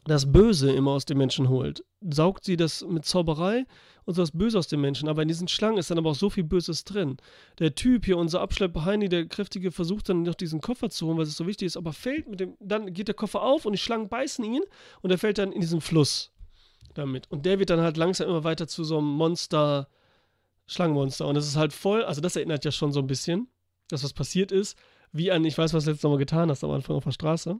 das 0.06 0.32
Böse 0.32 0.72
immer 0.72 0.91
aus 0.91 1.06
den 1.06 1.18
Menschen 1.18 1.50
holt. 1.50 1.84
Saugt 2.08 2.46
sie 2.46 2.58
das 2.58 2.86
mit 2.88 3.06
Zauberei 3.06 3.65
und 4.06 4.13
so 4.13 4.22
das 4.22 4.32
Böse 4.32 4.60
aus 4.60 4.68
den 4.68 4.80
Menschen. 4.80 5.10
Aber 5.10 5.24
in 5.24 5.28
diesen 5.28 5.48
Schlangen 5.48 5.78
ist 5.78 5.89
dann 5.89 5.98
aber 5.98 6.12
auch 6.12 6.15
so 6.15 6.30
viel 6.30 6.44
Böses 6.44 6.84
drin. 6.84 7.18
Der 7.58 7.74
Typ 7.74 8.06
hier, 8.06 8.18
unser 8.18 8.41
Abschlepper 8.41 8.86
Heini, 8.86 9.10
der 9.10 9.26
Kräftige, 9.26 9.72
versucht 9.72 10.10
dann 10.10 10.22
noch 10.22 10.36
diesen 10.36 10.62
Koffer 10.62 10.89
zu 10.89 11.08
holen, 11.08 11.18
weil 11.18 11.26
es 11.26 11.36
so 11.36 11.48
wichtig 11.48 11.65
ist, 11.65 11.78
aber 11.78 11.91
fällt 11.91 12.28
mit 12.28 12.39
dem, 12.39 12.56
dann 12.60 12.94
geht 12.94 13.08
der 13.08 13.15
Koffer 13.15 13.41
auf 13.41 13.65
und 13.65 13.74
die 13.74 13.80
Schlangen 13.80 14.08
beißen 14.08 14.46
ihn 14.46 14.62
und 15.02 15.10
er 15.10 15.18
fällt 15.18 15.39
dann 15.39 15.52
in 15.52 15.62
diesen 15.62 15.82
Fluss 15.82 16.32
damit. 16.94 17.30
Und 17.32 17.46
der 17.46 17.58
wird 17.58 17.72
dann 17.72 17.82
halt 17.82 17.98
langsam 17.98 18.30
immer 18.30 18.44
weiter 18.44 18.68
zu 18.68 18.84
so 18.84 19.00
einem 19.00 19.08
Monster, 19.08 19.88
Schlangenmonster. 20.68 21.28
Und 21.28 21.36
das 21.36 21.48
ist 21.48 21.56
halt 21.56 21.74
voll, 21.74 22.04
also 22.04 22.22
das 22.22 22.36
erinnert 22.36 22.63
ja 22.63 22.72
schon 22.72 22.91
so 22.91 23.00
ein 23.00 23.08
bisschen, 23.08 23.48
dass 23.89 24.04
was 24.04 24.13
passiert 24.13 24.52
ist, 24.52 24.78
wie 25.12 25.32
an, 25.32 25.46
ich 25.46 25.58
weiß, 25.58 25.74
was 25.74 25.86
du 25.86 25.91
letztes 25.91 26.10
Mal 26.10 26.18
getan 26.18 26.50
hast, 26.50 26.63
am 26.63 26.72
Anfang 26.72 26.96
auf 26.96 27.06
der 27.06 27.12
Straße. 27.12 27.60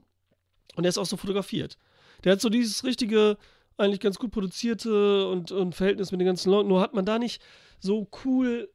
Und 0.76 0.84
er 0.84 0.88
ist 0.88 0.98
auch 0.98 1.06
so 1.06 1.16
fotografiert. 1.16 1.78
Der 2.26 2.32
hat 2.32 2.40
so 2.40 2.48
dieses 2.48 2.82
richtige 2.82 3.38
eigentlich 3.76 4.00
ganz 4.00 4.18
gut 4.18 4.32
produzierte 4.32 5.28
und, 5.28 5.52
und 5.52 5.76
Verhältnis 5.76 6.10
mit 6.10 6.20
den 6.20 6.26
ganzen 6.26 6.50
Leuten. 6.50 6.68
Nur 6.68 6.80
hat 6.80 6.92
man 6.92 7.04
da 7.04 7.20
nicht 7.20 7.40
so 7.78 8.08
cool, 8.24 8.68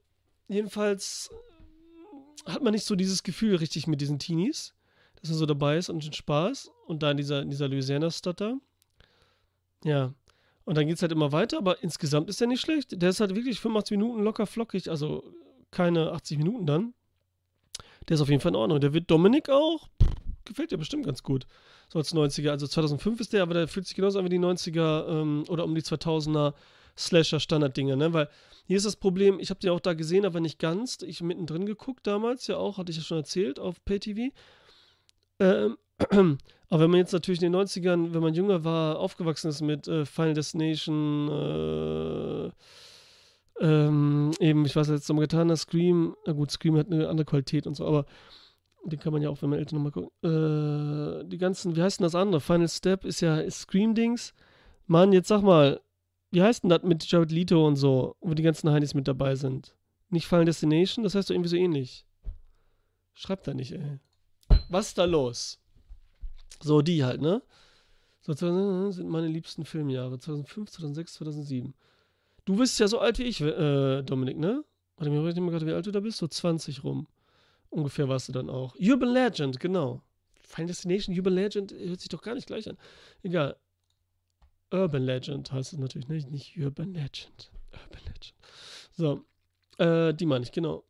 jedenfalls 0.47 1.29
hat 2.45 2.63
man 2.63 2.73
nicht 2.73 2.85
so 2.85 2.95
dieses 2.95 3.23
Gefühl 3.23 3.57
richtig 3.57 3.87
mit 3.87 3.99
diesen 3.99 4.19
Teenies, 4.19 4.73
dass 5.19 5.31
er 5.31 5.35
so 5.35 5.45
dabei 5.45 5.77
ist 5.77 5.89
und 5.89 6.15
Spaß. 6.15 6.71
Und 6.87 7.03
da 7.03 7.11
in 7.11 7.17
dieser, 7.17 7.41
in 7.41 7.49
dieser 7.49 7.67
Louisiana-Stadt 7.67 8.39
da. 8.39 8.57
Ja. 9.83 10.13
Und 10.63 10.77
dann 10.77 10.87
geht 10.87 10.95
es 10.95 11.01
halt 11.01 11.11
immer 11.11 11.33
weiter, 11.33 11.57
aber 11.57 11.83
insgesamt 11.83 12.29
ist 12.29 12.39
der 12.39 12.47
nicht 12.47 12.61
schlecht. 12.61 13.01
Der 13.01 13.09
ist 13.09 13.19
halt 13.19 13.35
wirklich 13.35 13.59
85 13.59 13.97
Minuten 13.97 14.23
locker 14.23 14.45
flockig, 14.47 14.89
also 14.89 15.23
keine 15.71 16.13
80 16.13 16.37
Minuten 16.37 16.65
dann. 16.65 16.93
Der 18.07 18.15
ist 18.15 18.21
auf 18.21 18.29
jeden 18.29 18.39
Fall 18.39 18.51
in 18.53 18.55
Ordnung. 18.55 18.79
Der 18.79 18.93
wird 18.93 19.11
Dominik 19.11 19.49
auch, 19.49 19.89
pff, 20.01 20.15
gefällt 20.45 20.71
dir 20.71 20.77
bestimmt 20.77 21.05
ganz 21.05 21.21
gut. 21.21 21.47
So 21.91 21.99
als 21.99 22.13
90er. 22.15 22.51
Also 22.51 22.67
2005 22.67 23.19
ist 23.19 23.33
der, 23.33 23.43
aber 23.43 23.53
der 23.53 23.67
fühlt 23.67 23.85
sich 23.85 23.95
genauso 23.95 24.17
an 24.17 24.25
wie 24.25 24.29
die 24.29 24.39
90er 24.39 25.07
ähm, 25.09 25.43
oder 25.49 25.65
um 25.65 25.75
die 25.75 25.81
2000er 25.81 26.53
Slasher-Standard-Dinger, 26.97 27.97
ne? 27.97 28.13
Weil 28.13 28.29
hier 28.65 28.77
ist 28.77 28.85
das 28.85 28.95
Problem, 28.95 29.39
ich 29.39 29.49
habe 29.49 29.59
die 29.59 29.69
auch 29.69 29.81
da 29.81 29.93
gesehen, 29.93 30.25
aber 30.25 30.39
nicht 30.39 30.57
ganz. 30.57 30.99
Ich 31.01 31.21
mittendrin 31.21 31.65
geguckt 31.65 32.07
damals, 32.07 32.47
ja 32.47 32.55
auch, 32.55 32.77
hatte 32.77 32.91
ich 32.91 32.97
ja 32.97 33.03
schon 33.03 33.17
erzählt, 33.17 33.59
auf 33.59 33.83
PayTV. 33.83 34.31
Ähm, 35.39 35.77
aber 36.69 36.83
wenn 36.83 36.91
man 36.91 36.99
jetzt 36.99 37.11
natürlich 37.11 37.41
in 37.41 37.51
den 37.51 37.61
90ern, 37.61 38.13
wenn 38.13 38.21
man 38.21 38.33
jünger 38.33 38.63
war, 38.63 38.97
aufgewachsen 38.97 39.49
ist 39.49 39.59
mit 39.61 39.89
äh, 39.89 40.05
Final 40.05 40.33
Destination, 40.33 41.29
äh, 41.29 42.51
ähm, 43.59 44.31
eben, 44.39 44.65
ich 44.65 44.77
weiß 44.77 44.87
jetzt 44.87 45.09
nochmal 45.09 45.25
getan, 45.25 45.49
das 45.49 45.61
Scream, 45.61 46.15
na 46.25 46.31
gut, 46.31 46.51
Scream 46.51 46.77
hat 46.77 46.87
eine 46.87 47.09
andere 47.09 47.25
Qualität 47.25 47.67
und 47.67 47.75
so, 47.75 47.85
aber 47.85 48.05
den 48.83 48.99
kann 48.99 49.13
man 49.13 49.21
ja 49.21 49.29
auch, 49.29 49.41
wenn 49.41 49.49
man 49.49 49.59
älter 49.59 49.75
nochmal 49.75 49.91
guckt. 49.91 50.11
Äh, 50.23 51.25
die 51.25 51.37
ganzen, 51.37 51.75
wie 51.75 51.81
heißt 51.81 51.99
denn 51.99 52.05
das 52.05 52.15
andere? 52.15 52.41
Final 52.41 52.69
Step 52.69 53.05
ist 53.05 53.21
ja 53.21 53.49
Scream-Dings. 53.49 54.33
Mann, 54.87 55.13
jetzt 55.13 55.27
sag 55.27 55.41
mal, 55.41 55.81
wie 56.31 56.41
heißt 56.41 56.63
denn 56.63 56.69
das 56.69 56.83
mit 56.83 57.09
Jared 57.09 57.31
Leto 57.31 57.65
und 57.65 57.75
so, 57.75 58.15
wo 58.21 58.33
die 58.33 58.43
ganzen 58.43 58.69
Heinis 58.71 58.93
mit 58.93 59.07
dabei 59.07 59.35
sind? 59.35 59.75
Nicht 60.09 60.27
Final 60.27 60.45
Destination? 60.45 61.03
Das 61.03 61.15
heißt 61.15 61.29
doch 61.29 61.35
irgendwie 61.35 61.49
so 61.49 61.55
ähnlich. 61.55 62.05
Schreibt 63.13 63.47
da 63.47 63.53
nicht, 63.53 63.73
ey. 63.73 63.99
Was 64.69 64.87
ist 64.87 64.97
da 64.97 65.05
los? 65.05 65.59
So, 66.61 66.81
die 66.81 67.03
halt, 67.03 67.21
ne? 67.21 67.41
So, 68.21 68.33
sind 68.33 69.09
meine 69.09 69.27
liebsten 69.27 69.65
Filmjahre. 69.65 70.19
2005, 70.19 70.71
2006, 70.71 71.13
2007. 71.15 71.73
Du 72.45 72.55
bist 72.55 72.79
ja 72.79 72.87
so 72.87 72.99
alt 72.99 73.19
wie 73.19 73.23
ich, 73.23 73.41
äh, 73.41 74.03
Dominik, 74.03 74.37
ne? 74.37 74.63
Warte, 74.97 75.09
mir 75.09 75.21
nicht 75.21 75.39
mal 75.39 75.51
gerade, 75.51 75.65
wie 75.65 75.73
alt 75.73 75.85
du 75.85 75.91
da 75.91 75.99
bist. 75.99 76.19
So 76.19 76.27
20 76.27 76.83
rum. 76.83 77.07
Ungefähr 77.71 78.07
warst 78.07 78.27
du 78.27 78.33
dann 78.33 78.49
auch. 78.49 78.75
Urban 78.75 79.09
Legend, 79.09 79.59
genau. 79.59 80.03
Final 80.43 80.67
Destination, 80.67 81.15
Urban 81.15 81.33
Legend 81.33 81.71
hört 81.71 82.01
sich 82.01 82.09
doch 82.09 82.21
gar 82.21 82.35
nicht 82.35 82.47
gleich 82.47 82.69
an. 82.69 82.77
Egal. 83.23 83.55
Urban 84.71 85.03
Legend 85.03 85.51
heißt 85.51 85.73
es 85.73 85.79
natürlich, 85.79 86.07
ne? 86.07 86.17
Nicht 86.29 86.57
Urban 86.57 86.93
Legend. 86.93 87.51
Urban 87.71 88.03
Legend. 88.05 88.33
So. 88.91 89.25
Äh, 89.77 90.13
die 90.13 90.25
meine 90.25 90.43
ich, 90.43 90.51
genau. 90.51 90.83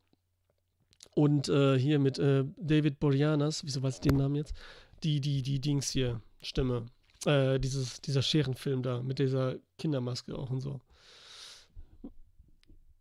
Und 1.13 1.49
äh, 1.49 1.77
hier 1.77 1.99
mit 1.99 2.19
äh, 2.19 2.45
David 2.57 2.99
Boreanaz, 2.99 3.63
wieso 3.63 3.81
weiß 3.83 3.95
ich 3.95 4.01
den 4.01 4.17
Namen 4.17 4.35
jetzt? 4.35 4.55
Die, 5.03 5.21
die, 5.21 5.41
die 5.41 5.59
Dings 5.59 5.91
hier, 5.91 6.21
Stimme. 6.41 6.87
Äh, 7.25 7.59
dieses, 7.59 8.01
dieser 8.01 8.21
Scherenfilm 8.21 8.81
da, 8.81 9.01
mit 9.03 9.19
dieser 9.19 9.57
Kindermaske 9.77 10.35
auch 10.35 10.49
und 10.49 10.61
so. 10.61 10.81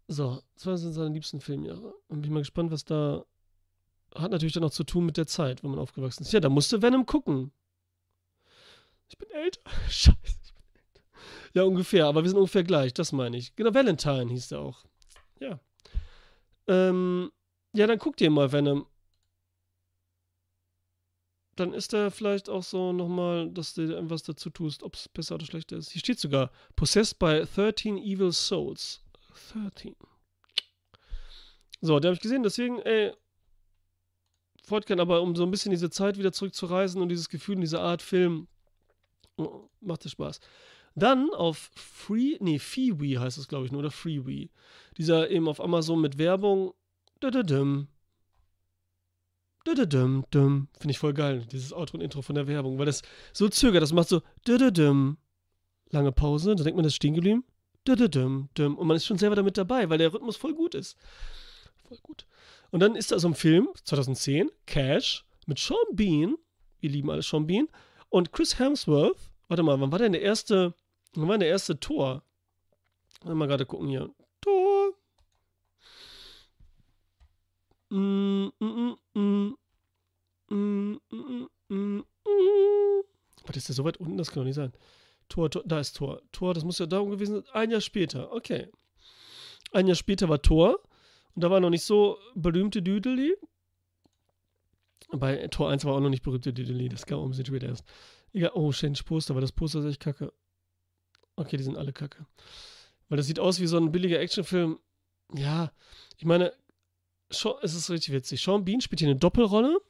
So, 0.08 0.42
das 0.54 0.66
waren 0.66 0.76
seine 0.76 1.14
liebsten 1.14 1.40
Filmjahre. 1.40 1.94
Bin 2.08 2.32
mal 2.32 2.40
gespannt, 2.40 2.70
was 2.72 2.84
da. 2.84 3.24
Hat 4.14 4.30
natürlich 4.30 4.54
dann 4.54 4.64
auch 4.64 4.70
zu 4.70 4.84
tun 4.84 5.06
mit 5.06 5.16
der 5.16 5.26
Zeit, 5.26 5.62
wo 5.62 5.68
man 5.68 5.78
aufgewachsen 5.78 6.22
ist. 6.22 6.32
Ja, 6.32 6.40
da 6.40 6.48
musste 6.48 6.82
Venom 6.82 7.06
gucken. 7.06 7.52
Ich 9.08 9.18
bin 9.18 9.30
älter. 9.30 9.60
Scheiße, 9.88 10.16
ich 10.44 10.54
bin 10.54 10.64
älter. 10.74 11.02
Ja, 11.54 11.62
ungefähr, 11.62 12.06
aber 12.06 12.22
wir 12.22 12.28
sind 12.28 12.38
ungefähr 12.38 12.64
gleich, 12.64 12.92
das 12.94 13.12
meine 13.12 13.36
ich. 13.36 13.54
Genau, 13.56 13.74
Valentine 13.74 14.28
hieß 14.30 14.48
der 14.48 14.60
auch. 14.60 14.84
Ja. 15.40 15.60
Ähm, 16.66 17.30
ja, 17.72 17.86
dann 17.86 17.98
guck 17.98 18.16
dir 18.16 18.30
mal 18.30 18.52
Venom. 18.52 18.86
Dann 21.56 21.72
ist 21.72 21.92
da 21.92 22.10
vielleicht 22.10 22.48
auch 22.48 22.62
so 22.62 22.92
nochmal, 22.92 23.50
dass 23.50 23.74
du 23.74 23.82
irgendwas 23.82 24.22
dazu 24.22 24.50
tust, 24.50 24.82
ob 24.82 24.94
es 24.94 25.08
besser 25.08 25.34
oder 25.34 25.44
schlechter 25.44 25.76
ist. 25.76 25.90
Hier 25.90 26.00
steht 26.00 26.18
sogar, 26.18 26.50
possessed 26.74 27.18
by 27.18 27.44
13 27.54 27.98
evil 27.98 28.32
souls. 28.32 29.02
13. 29.52 29.94
So, 31.80 31.98
den 31.98 32.08
habe 32.08 32.14
ich 32.14 32.22
gesehen, 32.22 32.42
deswegen, 32.42 32.78
ey, 32.80 33.12
fortgehen, 34.66 35.00
aber 35.00 35.22
um 35.22 35.36
so 35.36 35.44
ein 35.44 35.50
bisschen 35.50 35.70
diese 35.70 35.90
Zeit 35.90 36.18
wieder 36.18 36.32
zurückzureisen 36.32 37.00
und 37.02 37.08
dieses 37.08 37.28
Gefühl 37.28 37.56
in 37.56 37.60
dieser 37.60 37.80
Art 37.82 38.02
Film, 38.02 38.48
oh, 39.36 39.68
macht 39.80 40.04
es 40.04 40.12
Spaß. 40.12 40.40
Dann 40.94 41.30
auf 41.30 41.70
Free, 41.74 42.36
nee, 42.40 42.58
Freewee 42.58 43.18
heißt 43.18 43.38
es, 43.38 43.48
glaube 43.48 43.66
ich, 43.66 43.72
nur, 43.72 43.80
oder 43.80 43.90
Freewee. 43.90 44.50
Dieser 44.98 45.30
eben 45.30 45.48
auf 45.48 45.60
Amazon 45.60 46.00
mit 46.00 46.18
Werbung. 46.18 46.72
Finde 50.78 50.90
ich 50.90 50.98
voll 50.98 51.12
geil, 51.12 51.46
dieses 51.52 51.72
Outro 51.72 51.98
und 51.98 52.02
Intro 52.02 52.22
von 52.22 52.34
der 52.34 52.46
Werbung, 52.46 52.78
weil 52.78 52.86
das 52.86 53.02
so 53.32 53.48
zögert, 53.48 53.82
das 53.82 53.92
macht 53.92 54.08
so 54.08 54.22
lange 55.90 56.12
Pause, 56.12 56.56
da 56.56 56.64
denkt 56.64 56.76
man, 56.76 56.84
das 56.84 56.92
ist 56.92 56.96
stehen 56.96 57.14
geblieben. 57.14 57.44
Und 57.86 58.86
man 58.86 58.96
ist 58.96 59.06
schon 59.06 59.18
selber 59.18 59.36
damit 59.36 59.58
dabei, 59.58 59.88
weil 59.90 59.98
der 59.98 60.12
Rhythmus 60.12 60.36
voll 60.36 60.54
gut 60.54 60.74
ist. 60.74 60.96
Voll 61.88 61.98
gut. 62.02 62.26
Und 62.70 62.80
dann 62.80 62.94
ist 62.94 63.10
da 63.12 63.18
so 63.18 63.28
ein 63.28 63.34
Film, 63.34 63.68
2010, 63.84 64.50
Cash, 64.66 65.24
mit 65.46 65.58
Sean 65.58 65.78
Bean, 65.92 66.36
wir 66.80 66.90
lieben 66.90 67.10
alle 67.10 67.22
Sean 67.22 67.46
Bean, 67.46 67.68
und 68.08 68.32
Chris 68.32 68.58
Hemsworth. 68.58 69.18
Warte 69.48 69.62
mal, 69.62 69.80
wann 69.80 69.90
war 69.90 69.98
denn 69.98 70.12
der 70.12 70.22
erste, 70.22 70.74
wann 71.14 71.28
war 71.28 71.34
denn 71.34 71.40
der 71.40 71.48
erste 71.48 71.78
Tor? 71.80 72.22
Mal 73.24 73.46
gerade 73.46 73.66
gucken 73.66 73.88
hier. 73.88 74.10
Tor. 74.40 74.92
Mm, 77.90 78.48
mm, 78.60 78.96
mm, 79.14 79.56
Was 83.46 83.56
ist 83.56 83.68
der 83.68 83.74
so 83.74 83.84
weit 83.84 83.96
unten? 83.96 84.16
Das 84.16 84.30
kann 84.30 84.42
doch 84.42 84.46
nicht 84.46 84.54
sein. 84.54 84.72
Tor, 85.28 85.50
Tor, 85.50 85.62
da 85.66 85.80
ist 85.80 85.96
Tor. 85.96 86.22
Tor, 86.32 86.54
das 86.54 86.64
muss 86.64 86.78
ja 86.78 86.86
darum 86.86 87.10
gewesen 87.10 87.42
sein. 87.42 87.44
Ein 87.52 87.70
Jahr 87.70 87.80
später, 87.80 88.32
okay. 88.32 88.68
Ein 89.72 89.86
Jahr 89.86 89.96
später 89.96 90.28
war 90.28 90.40
Tor. 90.40 90.80
Und 91.34 91.44
da 91.44 91.50
war 91.50 91.60
noch 91.60 91.70
nicht 91.70 91.84
so 91.84 92.18
berühmte 92.34 92.82
Düdeli. 92.82 93.34
Bei 95.12 95.48
Tor 95.48 95.70
1 95.70 95.84
war 95.84 95.94
auch 95.94 96.00
noch 96.00 96.10
nicht 96.10 96.22
berühmte 96.22 96.52
Düdeli. 96.52 96.88
Das 96.88 97.06
kam 97.06 97.20
um 97.20 97.32
sich 97.32 97.46
später 97.46 97.68
erst. 97.68 97.84
Egal. 98.32 98.52
Oh, 98.54 98.70
Change 98.72 99.02
Poster, 99.04 99.32
aber 99.32 99.40
das 99.40 99.52
Poster 99.52 99.80
ist 99.80 99.86
echt 99.86 100.00
kacke. 100.00 100.32
Okay, 101.36 101.56
die 101.56 101.62
sind 101.62 101.76
alle 101.76 101.92
kacke. 101.92 102.26
Weil 103.08 103.16
das 103.16 103.26
sieht 103.26 103.40
aus 103.40 103.60
wie 103.60 103.66
so 103.66 103.76
ein 103.76 103.90
billiger 103.90 104.20
Actionfilm. 104.20 104.78
Ja, 105.34 105.72
ich 106.16 106.24
meine, 106.24 106.52
es 107.28 107.44
ist 107.44 107.90
richtig 107.90 108.12
witzig. 108.14 108.42
Sean 108.42 108.64
Bean 108.64 108.80
spielt 108.80 109.00
hier 109.00 109.08
eine 109.08 109.18
Doppelrolle. 109.18 109.80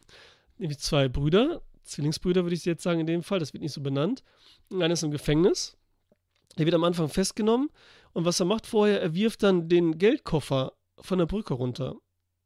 Nämlich 0.58 0.78
zwei 0.78 1.08
Brüder. 1.08 1.62
Zwillingsbrüder 1.82 2.44
würde 2.44 2.54
ich 2.54 2.64
jetzt 2.64 2.82
sagen 2.82 3.00
in 3.00 3.06
dem 3.06 3.22
Fall. 3.22 3.38
Das 3.38 3.52
wird 3.52 3.62
nicht 3.62 3.72
so 3.72 3.80
benannt. 3.80 4.22
Einer 4.72 4.92
ist 4.92 5.02
im 5.02 5.10
Gefängnis. 5.10 5.76
Der 6.58 6.66
wird 6.66 6.74
am 6.74 6.84
Anfang 6.84 7.08
festgenommen. 7.08 7.70
Und 8.12 8.24
was 8.24 8.40
er 8.40 8.46
macht 8.46 8.66
vorher, 8.66 9.00
er 9.00 9.14
wirft 9.14 9.42
dann 9.42 9.68
den 9.68 9.98
Geldkoffer 9.98 10.72
von 11.00 11.18
der 11.18 11.26
Brücke 11.26 11.54
runter. 11.54 11.96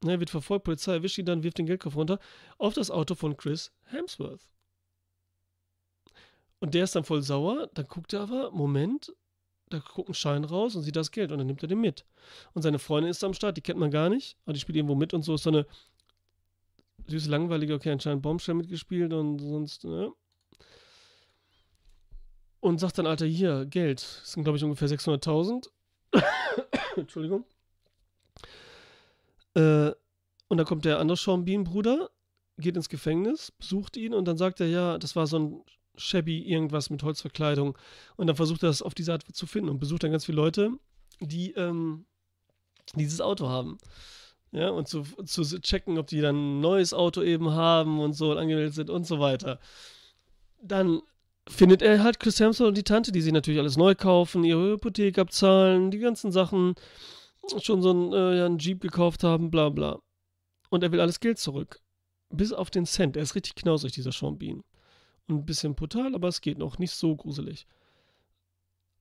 Er 0.04 0.20
wird 0.20 0.30
verfolgt, 0.30 0.64
Polizei 0.64 0.92
erwischt 0.94 1.18
ihn 1.18 1.26
dann, 1.26 1.42
wirft 1.42 1.58
den 1.58 1.66
Geldkoffer 1.66 1.96
runter 1.96 2.18
auf 2.58 2.74
das 2.74 2.90
Auto 2.90 3.14
von 3.14 3.36
Chris 3.36 3.72
Hemsworth. 3.84 4.46
Und 6.60 6.74
der 6.74 6.84
ist 6.84 6.94
dann 6.94 7.04
voll 7.04 7.22
sauer. 7.22 7.68
Dann 7.74 7.86
guckt 7.86 8.12
er 8.12 8.22
aber, 8.22 8.50
Moment, 8.50 9.14
da 9.70 9.78
guckt 9.78 10.08
ein 10.08 10.14
Schein 10.14 10.44
raus 10.44 10.74
und 10.76 10.82
sieht 10.82 10.96
das 10.96 11.10
Geld 11.10 11.32
und 11.32 11.38
dann 11.38 11.46
nimmt 11.46 11.62
er 11.62 11.68
den 11.68 11.80
mit. 11.80 12.04
Und 12.52 12.62
seine 12.62 12.78
Freundin 12.78 13.10
ist 13.10 13.24
am 13.24 13.34
Start, 13.34 13.56
die 13.56 13.60
kennt 13.60 13.78
man 13.78 13.90
gar 13.90 14.08
nicht, 14.08 14.36
aber 14.44 14.52
die 14.52 14.60
spielt 14.60 14.76
irgendwo 14.76 14.94
mit 14.94 15.14
und 15.14 15.22
so. 15.22 15.34
Ist 15.34 15.42
so 15.42 15.50
eine 15.50 15.66
süße, 17.06 17.30
langweilige, 17.30 17.74
okay, 17.74 17.90
anscheinend 17.90 18.22
Bombshell 18.22 18.54
mitgespielt 18.54 19.12
und 19.12 19.38
sonst, 19.38 19.84
ne? 19.84 20.12
Und 22.60 22.80
sagt 22.80 22.96
dann, 22.96 23.06
Alter, 23.06 23.26
hier, 23.26 23.66
Geld. 23.66 24.00
Das 24.00 24.32
sind, 24.32 24.44
glaube 24.44 24.56
ich, 24.56 24.64
ungefähr 24.64 24.88
600.000. 24.88 25.68
Entschuldigung. 26.96 27.44
Äh, 29.54 29.92
und 30.48 30.58
dann 30.58 30.66
kommt 30.66 30.84
der 30.84 30.98
andere 30.98 31.16
Sean 31.16 31.44
Bean-Bruder, 31.44 32.10
geht 32.58 32.76
ins 32.76 32.88
Gefängnis, 32.88 33.52
besucht 33.52 33.96
ihn 33.96 34.14
und 34.14 34.26
dann 34.26 34.36
sagt 34.36 34.60
er, 34.60 34.66
ja, 34.66 34.98
das 34.98 35.16
war 35.16 35.26
so 35.26 35.38
ein 35.38 35.64
shabby 35.96 36.40
irgendwas 36.42 36.90
mit 36.90 37.02
Holzverkleidung. 37.02 37.76
Und 38.16 38.26
dann 38.26 38.36
versucht 38.36 38.62
er 38.62 38.68
das 38.68 38.82
auf 38.82 38.94
diese 38.94 39.12
Art 39.12 39.24
zu 39.32 39.46
finden 39.46 39.70
und 39.70 39.78
besucht 39.78 40.02
dann 40.02 40.10
ganz 40.10 40.24
viele 40.24 40.36
Leute, 40.36 40.72
die 41.20 41.52
ähm, 41.52 42.06
dieses 42.94 43.20
Auto 43.20 43.48
haben. 43.48 43.78
Ja, 44.52 44.70
und 44.70 44.86
zu, 44.86 45.02
zu 45.02 45.42
checken, 45.60 45.98
ob 45.98 46.06
die 46.06 46.20
dann 46.20 46.36
ein 46.36 46.60
neues 46.60 46.94
Auto 46.94 47.22
eben 47.22 47.50
haben 47.50 47.98
und 47.98 48.12
so 48.12 48.32
angemeldet 48.32 48.74
sind 48.74 48.88
und 48.88 49.04
so 49.04 49.18
weiter. 49.18 49.58
Dann 50.62 51.02
findet 51.48 51.82
er 51.82 52.02
halt 52.04 52.20
Chris 52.20 52.38
Hemsworth 52.38 52.68
und 52.68 52.76
die 52.78 52.84
Tante, 52.84 53.10
die 53.10 53.20
sich 53.20 53.32
natürlich 53.32 53.58
alles 53.58 53.76
neu 53.76 53.96
kaufen, 53.96 54.44
ihre 54.44 54.72
Hypothek 54.72 55.18
abzahlen, 55.18 55.90
die 55.90 55.98
ganzen 55.98 56.30
Sachen, 56.30 56.76
schon 57.61 57.83
so 57.83 57.90
einen, 57.90 58.12
äh, 58.12 58.44
einen 58.44 58.59
Jeep 58.59 58.80
gekauft 58.80 59.24
haben, 59.24 59.50
bla 59.50 59.68
bla. 59.68 60.00
Und 60.70 60.83
er 60.83 60.92
will 60.92 61.00
alles 61.00 61.20
Geld 61.20 61.38
zurück. 61.38 61.80
Bis 62.30 62.52
auf 62.52 62.70
den 62.70 62.87
Cent. 62.87 63.16
Er 63.16 63.22
ist 63.22 63.35
richtig 63.35 63.54
knausrig, 63.54 63.92
dieser 63.92 64.12
Sean 64.12 64.38
Bean. 64.38 64.62
Und 65.28 65.37
ein 65.37 65.46
bisschen 65.46 65.74
brutal, 65.74 66.14
aber 66.14 66.28
es 66.28 66.40
geht 66.40 66.59
noch. 66.59 66.78
Nicht 66.78 66.92
so 66.92 67.14
gruselig. 67.14 67.66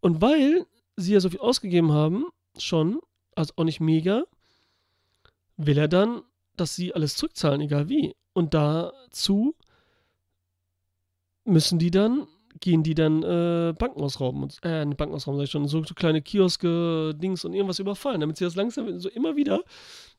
Und 0.02 0.22
weil 0.22 0.66
sie 0.96 1.14
ja 1.14 1.20
so 1.20 1.30
viel 1.30 1.40
ausgegeben 1.40 1.92
haben, 1.92 2.26
schon, 2.58 3.00
also 3.36 3.54
auch 3.56 3.64
nicht 3.64 3.80
mega, 3.80 4.24
will 5.58 5.78
er 5.78 5.88
dann, 5.88 6.22
dass 6.56 6.76
sie 6.76 6.94
alles 6.94 7.16
zurückzahlen, 7.16 7.62
egal 7.62 7.90
wie. 7.90 8.16
Und 8.34 8.54
dazu 8.54 9.56
müssen 11.46 11.80
die 11.80 11.92
dann, 11.92 12.28
gehen 12.64 12.82
die 12.82 12.96
dann 12.96 13.24
äh, 13.24 13.74
Banken 13.78 14.02
ausrauben. 14.02 14.42
Und, 14.42 14.58
äh, 14.64 14.86
Banken 14.86 15.14
ausrauben, 15.14 15.38
sag 15.38 15.44
ich 15.44 15.52
schon, 15.52 15.68
so, 15.68 15.84
so 15.84 15.94
kleine 15.94 16.22
Kioske, 16.22 17.14
Dings 17.14 17.44
und 17.44 17.54
irgendwas 17.54 17.80
überfallen, 17.80 18.22
damit 18.22 18.38
sie 18.38 18.46
das 18.46 18.56
langsam, 18.56 19.00
so 19.00 19.10
immer 19.10 19.36
wieder. 19.36 19.64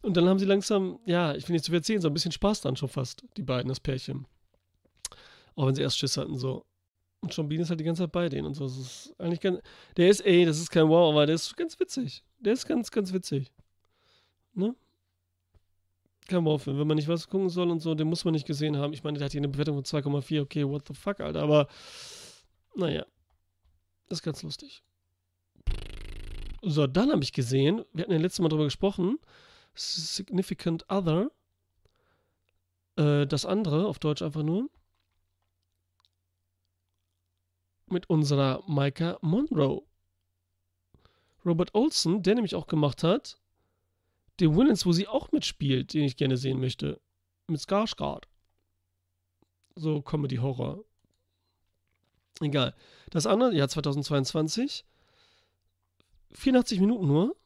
Und 0.02 0.14
dann 0.18 0.28
haben 0.28 0.38
sie 0.38 0.44
langsam, 0.44 0.98
ja, 1.06 1.34
ich 1.34 1.48
will 1.48 1.54
nicht 1.54 1.64
zu 1.64 1.70
viel 1.70 1.78
erzählen, 1.78 2.02
so 2.02 2.08
ein 2.08 2.14
bisschen 2.14 2.32
Spaß 2.32 2.60
dran 2.60 2.76
schon 2.76 2.90
fast, 2.90 3.24
die 3.38 3.42
beiden, 3.42 3.70
das 3.70 3.80
Pärchen. 3.80 4.26
Auch 5.56 5.66
wenn 5.66 5.74
sie 5.74 5.80
erst 5.80 5.98
Schiss 5.98 6.18
hatten, 6.18 6.36
so. 6.36 6.66
Und 7.22 7.32
Sean 7.32 7.48
Bean 7.48 7.62
ist 7.62 7.70
halt 7.70 7.80
die 7.80 7.84
ganze 7.84 8.02
Zeit 8.02 8.12
bei 8.12 8.28
denen 8.28 8.46
und 8.46 8.54
so. 8.54 8.64
Das 8.64 8.76
ist 8.76 9.14
eigentlich 9.18 9.40
ganz. 9.40 9.60
Der 9.96 10.10
ist, 10.10 10.20
ey, 10.20 10.44
das 10.44 10.58
ist 10.58 10.70
kein 10.70 10.86
Wow, 10.90 11.12
aber 11.12 11.24
der 11.24 11.36
ist 11.36 11.56
ganz 11.56 11.80
witzig. 11.80 12.22
Der 12.40 12.52
ist 12.52 12.66
ganz, 12.66 12.90
ganz 12.90 13.14
witzig. 13.14 13.50
Ne? 14.52 14.74
Kein 16.28 16.44
Wow-Film. 16.44 16.78
Wenn 16.78 16.86
man 16.86 16.96
nicht 16.96 17.08
was 17.08 17.26
gucken 17.26 17.48
soll 17.48 17.70
und 17.70 17.80
so, 17.80 17.94
den 17.94 18.08
muss 18.08 18.26
man 18.26 18.34
nicht 18.34 18.46
gesehen 18.46 18.76
haben. 18.76 18.92
Ich 18.92 19.02
meine, 19.02 19.16
der 19.16 19.24
hat 19.24 19.32
hier 19.32 19.40
eine 19.40 19.48
Bewertung 19.48 19.76
von 19.76 19.84
2,4. 19.84 20.42
Okay, 20.42 20.68
what 20.68 20.86
the 20.86 20.92
fuck, 20.92 21.20
Alter. 21.20 21.42
Aber, 21.42 21.66
naja. 22.74 23.06
Das 24.08 24.18
ist 24.18 24.22
ganz 24.22 24.42
lustig. 24.42 24.82
So, 26.62 26.86
dann 26.86 27.10
habe 27.10 27.22
ich 27.22 27.32
gesehen, 27.32 27.84
wir 27.92 28.02
hatten 28.02 28.12
ja 28.12 28.18
letztes 28.18 28.40
Mal 28.40 28.48
drüber 28.48 28.64
gesprochen, 28.64 29.18
Significant 29.74 30.84
Other. 30.90 31.30
Äh, 32.96 33.26
das 33.26 33.44
andere, 33.44 33.86
auf 33.86 33.98
Deutsch 33.98 34.22
einfach 34.22 34.42
nur. 34.42 34.70
mit 37.94 38.10
unserer 38.10 38.62
Micah 38.66 39.18
Monroe. 39.22 39.82
Robert 41.46 41.74
Olson, 41.74 42.22
der 42.22 42.34
nämlich 42.34 42.54
auch 42.54 42.66
gemacht 42.66 43.02
hat, 43.02 43.38
den 44.40 44.56
Villains, 44.56 44.84
wo 44.84 44.92
sie 44.92 45.06
auch 45.06 45.30
mitspielt, 45.32 45.94
den 45.94 46.04
ich 46.04 46.16
gerne 46.16 46.36
sehen 46.36 46.60
möchte. 46.60 47.00
Mit 47.46 47.60
Skarsgård. 47.60 48.24
So 49.76 50.02
Comedy-Horror. 50.02 50.84
Egal. 52.40 52.74
Das 53.10 53.26
andere, 53.26 53.54
ja, 53.54 53.68
2022. 53.68 54.84
84 56.32 56.80
Minuten 56.80 57.06
nur. 57.06 57.36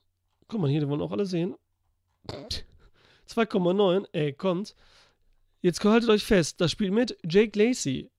Guck 0.49 0.61
mal 0.61 0.71
hier, 0.71 0.81
die 0.81 0.89
wollen 0.89 1.03
auch 1.03 1.13
alle 1.13 1.27
sehen. 1.27 1.55
2,9. 3.29 4.07
Ey, 4.13 4.33
kommt. 4.33 4.75
Jetzt 5.61 5.85
haltet 5.85 6.09
euch 6.09 6.25
fest, 6.25 6.61
das 6.61 6.71
spielt 6.71 6.93
mit 6.93 7.19
Jake 7.25 7.59
Lacey 7.59 8.11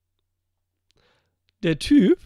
der 1.64 1.80
Typ, 1.80 2.20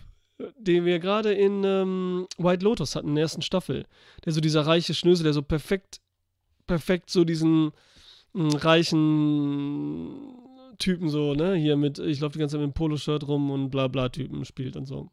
den 0.57 0.85
wir 0.85 0.99
gerade 0.99 1.33
in 1.33 1.63
ähm, 1.63 2.27
White 2.37 2.63
Lotus 2.63 2.95
hatten, 2.95 3.09
in 3.09 3.15
der 3.15 3.23
ersten 3.23 3.41
Staffel, 3.41 3.85
der 4.25 4.33
so 4.33 4.41
dieser 4.41 4.65
reiche 4.65 4.93
Schnösel, 4.93 5.23
der 5.23 5.33
so 5.33 5.41
perfekt, 5.41 6.01
perfekt 6.67 7.09
so 7.09 7.23
diesen 7.23 7.71
hm, 8.33 8.49
reichen 8.49 10.42
Typen 10.83 11.07
so, 11.07 11.33
ne, 11.33 11.55
hier 11.55 11.77
mit, 11.77 11.97
ich 11.97 12.19
laufe 12.19 12.33
die 12.33 12.39
ganze 12.39 12.57
Zeit 12.57 12.61
mit 12.61 12.73
dem 12.73 12.73
Poloshirt 12.73 13.25
rum 13.25 13.51
und 13.51 13.69
bla 13.69 13.87
bla 13.87 14.09
Typen 14.09 14.43
spielt 14.43 14.75
und 14.75 14.85
so. 14.85 15.09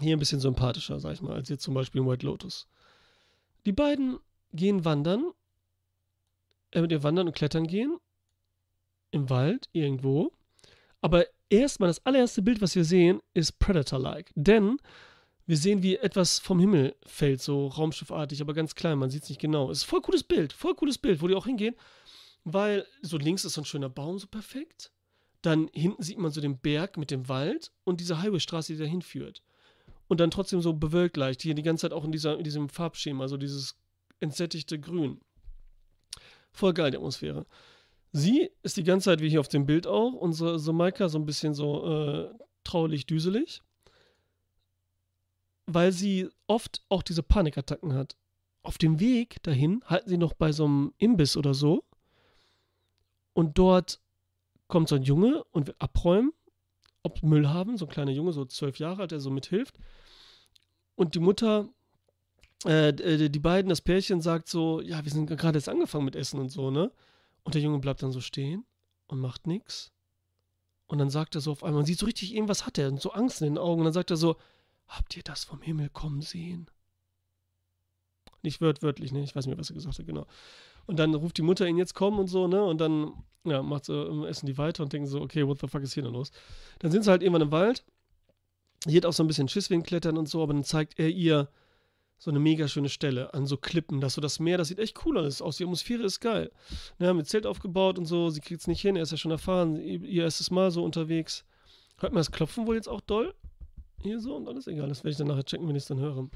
Hier 0.00 0.16
ein 0.16 0.20
bisschen 0.20 0.38
sympathischer, 0.38 1.00
sag 1.00 1.14
ich 1.14 1.22
mal, 1.22 1.34
als 1.34 1.48
jetzt 1.48 1.64
zum 1.64 1.74
Beispiel 1.74 2.00
in 2.00 2.06
White 2.06 2.24
Lotus. 2.24 2.68
Die 3.66 3.72
beiden 3.72 4.18
gehen 4.52 4.84
wandern, 4.84 5.32
äh, 6.70 6.82
mit 6.82 6.92
ihr 6.92 7.02
wandern 7.02 7.26
und 7.26 7.34
klettern 7.34 7.66
gehen, 7.66 7.98
im 9.10 9.28
Wald, 9.28 9.68
irgendwo. 9.72 10.30
Aber 11.00 11.26
erstmal 11.50 11.88
das 11.88 12.04
allererste 12.06 12.42
Bild, 12.42 12.62
was 12.62 12.76
wir 12.76 12.84
sehen, 12.84 13.20
ist 13.32 13.58
Predator-like. 13.58 14.30
Denn 14.36 14.78
wir 15.46 15.56
sehen, 15.56 15.82
wie 15.82 15.96
etwas 15.96 16.38
vom 16.38 16.60
Himmel 16.60 16.94
fällt, 17.06 17.42
so 17.42 17.66
raumschiffartig, 17.66 18.40
aber 18.40 18.54
ganz 18.54 18.76
klein, 18.76 18.98
man 18.98 19.10
sieht 19.10 19.24
es 19.24 19.28
nicht 19.30 19.40
genau. 19.40 19.70
Es 19.70 19.78
ist 19.78 19.84
voll 19.84 20.00
cooles 20.00 20.22
Bild, 20.22 20.52
voll 20.52 20.74
cooles 20.76 20.96
Bild, 20.96 21.20
wo 21.20 21.26
die 21.26 21.34
auch 21.34 21.46
hingehen, 21.46 21.74
weil 22.44 22.86
so 23.00 23.16
links 23.16 23.44
ist 23.44 23.54
so 23.54 23.62
ein 23.62 23.66
schöner 23.66 23.88
Baum, 23.88 24.18
so 24.18 24.26
perfekt. 24.26 24.92
Dann 25.42 25.68
hinten 25.72 26.02
sieht 26.02 26.18
man 26.18 26.30
so 26.30 26.40
den 26.40 26.58
Berg 26.58 26.96
mit 26.96 27.10
dem 27.10 27.28
Wald 27.28 27.72
und 27.84 28.00
diese 28.00 28.20
Highwaystraße, 28.20 28.74
die 28.74 28.78
da 28.78 28.84
hinführt. 28.84 29.42
Und 30.08 30.20
dann 30.20 30.30
trotzdem 30.30 30.60
so 30.60 30.74
bewölkt 30.74 31.16
leicht, 31.16 31.42
hier 31.42 31.54
die 31.54 31.62
ganze 31.62 31.82
Zeit 31.82 31.92
auch 31.92 32.04
in, 32.04 32.12
dieser, 32.12 32.36
in 32.38 32.44
diesem 32.44 32.68
Farbschema, 32.68 33.28
so 33.28 33.36
dieses 33.36 33.76
entsättigte 34.20 34.78
Grün. 34.78 35.20
Voll 36.52 36.74
geil, 36.74 36.90
die 36.90 36.98
Atmosphäre. 36.98 37.46
Sie 38.12 38.50
ist 38.62 38.76
die 38.76 38.84
ganze 38.84 39.06
Zeit 39.06 39.20
wie 39.20 39.28
hier 39.28 39.40
auf 39.40 39.48
dem 39.48 39.66
Bild 39.66 39.86
auch, 39.86 40.12
unsere 40.12 40.58
so 40.58 40.72
Maika 40.72 41.08
so 41.08 41.18
ein 41.18 41.26
bisschen 41.26 41.52
so 41.52 41.84
äh, 41.84 42.30
traulich, 42.62 43.06
düselig, 43.06 43.60
weil 45.66 45.90
sie 45.90 46.28
oft 46.46 46.82
auch 46.90 47.02
diese 47.02 47.22
Panikattacken 47.22 47.94
hat. 47.94 48.16
Auf 48.62 48.78
dem 48.78 49.00
Weg 49.00 49.42
dahin 49.42 49.82
halten 49.86 50.08
sie 50.08 50.18
noch 50.18 50.34
bei 50.34 50.52
so 50.52 50.64
einem 50.64 50.94
Imbiss 50.98 51.36
oder 51.36 51.54
so 51.54 51.84
und 53.34 53.58
dort 53.58 54.00
kommt 54.68 54.88
so 54.88 54.94
ein 54.94 55.02
Junge 55.02 55.44
und 55.50 55.66
will 55.66 55.74
abräumen, 55.78 56.32
ob 57.02 57.22
Müll 57.22 57.48
haben, 57.48 57.76
so 57.76 57.84
ein 57.84 57.90
kleiner 57.90 58.12
Junge, 58.12 58.32
so 58.32 58.46
zwölf 58.46 58.78
Jahre 58.78 59.02
alt, 59.02 59.10
der 59.10 59.20
so 59.20 59.30
mithilft. 59.30 59.78
Und 60.94 61.14
die 61.14 61.20
Mutter, 61.20 61.68
äh, 62.64 62.88
äh 62.88 63.28
die 63.28 63.38
beiden, 63.38 63.68
das 63.68 63.82
Pärchen 63.82 64.22
sagt 64.22 64.48
so, 64.48 64.80
ja, 64.80 65.04
wir 65.04 65.12
sind 65.12 65.26
gerade 65.26 65.58
jetzt 65.58 65.68
angefangen 65.68 66.06
mit 66.06 66.16
Essen 66.16 66.40
und 66.40 66.48
so, 66.48 66.70
ne? 66.70 66.90
Und 67.42 67.54
der 67.54 67.60
Junge 67.60 67.78
bleibt 67.78 68.02
dann 68.02 68.12
so 68.12 68.22
stehen 68.22 68.64
und 69.06 69.20
macht 69.20 69.46
nichts. 69.46 69.92
Und 70.86 70.98
dann 70.98 71.10
sagt 71.10 71.34
er 71.34 71.40
so 71.40 71.52
auf 71.52 71.62
einmal, 71.62 71.80
man 71.80 71.86
sieht 71.86 71.98
so 71.98 72.06
richtig, 72.06 72.34
irgendwas 72.34 72.64
hat 72.64 72.78
er 72.78 72.88
und 72.88 73.00
so 73.00 73.12
Angst 73.12 73.42
in 73.42 73.48
den 73.48 73.58
Augen. 73.58 73.80
Und 73.80 73.84
dann 73.84 73.92
sagt 73.92 74.10
er 74.10 74.16
so, 74.16 74.36
habt 74.86 75.16
ihr 75.16 75.22
das 75.22 75.44
vom 75.44 75.60
Himmel 75.60 75.90
kommen 75.90 76.22
sehen? 76.22 76.70
Nicht 78.42 78.60
wörtlich, 78.60 79.12
ne? 79.12 79.22
Ich 79.22 79.34
weiß 79.34 79.46
nicht 79.46 79.54
mehr, 79.54 79.58
was 79.58 79.70
er 79.70 79.74
gesagt 79.74 79.98
hat, 79.98 80.06
genau. 80.06 80.26
Und 80.86 80.98
dann 80.98 81.14
ruft 81.14 81.38
die 81.38 81.42
Mutter 81.42 81.66
ihn 81.66 81.78
jetzt 81.78 81.94
kommen 81.94 82.18
und 82.18 82.26
so, 82.26 82.46
ne? 82.46 82.62
Und 82.62 82.80
dann, 82.80 83.12
ja, 83.44 83.62
macht 83.62 83.88
ähm, 83.88 84.24
essen 84.24 84.46
die 84.46 84.58
weiter 84.58 84.82
und 84.82 84.92
denken 84.92 85.08
so, 85.08 85.20
okay, 85.20 85.46
what 85.46 85.58
the 85.60 85.66
fuck 85.66 85.82
ist 85.82 85.94
hier 85.94 86.02
denn 86.02 86.12
los? 86.12 86.30
Dann 86.80 86.90
sind 86.90 87.04
sie 87.04 87.10
halt 87.10 87.22
irgendwann 87.22 87.42
im 87.42 87.52
Wald. 87.52 87.84
Hier 88.86 88.98
hat 88.98 89.06
auch 89.06 89.12
so 89.12 89.22
ein 89.22 89.26
bisschen 89.26 89.48
Schiss 89.48 89.70
wegen 89.70 89.82
Klettern 89.82 90.18
und 90.18 90.28
so, 90.28 90.42
aber 90.42 90.52
dann 90.52 90.64
zeigt 90.64 90.98
er 90.98 91.08
ihr, 91.08 91.48
so 92.18 92.30
eine 92.30 92.40
mega 92.40 92.68
schöne 92.68 92.88
Stelle 92.88 93.34
an 93.34 93.46
so 93.46 93.56
Klippen, 93.56 94.00
dass 94.00 94.14
so 94.14 94.20
das 94.20 94.38
Meer, 94.40 94.56
das 94.56 94.68
sieht 94.68 94.78
echt 94.78 95.04
cool 95.04 95.18
aus. 95.18 95.38
Die 95.38 95.64
Atmosphäre 95.64 96.04
ist 96.04 96.20
geil. 96.20 96.50
Wir 96.98 97.08
haben 97.08 97.18
ein 97.18 97.24
Zelt 97.24 97.46
aufgebaut 97.46 97.98
und 97.98 98.06
so, 98.06 98.30
sie 98.30 98.40
kriegt 98.40 98.60
es 98.60 98.66
nicht 98.66 98.80
hin, 98.80 98.96
er 98.96 99.02
ist 99.02 99.10
ja 99.10 99.16
schon 99.16 99.30
erfahren, 99.30 99.76
ihr 99.76 100.22
erstes 100.22 100.50
Mal 100.50 100.70
so 100.70 100.84
unterwegs. 100.84 101.44
Hört 101.98 102.12
man 102.12 102.20
das 102.20 102.32
Klopfen 102.32 102.66
wohl 102.66 102.76
jetzt 102.76 102.88
auch 102.88 103.00
doll? 103.00 103.34
Hier 104.00 104.20
so 104.20 104.36
und 104.36 104.48
alles 104.48 104.66
egal, 104.66 104.88
das 104.88 105.04
werde 105.04 105.10
ich 105.10 105.16
dann 105.16 105.26
nachher 105.26 105.44
checken, 105.44 105.68
wenn 105.68 105.76
ich 105.76 105.82
es 105.82 105.88
dann 105.88 106.00
höre. 106.00 106.28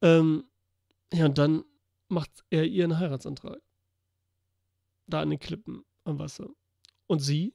Ähm, 0.00 0.44
ja, 1.12 1.26
und 1.26 1.38
dann 1.38 1.64
macht 2.08 2.44
er 2.50 2.64
ihr 2.64 2.84
einen 2.84 2.98
Heiratsantrag. 2.98 3.60
Da 5.06 5.22
an 5.22 5.30
den 5.30 5.38
Klippen 5.38 5.84
am 6.04 6.18
Wasser. 6.18 6.48
Und 7.06 7.20
sie 7.20 7.54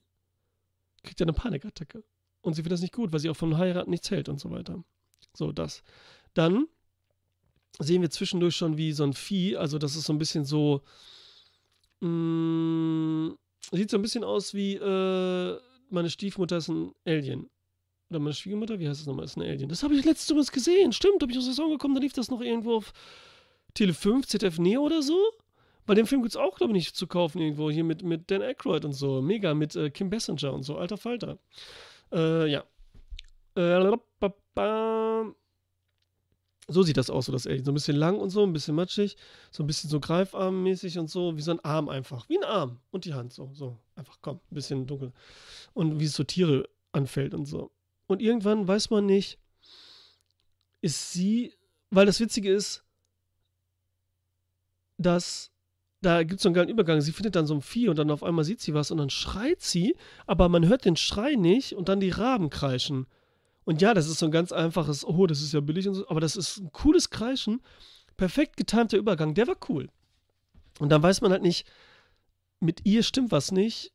kriegt 1.04 1.20
ja 1.20 1.26
eine 1.26 1.34
Panikattacke. 1.34 2.04
Und 2.42 2.54
sie 2.54 2.62
findet 2.62 2.74
das 2.74 2.82
nicht 2.82 2.94
gut, 2.94 3.12
weil 3.12 3.20
sie 3.20 3.30
auch 3.30 3.38
vom 3.38 3.58
Heiraten 3.58 3.90
nichts 3.90 4.12
hält 4.12 4.30
und 4.30 4.40
so 4.40 4.52
weiter. 4.52 4.84
So, 5.36 5.52
das. 5.52 5.84
Dann 6.34 6.68
sehen 7.80 8.02
wir 8.02 8.10
zwischendurch 8.10 8.56
schon 8.56 8.78
wie 8.78 8.92
so 8.92 9.04
ein 9.04 9.14
Vieh. 9.14 9.56
Also 9.56 9.78
das 9.78 9.96
ist 9.96 10.06
so 10.06 10.14
ein 10.14 10.20
bisschen 10.20 10.46
so. 10.46 10.82
Mh, 12.02 12.10
mm, 12.10 13.38
sieht 13.72 13.90
so 13.90 13.98
ein 13.98 14.02
bisschen 14.02 14.24
aus 14.24 14.54
wie 14.54 14.76
äh, 14.76 15.60
meine 15.90 16.10
Stiefmutter 16.10 16.58
ist 16.58 16.68
ein 16.68 16.94
Alien. 17.06 17.50
Oder 18.10 18.20
meine 18.20 18.34
Schwiegermutter, 18.34 18.80
wie 18.80 18.88
heißt 18.88 19.00
das 19.00 19.08
nochmal, 19.08 19.26
ist 19.26 19.38
ein 19.38 19.44
Alien. 19.44 19.70
Das 19.70 19.84
habe 19.84 19.96
ich 19.96 20.06
letztes 20.06 20.36
Mal 20.36 20.44
gesehen. 20.46 20.92
Stimmt, 20.92 21.22
habe 21.22 21.32
ich 21.32 21.38
aus 21.38 21.46
der 21.46 21.54
Saison 21.54 21.72
gekommen, 21.72 21.96
da 21.96 22.02
lief 22.02 22.14
das 22.14 22.30
noch 22.30 22.42
irgendwo 22.42 22.76
auf 22.76 22.94
Tele 23.74 23.94
5, 23.94 24.28
ZDF 24.28 24.60
Neo 24.60 24.82
oder 24.82 25.02
so. 25.02 25.18
Bei 25.86 25.96
dem 25.96 26.08
Film 26.08 26.22
gibt 26.22 26.34
es 26.34 26.38
auch, 26.38 26.56
glaube 26.56 26.72
ich, 26.72 26.76
nicht 26.76 26.96
zu 26.96 27.08
kaufen 27.08 27.40
irgendwo. 27.40 27.70
Hier 27.70 27.84
mit, 27.84 28.04
mit 28.04 28.32
Dan 28.32 28.42
Aykroyd 28.42 28.86
und 28.86 28.94
so. 28.94 29.22
Mega, 29.22 29.54
mit 29.54 29.76
äh, 29.76 29.90
Kim 29.90 30.10
Bessinger 30.10 30.54
und 30.54 30.64
so. 30.64 30.78
Alter 30.78 30.98
Falter. 30.98 31.40
Äh, 32.12 32.48
ja. 32.50 32.64
Äh, 33.56 33.98
so 36.68 36.82
sieht 36.82 36.96
das 36.96 37.10
aus, 37.10 37.26
so 37.26 37.32
das 37.32 37.46
Alien. 37.46 37.66
So 37.66 37.72
ein 37.72 37.74
bisschen 37.74 37.98
lang 37.98 38.18
und 38.18 38.30
so, 38.30 38.44
ein 38.44 38.54
bisschen 38.54 38.76
matschig, 38.76 39.18
so 39.52 39.64
ein 39.64 39.68
bisschen 39.68 39.90
so 39.90 40.00
greifarmmäßig 40.00 40.98
und 40.98 41.10
so, 41.10 41.36
wie 41.36 41.42
so 41.42 41.52
ein 41.52 41.60
Arm 41.60 41.90
einfach. 41.90 42.30
Wie 42.30 42.38
ein 42.38 42.46
Arm 42.46 42.80
und 42.92 43.06
die 43.06 43.14
Hand 43.14 43.34
so, 43.34 43.52
so. 43.54 43.78
Einfach, 43.96 44.20
komm, 44.22 44.38
ein 44.38 44.56
bisschen 44.56 44.88
dunkel. 44.88 45.12
Und 45.74 46.00
wie 46.00 46.06
es 46.06 46.14
so 46.14 46.24
Tiere 46.24 46.70
anfällt 46.94 47.34
und 47.34 47.46
so. 47.46 47.72
Und 48.08 48.22
irgendwann 48.22 48.68
weiß 48.68 48.90
man 48.90 49.06
nicht, 49.06 49.40
ist 50.82 51.12
sie, 51.12 51.54
weil 51.90 52.06
das 52.06 52.20
Witzige 52.20 52.52
ist, 52.52 52.83
dass 54.98 55.52
da 56.02 56.24
gibt 56.24 56.40
es 56.40 56.44
so 56.44 56.50
einen 56.50 56.54
geilen 56.56 56.70
Übergang. 56.70 57.00
Sie 57.00 57.14
findet 57.14 57.36
dann 57.36 57.48
so 57.48 57.54
ein 57.54 57.62
Vieh 57.62 57.88
und 57.88 57.98
dann 57.98 58.12
auf 58.12 58.24
einmal 58.24 58.44
sieht 58.44 58.60
sie 58.60 58.74
was 58.74 58.92
und 58.92 58.98
dann 58.98 59.10
schreit 59.10 59.62
sie, 59.62 59.96
aber 60.28 60.50
man 60.50 60.68
hört 60.68 60.84
den 60.84 60.98
Schrei 60.98 61.36
nicht 61.36 61.76
und 61.76 61.88
dann 61.88 62.02
die 62.02 62.10
Raben 62.10 62.50
kreischen. 62.50 63.08
Und 63.64 63.82
ja, 63.82 63.94
das 63.94 64.10
ist 64.10 64.20
so 64.20 64.26
ein 64.26 64.32
ganz 64.32 64.52
einfaches, 64.52 65.06
oh, 65.06 65.26
das 65.28 65.42
ist 65.42 65.54
ja 65.54 65.62
billig 65.62 65.88
und 65.88 65.94
so, 65.94 66.08
aber 66.10 66.20
das 66.20 66.36
ist 66.36 66.58
ein 66.58 66.72
cooles 66.74 67.10
Kreischen. 67.10 67.62
Perfekt 68.18 68.58
getimter 68.58 68.98
Übergang, 68.98 69.34
der 69.34 69.48
war 69.48 69.56
cool. 69.70 69.90
Und 70.80 70.90
dann 70.90 71.02
weiß 71.02 71.22
man 71.22 71.32
halt 71.32 71.42
nicht, 71.42 71.66
mit 72.60 72.86
ihr 72.86 73.04
stimmt 73.04 73.32
was 73.32 73.52
nicht 73.52 73.94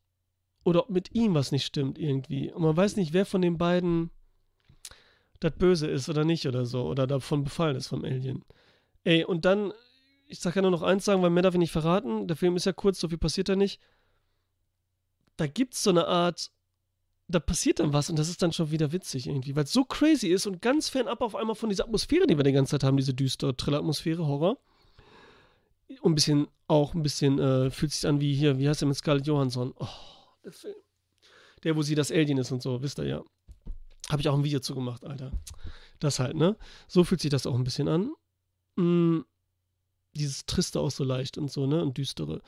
oder 0.65 0.85
ob 0.85 0.91
mit 0.91 1.15
ihm 1.15 1.35
was 1.35 1.53
nicht 1.53 1.67
stimmt 1.67 1.99
irgendwie. 1.99 2.51
Und 2.53 2.63
man 2.63 2.77
weiß 2.77 2.97
nicht, 2.97 3.13
wer 3.13 3.27
von 3.27 3.43
den 3.43 3.59
beiden 3.59 4.11
das 5.41 5.53
böse 5.53 5.87
ist 5.87 6.09
oder 6.09 6.25
nicht 6.25 6.47
oder 6.47 6.65
so. 6.65 6.87
Oder 6.87 7.07
davon 7.07 7.45
befallen 7.45 7.77
ist 7.77 7.89
vom 7.89 8.05
Alien. 8.05 8.45
Ey, 9.05 9.25
und 9.25 9.45
dann, 9.45 9.73
ich 10.29 10.41
sag 10.41 10.55
ja 10.57 10.63
nur 10.63 10.71
noch 10.71 10.83
eins 10.83 11.05
sagen, 11.05 11.23
weil 11.23 11.31
mehr 11.31 11.43
darf 11.43 11.55
ich 11.55 11.59
nicht 11.59 11.73
verraten. 11.73 12.29
Der 12.29 12.37
Film 12.37 12.55
ist 12.57 12.67
ja 12.67 12.73
kurz, 12.73 13.01
so 13.01 13.09
viel 13.09 13.19
passiert 13.19 13.49
da 13.49 13.57
nicht. 13.57 13.81
Da 15.37 15.47
gibt's 15.47 15.83
so 15.83 15.91
eine 15.91 16.07
Art, 16.07 16.51
da 17.29 17.41
passiert 17.41 17.81
dann 17.81 17.93
was 17.93 18.11
und 18.11 18.19
das 18.19 18.29
ist 18.29 18.43
dann 18.43 18.53
schon 18.53 18.71
wieder 18.71 18.93
witzig 18.93 19.27
irgendwie, 19.27 19.57
weil 19.57 19.65
es 19.65 19.73
so 19.73 19.85
crazy 19.85 20.29
ist 20.29 20.47
und 20.47 20.61
ganz 20.63 20.89
fernab 20.89 21.21
auf 21.21 21.35
einmal 21.35 21.55
von 21.57 21.69
dieser 21.69 21.85
Atmosphäre, 21.85 22.27
die 22.27 22.37
wir 22.37 22.45
die 22.45 22.53
ganze 22.53 22.73
Zeit 22.73 22.85
haben, 22.85 22.97
diese 22.97 23.15
düstere 23.15 23.57
Thriller-Atmosphäre, 23.57 24.27
Horror. 24.27 24.59
Und 26.03 26.13
ein 26.13 26.15
bisschen, 26.15 26.49
auch 26.67 26.95
ein 26.95 27.03
bisschen, 27.03 27.39
äh, 27.39 27.71
fühlt 27.71 27.93
sich 27.93 28.07
an 28.07 28.21
wie 28.21 28.35
hier, 28.35 28.59
wie 28.59 28.69
heißt 28.69 28.83
der 28.83 28.89
mit 28.89 28.97
Scarlett 28.97 29.27
Johansson? 29.27 29.73
Oh, 29.79 29.89
der 30.45 30.53
Film. 30.53 30.75
Der, 31.65 31.77
wo 31.77 31.83
sie 31.83 31.95
das 31.95 32.13
Alien 32.13 32.39
ist 32.39 32.53
und 32.53 32.63
so, 32.63 32.83
wisst 32.83 32.99
ihr 32.99 33.07
ja. 33.07 33.25
Habe 34.11 34.21
ich 34.21 34.29
auch 34.29 34.35
ein 34.35 34.45
Video 34.45 34.61
zu 34.61 34.75
gemacht, 34.75 35.05
Alter. 35.05 35.33
Das 35.99 36.19
halt, 36.19 36.37
ne? 36.37 36.57
So 36.87 37.05
fühlt 37.05 37.21
sich 37.21 37.31
das 37.31 37.47
auch 37.47 37.55
ein 37.55 37.65
bisschen 37.65 37.89
an. 37.89 38.13
Mm, 38.77 39.21
dieses 40.19 40.47
Triste 40.47 40.81
auch 40.81 40.91
so 40.91 41.05
leicht 41.05 41.39
und 41.39 41.51
so, 41.51 41.67
ne? 41.67 41.83
Und 41.83 41.97
düstere. 41.97 42.41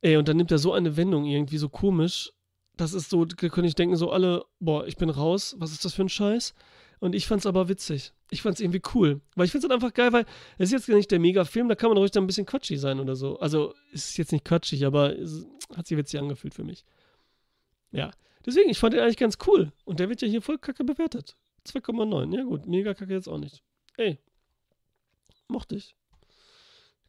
Ey, 0.00 0.16
und 0.16 0.28
dann 0.28 0.36
nimmt 0.36 0.50
er 0.50 0.58
so 0.58 0.72
eine 0.72 0.96
Wendung 0.96 1.24
irgendwie 1.24 1.58
so 1.58 1.68
komisch. 1.68 2.32
Das 2.76 2.92
ist 2.92 3.08
so, 3.08 3.24
da 3.24 3.36
könnte 3.36 3.66
ich 3.66 3.74
denken, 3.74 3.96
so 3.96 4.10
alle, 4.10 4.44
boah, 4.60 4.86
ich 4.86 4.96
bin 4.96 5.08
raus, 5.08 5.54
was 5.58 5.72
ist 5.72 5.84
das 5.84 5.94
für 5.94 6.02
ein 6.02 6.08
Scheiß? 6.08 6.54
Und 7.00 7.14
ich 7.14 7.26
fand's 7.26 7.46
aber 7.46 7.68
witzig. 7.68 8.12
Ich 8.30 8.42
fand's 8.42 8.60
irgendwie 8.60 8.82
cool. 8.94 9.20
Weil 9.34 9.46
ich 9.46 9.52
find's 9.52 9.64
halt 9.64 9.72
einfach 9.72 9.94
geil, 9.94 10.12
weil 10.12 10.24
es 10.58 10.72
ist 10.72 10.72
jetzt 10.72 10.88
nicht 10.88 11.10
der 11.10 11.20
Mega-Film, 11.20 11.68
da 11.68 11.74
kann 11.74 11.90
man 11.90 11.98
ruhig 11.98 12.10
dann 12.10 12.24
ein 12.24 12.26
bisschen 12.26 12.46
quatschig 12.46 12.80
sein 12.80 13.00
oder 13.00 13.14
so. 13.14 13.38
Also, 13.38 13.74
es 13.92 14.10
ist 14.10 14.16
jetzt 14.16 14.32
nicht 14.32 14.44
quatschig, 14.44 14.84
aber 14.84 15.18
es 15.18 15.46
hat 15.76 15.86
sich 15.86 15.96
witzig 15.96 16.20
angefühlt 16.20 16.54
für 16.54 16.64
mich. 16.64 16.84
Ja. 17.92 18.10
Deswegen, 18.44 18.70
ich 18.70 18.78
fand 18.78 18.94
den 18.94 19.00
eigentlich 19.00 19.16
ganz 19.16 19.38
cool. 19.46 19.72
Und 19.84 20.00
der 20.00 20.08
wird 20.08 20.22
ja 20.22 20.28
hier 20.28 20.42
voll 20.42 20.58
kacke 20.58 20.84
bewertet. 20.84 21.36
2,9. 21.66 22.36
Ja 22.36 22.42
gut, 22.44 22.66
mega 22.66 22.92
kacke 22.92 23.12
jetzt 23.12 23.28
auch 23.28 23.38
nicht. 23.38 23.62
Ey. 23.96 24.18
Mochte 25.48 25.76
ich. 25.76 25.94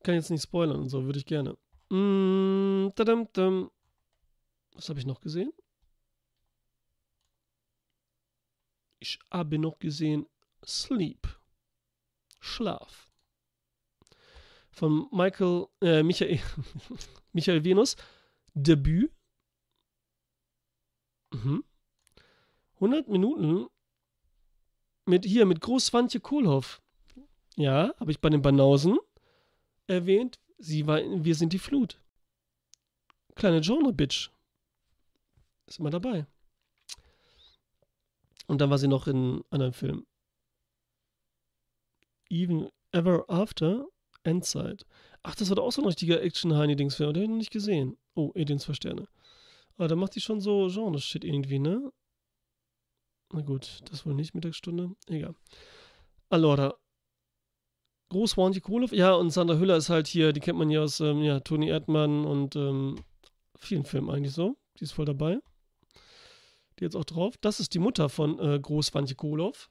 Kann 0.06 0.14
jetzt 0.14 0.30
nicht 0.30 0.44
spoilern 0.44 0.82
und 0.82 0.90
so, 0.90 1.04
würde 1.04 1.18
ich 1.18 1.26
gerne. 1.26 1.58
Mm, 1.90 2.90
tadam. 2.96 3.72
Was 4.76 4.88
habe 4.88 5.00
ich 5.00 5.06
noch 5.08 5.20
gesehen? 5.20 5.52
Ich 9.00 9.18
habe 9.32 9.58
noch 9.58 9.80
gesehen 9.80 10.28
Sleep. 10.64 11.28
Schlaf. 12.40 13.12
Von 14.70 15.08
Michael, 15.12 15.66
äh, 15.82 16.04
Michael, 16.04 16.40
Michael 17.34 17.64
Venus. 17.64 17.96
Debüt. 18.54 19.12
Mhm. 21.34 21.64
100 22.76 23.08
Minuten 23.08 23.66
mit 25.08 25.26
hier, 25.26 25.48
mit 25.48 25.62
Großwantje 25.62 26.20
Kohlhoff. 26.20 26.80
Ja, 27.56 27.96
habe 28.00 28.12
ich 28.12 28.22
bei 28.22 28.30
den 28.30 28.44
Banausen 28.44 29.00
erwähnt. 29.88 30.40
Sie 30.58 30.88
war 30.88 31.02
in 31.02 31.26
Wir 31.26 31.36
sind 31.36 31.54
die 31.54 31.60
Flut. 31.60 32.02
Kleine 33.36 33.62
Genre-Bitch. 33.62 34.32
Ist 35.68 35.80
immer 35.80 35.90
dabei. 35.90 36.26
Und 38.48 38.62
dann 38.62 38.70
war 38.70 38.78
sie 38.78 38.88
noch 38.88 39.08
in 39.08 39.44
anderen 39.50 39.74
Filmen. 39.74 40.06
Even 42.30 42.70
Ever 42.92 43.26
After, 43.30 43.88
Endzeit. 44.24 44.86
Ach, 45.24 45.36
das 45.36 45.50
war 45.50 45.56
doch 45.56 45.66
auch 45.66 45.72
so 45.72 45.82
ein 45.82 45.88
richtiger 45.88 46.22
Action-Heini-Dings-Film. 46.22 47.14
Den 47.14 47.22
habe 47.22 47.26
ich 47.26 47.30
noch 47.30 47.38
nicht 47.38 47.52
gesehen. 47.52 47.98
Oh, 48.14 48.32
Aliens 48.36 48.64
zwei 48.64 48.74
Sterne. 48.74 49.08
Aber 49.78 49.88
da 49.88 49.96
macht 49.96 50.16
die 50.16 50.22
schon 50.22 50.40
so 50.40 50.68
Genre-Shit 50.70 51.24
irgendwie, 51.24 51.60
ne? 51.60 51.92
Na 53.34 53.42
gut, 53.42 53.82
das 53.90 54.06
wohl 54.06 54.14
nicht, 54.14 54.34
Mittagsstunde. 54.34 54.96
Egal. 55.08 55.36
Allora. 56.30 56.76
Groß 58.10 58.38
Wanty 58.38 58.62
Kohlhoff. 58.62 58.92
Ja, 58.92 59.14
und 59.14 59.32
Sandra 59.32 59.58
Hüller 59.58 59.78
ist 59.78 59.90
halt 59.90 60.08
hier, 60.08 60.32
die 60.32 60.40
kennt 60.40 60.60
man 60.60 60.70
ja 60.70 60.82
aus 60.82 61.00
ähm, 61.00 61.22
ja, 61.22 61.40
Toni 61.40 61.70
Erdmann 61.70 62.26
und 62.26 62.56
ähm, 62.56 63.04
vielen 63.58 63.84
Filmen 63.84 64.10
eigentlich 64.10 64.34
so. 64.34 64.56
Die 64.80 64.84
ist 64.84 64.92
voll 64.92 65.06
dabei. 65.06 65.40
Die 66.80 66.84
jetzt 66.84 66.96
auch 66.96 67.06
drauf. 67.06 67.36
Das 67.42 67.60
ist 67.60 67.74
die 67.74 67.80
Mutter 67.80 68.10
von 68.10 68.40
äh, 68.40 68.60
Groß 68.60 68.94
Wantje 68.94 69.16
Kohlhoff. 69.16 69.70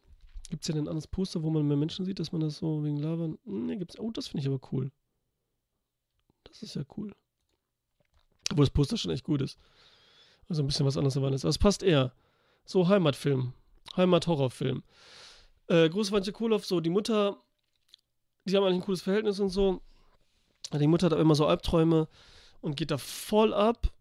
Gibt 0.51 0.63
es 0.63 0.69
ja 0.69 0.75
ein 0.75 0.89
anderes 0.89 1.07
Poster, 1.07 1.43
wo 1.43 1.51
man 1.51 1.67
mehr 1.67 1.77
Menschen 1.77 2.05
sieht, 2.05 2.19
dass 2.19 2.33
man 2.33 2.41
das 2.41 2.59
so 2.59 2.83
wegen 2.85 2.97
Lava. 2.97 3.29
Ne, 3.45 3.77
gibt's. 3.79 3.99
Oh, 3.99 4.11
das 4.11 4.29
finde 4.29 4.43
ich 4.43 4.49
aber 4.49 4.61
cool. 4.73 4.91
Das 6.45 6.63
ist 6.63 6.75
ja 6.75 6.83
cool. 6.97 7.13
Obwohl 8.51 8.65
das 8.65 8.73
Poster 8.73 8.97
schon 8.97 9.11
echt 9.11 9.25
gut 9.25 9.43
ist. 9.43 9.59
Also 10.49 10.63
ein 10.63 10.67
bisschen 10.67 10.87
was 10.87 10.97
anderes 10.97 11.17
erwartet 11.17 11.37
ist. 11.37 11.45
Aber 11.45 11.51
es 11.51 11.59
passt 11.59 11.83
eher. 11.83 12.13
So 12.65 12.89
Heimatfilm. 12.89 13.55
Heimat-Horrorfilm. 13.97 14.83
Äh, 15.69 15.89
Großwantje 15.89 16.33
Kohlhoff, 16.33 16.67
so 16.67 16.81
die 16.81 16.91
Mutter, 16.91 17.43
die 18.45 18.57
haben 18.57 18.65
eigentlich 18.65 18.83
ein 18.83 18.85
cooles 18.85 19.03
Verhältnis 19.03 19.41
und 19.41 19.49
so. 19.49 19.81
Die 20.73 20.87
Mutter 20.87 21.07
hat 21.07 21.13
aber 21.13 21.23
immer 21.23 21.35
so 21.35 21.47
Albträume 21.47 22.09
und 22.61 22.77
geht 22.77 22.91
da 22.91 22.99
voll 22.99 23.55
ab. 23.55 23.93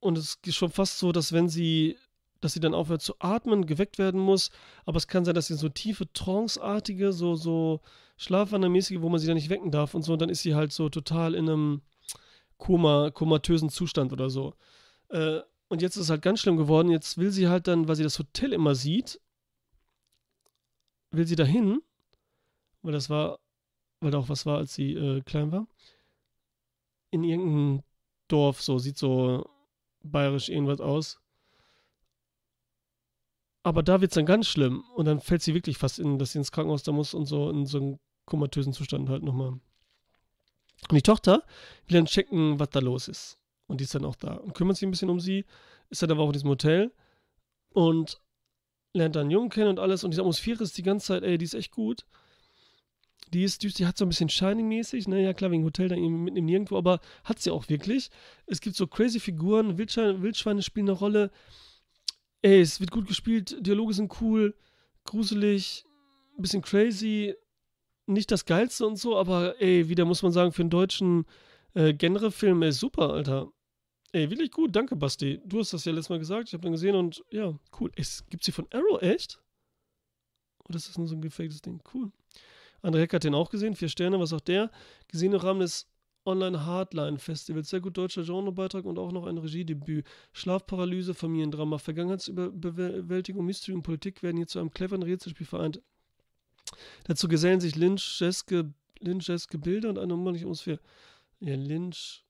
Und 0.00 0.18
es 0.18 0.38
ist 0.44 0.56
schon 0.56 0.70
fast 0.70 0.98
so, 0.98 1.12
dass 1.12 1.32
wenn 1.32 1.48
sie, 1.48 1.96
dass 2.40 2.52
sie 2.52 2.60
dann 2.60 2.74
aufhört 2.74 3.02
zu 3.02 3.14
atmen, 3.18 3.66
geweckt 3.66 3.98
werden 3.98 4.20
muss. 4.20 4.50
Aber 4.84 4.96
es 4.96 5.06
kann 5.06 5.24
sein, 5.24 5.34
dass 5.34 5.46
sie 5.46 5.54
so 5.54 5.68
tiefe, 5.68 6.12
tranceartige, 6.12 7.12
so, 7.12 7.34
so 7.34 7.80
schlafwandermäßige, 8.16 9.00
wo 9.00 9.08
man 9.08 9.20
sie 9.20 9.26
dann 9.26 9.36
nicht 9.36 9.50
wecken 9.50 9.70
darf 9.70 9.94
und 9.94 10.02
so. 10.02 10.12
Und 10.14 10.22
dann 10.22 10.30
ist 10.30 10.42
sie 10.42 10.54
halt 10.54 10.72
so 10.72 10.88
total 10.88 11.34
in 11.34 11.48
einem 11.48 11.82
Koma, 12.58 13.10
komatösen 13.10 13.68
Zustand 13.68 14.12
oder 14.12 14.30
so. 14.30 14.54
Äh, 15.08 15.40
und 15.68 15.82
jetzt 15.82 15.96
ist 15.96 16.04
es 16.04 16.10
halt 16.10 16.22
ganz 16.22 16.40
schlimm 16.40 16.56
geworden. 16.56 16.90
Jetzt 16.90 17.18
will 17.18 17.30
sie 17.30 17.48
halt 17.48 17.66
dann, 17.68 17.88
weil 17.88 17.96
sie 17.96 18.04
das 18.04 18.18
Hotel 18.18 18.52
immer 18.52 18.74
sieht, 18.74 19.20
will 21.10 21.26
sie 21.26 21.36
dahin, 21.36 21.80
weil 22.86 22.92
das 22.92 23.10
war, 23.10 23.40
weil 24.00 24.12
da 24.12 24.18
auch 24.18 24.28
was 24.28 24.46
war, 24.46 24.58
als 24.58 24.74
sie 24.74 24.94
äh, 24.94 25.20
klein 25.22 25.50
war. 25.50 25.66
In 27.10 27.24
irgendeinem 27.24 27.82
Dorf, 28.28 28.62
so, 28.62 28.78
sieht 28.78 28.96
so 28.96 29.44
bayerisch 30.02 30.48
irgendwas 30.48 30.80
aus. 30.80 31.20
Aber 33.64 33.82
da 33.82 34.00
wird 34.00 34.12
es 34.12 34.14
dann 34.14 34.26
ganz 34.26 34.46
schlimm. 34.46 34.84
Und 34.94 35.06
dann 35.06 35.20
fällt 35.20 35.42
sie 35.42 35.54
wirklich 35.54 35.78
fast 35.78 35.98
in, 35.98 36.18
dass 36.18 36.32
sie 36.32 36.38
ins 36.38 36.52
Krankenhaus 36.52 36.84
da 36.84 36.92
muss 36.92 37.14
und 37.14 37.26
so 37.26 37.50
in 37.50 37.66
so 37.66 37.78
einem 37.78 37.98
komatösen 38.24 38.72
Zustand 38.72 39.08
halt 39.08 39.24
nochmal. 39.24 39.48
Und 39.48 40.92
die 40.92 41.02
Tochter 41.02 41.42
will 41.88 41.96
dann 41.96 42.06
checken, 42.06 42.60
was 42.60 42.70
da 42.70 42.78
los 42.78 43.08
ist. 43.08 43.38
Und 43.66 43.80
die 43.80 43.84
ist 43.84 43.94
dann 43.94 44.04
auch 44.04 44.14
da 44.14 44.34
und 44.34 44.54
kümmert 44.54 44.76
sich 44.76 44.86
ein 44.86 44.92
bisschen 44.92 45.10
um 45.10 45.18
sie, 45.18 45.44
ist 45.90 46.02
dann 46.02 46.12
aber 46.12 46.22
auch 46.22 46.28
in 46.28 46.34
diesem 46.34 46.50
Hotel 46.50 46.92
und 47.70 48.20
lernt 48.94 49.16
dann 49.16 49.22
einen 49.22 49.30
Jungen 49.32 49.50
kennen 49.50 49.70
und 49.70 49.80
alles. 49.80 50.04
Und 50.04 50.12
diese 50.12 50.22
Atmosphäre 50.22 50.62
ist 50.62 50.78
die 50.78 50.84
ganze 50.84 51.06
Zeit, 51.06 51.24
ey, 51.24 51.36
die 51.36 51.44
ist 51.44 51.54
echt 51.54 51.72
gut. 51.72 52.06
Die 53.32 53.42
ist 53.42 53.62
düster, 53.62 53.78
die 53.78 53.86
hat 53.86 53.98
so 53.98 54.04
ein 54.04 54.08
bisschen 54.08 54.28
Shining-mäßig, 54.28 55.08
ne? 55.08 55.22
Ja, 55.22 55.32
klar, 55.34 55.50
wegen 55.50 55.64
Hotel 55.64 55.88
da 55.88 55.96
mitten 55.96 56.36
im 56.36 56.44
Nirgendwo, 56.44 56.78
aber 56.78 57.00
hat 57.24 57.40
sie 57.40 57.50
auch 57.50 57.68
wirklich. 57.68 58.10
Es 58.46 58.60
gibt 58.60 58.76
so 58.76 58.86
crazy 58.86 59.18
Figuren, 59.18 59.78
Wildschweine, 59.78 60.22
Wildschweine 60.22 60.62
spielen 60.62 60.88
eine 60.88 60.98
Rolle. 60.98 61.30
Ey, 62.42 62.60
es 62.60 62.78
wird 62.80 62.92
gut 62.92 63.08
gespielt, 63.08 63.56
Dialoge 63.60 63.94
sind 63.94 64.20
cool, 64.20 64.54
gruselig, 65.04 65.84
ein 66.38 66.42
bisschen 66.42 66.62
crazy. 66.62 67.34
Nicht 68.06 68.30
das 68.30 68.44
Geilste 68.44 68.86
und 68.86 68.96
so, 68.96 69.16
aber 69.16 69.60
ey, 69.60 69.88
wieder 69.88 70.04
muss 70.04 70.22
man 70.22 70.30
sagen, 70.30 70.52
für 70.52 70.62
einen 70.62 70.70
deutschen 70.70 71.26
äh, 71.74 71.92
Genre-Film, 71.92 72.62
ey, 72.62 72.70
super, 72.70 73.12
Alter. 73.12 73.50
Ey, 74.12 74.30
wirklich 74.30 74.52
gut, 74.52 74.76
danke, 74.76 74.94
Basti. 74.94 75.40
Du 75.44 75.58
hast 75.58 75.72
das 75.72 75.84
ja 75.84 75.92
letztes 75.92 76.10
Mal 76.10 76.20
gesagt, 76.20 76.48
ich 76.48 76.54
habe 76.54 76.62
dann 76.62 76.72
gesehen 76.72 76.94
und 76.94 77.24
ja, 77.30 77.58
cool. 77.80 77.90
Es 77.96 78.24
gibt 78.30 78.44
sie 78.44 78.52
von 78.52 78.68
Arrow, 78.72 79.02
echt? 79.02 79.42
Oder 80.68 80.76
ist 80.76 80.88
das 80.88 80.98
nur 80.98 81.08
so 81.08 81.16
ein 81.16 81.20
gefaktes 81.20 81.60
Ding? 81.60 81.82
Cool. 81.92 82.12
André 82.82 83.00
Heck 83.00 83.14
hat 83.14 83.24
den 83.24 83.34
auch 83.34 83.50
gesehen, 83.50 83.74
vier 83.74 83.88
Sterne, 83.88 84.20
was 84.20 84.32
auch 84.32 84.40
der. 84.40 84.70
Gesehen 85.08 85.32
im 85.32 85.40
Rahmen 85.40 85.60
des 85.60 85.88
Online 86.24 86.66
Hardline 86.66 87.18
Festivals. 87.18 87.70
Sehr 87.70 87.80
gut 87.80 87.96
deutscher 87.96 88.24
Genrebeitrag 88.24 88.84
und 88.84 88.98
auch 88.98 89.12
noch 89.12 89.26
ein 89.26 89.38
Regiedebüt. 89.38 90.06
Schlafparalyse, 90.32 91.14
Familiendrama, 91.14 91.78
Vergangenheitsüberwältigung, 91.78 93.44
Mystery 93.44 93.74
und 93.74 93.82
Politik 93.82 94.22
werden 94.22 94.36
hier 94.36 94.46
zu 94.46 94.58
einem 94.58 94.70
cleveren 94.70 95.02
Rätselspiel 95.02 95.46
vereint. 95.46 95.80
Dazu 97.04 97.28
gesellen 97.28 97.60
sich 97.60 97.76
Lynch-eske 97.76 98.72
Lynch 99.00 99.30
Bilder 99.58 99.90
und 99.90 99.98
eine 99.98 100.14
unmögliche 100.14 100.46
Atmosphäre. 100.46 100.80
Ja, 101.40 101.54
Lynch 101.54 102.26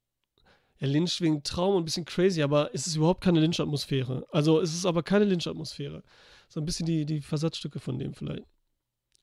ja, 0.78 0.88
Lynch 0.88 1.20
wegen 1.20 1.42
Traum 1.42 1.74
und 1.74 1.82
ein 1.82 1.84
bisschen 1.86 2.04
crazy, 2.04 2.42
aber 2.42 2.74
es 2.74 2.86
ist 2.86 2.96
überhaupt 2.96 3.22
keine 3.22 3.40
Lynch-Atmosphäre. 3.40 4.26
Also 4.30 4.60
es 4.60 4.74
ist 4.74 4.84
aber 4.84 5.02
keine 5.02 5.24
Lynch-Atmosphäre. 5.24 6.02
So 6.48 6.60
ein 6.60 6.66
bisschen 6.66 6.86
die, 6.86 7.06
die 7.06 7.22
Versatzstücke 7.22 7.80
von 7.80 7.98
dem 7.98 8.12
vielleicht. 8.12 8.44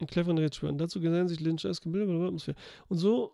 In 0.04 0.08
cleveren 0.08 0.38
Rätseln. 0.38 0.78
Dazu 0.78 1.00
gesellen 1.00 1.30
sich 1.30 1.40
Lynch 1.40 1.64
eske 1.64 1.90
Bilder 1.90 2.14
Atmosphäre. 2.26 2.58
Und 2.90 2.98
so 2.98 3.34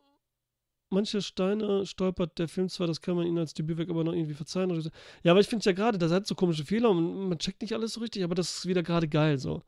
manche 0.91 1.21
Steine 1.21 1.85
stolpert 1.85 2.37
der 2.37 2.47
Film 2.47 2.69
zwar, 2.69 2.85
das 2.85 3.01
kann 3.01 3.15
man 3.15 3.25
ihnen 3.25 3.39
als 3.39 3.55
Debütwerk 3.55 3.89
aber 3.89 4.03
noch 4.03 4.13
irgendwie 4.13 4.35
verzeihen. 4.35 4.79
So. 4.79 4.89
Ja, 5.23 5.31
aber 5.31 5.39
ich 5.39 5.47
finde 5.47 5.65
ja 5.65 5.71
gerade, 5.71 5.97
das 5.97 6.11
hat 6.11 6.27
so 6.27 6.35
komische 6.35 6.65
Fehler 6.65 6.91
und 6.91 7.29
man 7.29 7.39
checkt 7.39 7.61
nicht 7.61 7.73
alles 7.73 7.93
so 7.93 8.01
richtig, 8.01 8.23
aber 8.23 8.35
das 8.35 8.59
ist 8.59 8.65
wieder 8.67 8.83
gerade 8.83 9.07
geil 9.07 9.39
so 9.39 9.63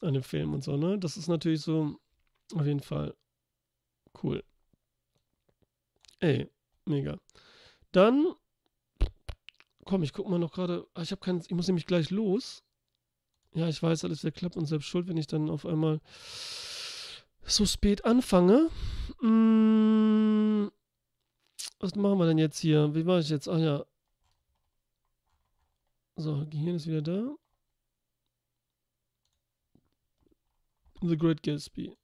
an 0.00 0.14
dem 0.14 0.24
Film 0.24 0.52
und 0.52 0.64
so, 0.64 0.76
ne? 0.76 0.98
Das 0.98 1.16
ist 1.16 1.28
natürlich 1.28 1.60
so 1.60 1.96
auf 2.54 2.66
jeden 2.66 2.80
Fall 2.80 3.14
cool. 4.22 4.42
Ey, 6.18 6.50
mega. 6.86 7.18
Dann, 7.92 8.34
komm, 9.84 10.02
ich 10.02 10.12
guck 10.12 10.28
mal 10.28 10.40
noch 10.40 10.52
gerade. 10.52 10.86
Ah, 10.94 11.02
ich 11.02 11.12
habe 11.12 11.20
keinen, 11.20 11.40
ich 11.40 11.52
muss 11.52 11.68
nämlich 11.68 11.86
gleich 11.86 12.10
los. 12.10 12.64
Ja, 13.54 13.68
ich 13.68 13.82
weiß, 13.82 14.04
alles 14.04 14.24
wäre 14.24 14.32
klappt 14.32 14.56
und 14.56 14.66
selbst 14.66 14.86
schuld, 14.86 15.08
wenn 15.08 15.16
ich 15.16 15.26
dann 15.26 15.50
auf 15.50 15.66
einmal 15.66 16.00
so 17.44 17.66
spät 17.66 18.04
anfange. 18.04 18.70
Hm, 19.20 20.70
was 21.80 21.94
machen 21.94 22.18
wir 22.18 22.26
denn 22.26 22.38
jetzt 22.38 22.58
hier? 22.58 22.94
Wie 22.94 23.06
war 23.06 23.18
ich 23.18 23.28
jetzt? 23.28 23.48
Ach 23.48 23.58
ja. 23.58 23.84
So, 26.16 26.46
Gehirn 26.48 26.76
ist 26.76 26.86
wieder 26.86 27.02
da. 27.02 27.34
The 31.02 31.16
Great 31.16 31.42
Gatsby. 31.42 31.96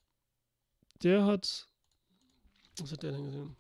Der 1.03 1.25
hat. 1.25 1.69
Was 2.81 2.93
hat 2.93 3.03
der 3.03 3.13
denn 3.13 3.25
gesehen? 3.25 3.57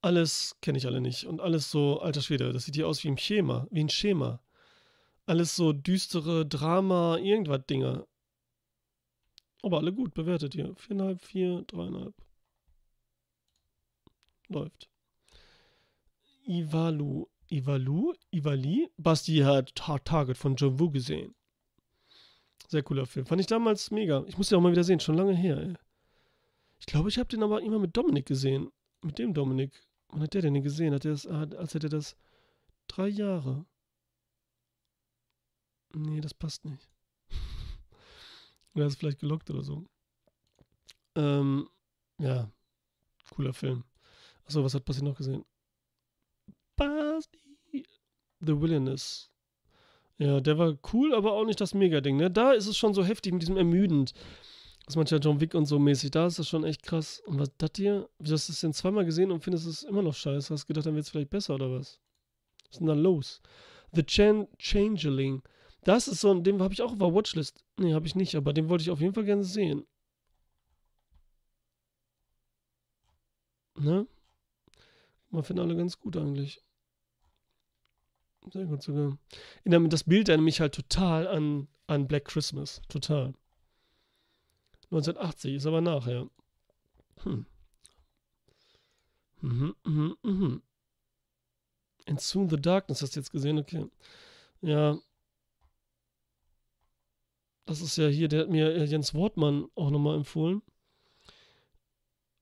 Alles 0.00 0.56
kenne 0.62 0.78
ich 0.78 0.86
alle 0.86 1.00
nicht. 1.00 1.26
Und 1.26 1.40
alles 1.40 1.70
so, 1.70 2.00
alter 2.00 2.22
Schwede, 2.22 2.52
das 2.52 2.64
sieht 2.64 2.74
hier 2.74 2.88
aus 2.88 3.04
wie 3.04 3.08
ein 3.08 3.18
Schema. 3.18 3.66
Wie 3.70 3.84
ein 3.84 3.88
Schema. 3.88 4.40
Alles 5.26 5.56
so 5.56 5.72
düstere 5.72 6.46
Drama, 6.46 7.18
irgendwas 7.18 7.64
Dinger. 7.66 8.06
Aber 9.62 9.78
alle 9.78 9.92
gut 9.92 10.14
bewertet 10.14 10.54
hier. 10.54 10.74
Viereinhalb, 10.76 11.22
vier, 11.22 11.62
dreieinhalb. 11.62 12.14
Läuft. 14.48 14.90
Ivalu. 16.46 17.26
Ivalu? 17.48 18.14
Ivali? 18.32 18.88
Basti 18.96 19.38
hat 19.38 19.74
Target 19.74 20.36
von 20.36 20.56
John 20.56 20.80
Woo 20.80 20.90
gesehen. 20.90 21.34
Sehr 22.68 22.82
cooler 22.82 23.06
Film. 23.06 23.26
Fand 23.26 23.40
ich 23.40 23.46
damals 23.46 23.90
mega. 23.90 24.24
Ich 24.26 24.38
muss 24.38 24.48
den 24.48 24.58
auch 24.58 24.62
mal 24.62 24.72
wieder 24.72 24.84
sehen. 24.84 25.00
Schon 25.00 25.16
lange 25.16 25.36
her, 25.36 25.58
ey. 25.58 25.74
Ich 26.80 26.86
glaube, 26.86 27.10
ich 27.10 27.18
habe 27.18 27.28
den 27.28 27.42
aber 27.42 27.62
immer 27.62 27.78
mit 27.78 27.96
Dominik 27.96 28.26
gesehen. 28.26 28.70
Mit 29.02 29.18
dem 29.18 29.34
Dominik. 29.34 29.86
Wann 30.08 30.22
hat 30.22 30.34
der 30.34 30.42
denn 30.42 30.62
gesehen? 30.62 30.94
Hat 30.94 31.04
der 31.04 31.12
das, 31.12 31.26
als 31.26 31.74
hätte 31.74 31.88
das 31.88 32.16
drei 32.88 33.08
Jahre. 33.08 33.66
Nee, 35.94 36.20
das 36.20 36.34
passt 36.34 36.64
nicht. 36.64 36.88
oder 38.74 38.86
ist 38.86 38.98
vielleicht 38.98 39.20
gelockt 39.20 39.50
oder 39.50 39.62
so. 39.62 39.84
Ähm, 41.14 41.68
ja. 42.18 42.50
Cooler 43.30 43.52
Film. 43.52 43.84
Achso, 44.44 44.62
was 44.62 44.74
hat 44.74 44.84
Basti 44.84 45.02
noch 45.02 45.16
gesehen? 45.16 45.44
Basti. 46.76 47.86
The 48.40 48.60
Wilderness. 48.60 49.30
Ja, 50.18 50.40
der 50.40 50.58
war 50.58 50.76
cool, 50.92 51.14
aber 51.14 51.32
auch 51.32 51.44
nicht 51.44 51.60
das 51.60 51.74
Mega-Ding, 51.74 52.16
ne? 52.16 52.30
Da 52.30 52.52
ist 52.52 52.66
es 52.66 52.76
schon 52.76 52.94
so 52.94 53.04
heftig 53.04 53.32
mit 53.32 53.42
diesem 53.42 53.56
ermüdend. 53.56 54.12
Das 54.86 54.96
manchmal 54.96 55.20
John 55.20 55.40
Wick 55.40 55.54
und 55.54 55.66
so 55.66 55.78
mäßig. 55.78 56.10
Da 56.10 56.26
ist 56.26 56.38
das 56.38 56.48
schon 56.48 56.64
echt 56.64 56.82
krass. 56.82 57.20
Und 57.26 57.38
was 57.38 57.50
das 57.56 57.70
hier? 57.76 58.08
Du 58.18 58.32
hast 58.32 58.48
es 58.48 58.60
denn 58.60 58.72
zweimal 58.72 59.04
gesehen 59.04 59.30
und 59.30 59.42
findest 59.42 59.66
es 59.66 59.84
immer 59.84 60.02
noch 60.02 60.14
scheiße. 60.14 60.52
Hast 60.52 60.66
gedacht, 60.66 60.86
dann 60.86 60.94
wird 60.94 61.04
es 61.04 61.10
vielleicht 61.10 61.30
besser 61.30 61.54
oder 61.54 61.70
was? 61.70 62.00
Was 62.64 62.72
ist 62.72 62.78
denn 62.80 62.88
da 62.88 62.94
los? 62.94 63.40
The 63.92 64.02
Chan 64.02 64.48
Changeling. 64.58 65.42
Das 65.84 66.06
ist 66.08 66.20
so 66.20 66.30
ein, 66.30 66.44
den 66.44 66.62
habe 66.62 66.74
ich 66.74 66.82
auch 66.82 66.92
auf 66.92 66.98
der 66.98 67.12
Watchlist. 67.14 67.64
Nee, 67.78 67.94
habe 67.94 68.06
ich 68.06 68.14
nicht, 68.14 68.34
aber 68.36 68.52
den 68.52 68.68
wollte 68.68 68.82
ich 68.82 68.90
auf 68.90 69.00
jeden 69.00 69.14
Fall 69.14 69.24
gerne 69.24 69.44
sehen. 69.44 69.84
Ne? 73.76 74.06
Man 75.30 75.42
finden 75.42 75.62
alle 75.62 75.76
ganz 75.76 75.98
gut 75.98 76.16
eigentlich. 76.16 76.62
Sehr 78.52 78.66
gut 78.66 78.82
sogar. 78.82 79.18
Das 79.64 80.04
Bild 80.04 80.28
erinnert 80.28 80.44
mich 80.44 80.60
halt 80.60 80.74
total 80.74 81.26
an, 81.26 81.68
an 81.86 82.06
Black 82.06 82.26
Christmas. 82.26 82.82
Total. 82.88 83.34
1980 84.90 85.54
ist 85.54 85.66
aber 85.66 85.80
nachher. 85.80 86.28
Hm. 87.22 87.46
Mhm, 89.40 89.74
mhm, 89.84 90.16
mhm. 90.22 90.62
And 92.06 92.20
Soon 92.20 92.48
the 92.48 92.60
Darkness 92.60 93.02
hast 93.02 93.16
du 93.16 93.20
jetzt 93.20 93.32
gesehen, 93.32 93.58
okay. 93.58 93.86
Ja. 94.60 94.98
Das 97.64 97.80
ist 97.80 97.96
ja 97.96 98.08
hier, 98.08 98.28
der 98.28 98.40
hat 98.42 98.48
mir 98.50 98.74
äh, 98.74 98.84
Jens 98.84 99.14
Wortmann 99.14 99.68
auch 99.74 99.90
nochmal 99.90 100.16
empfohlen. 100.16 100.62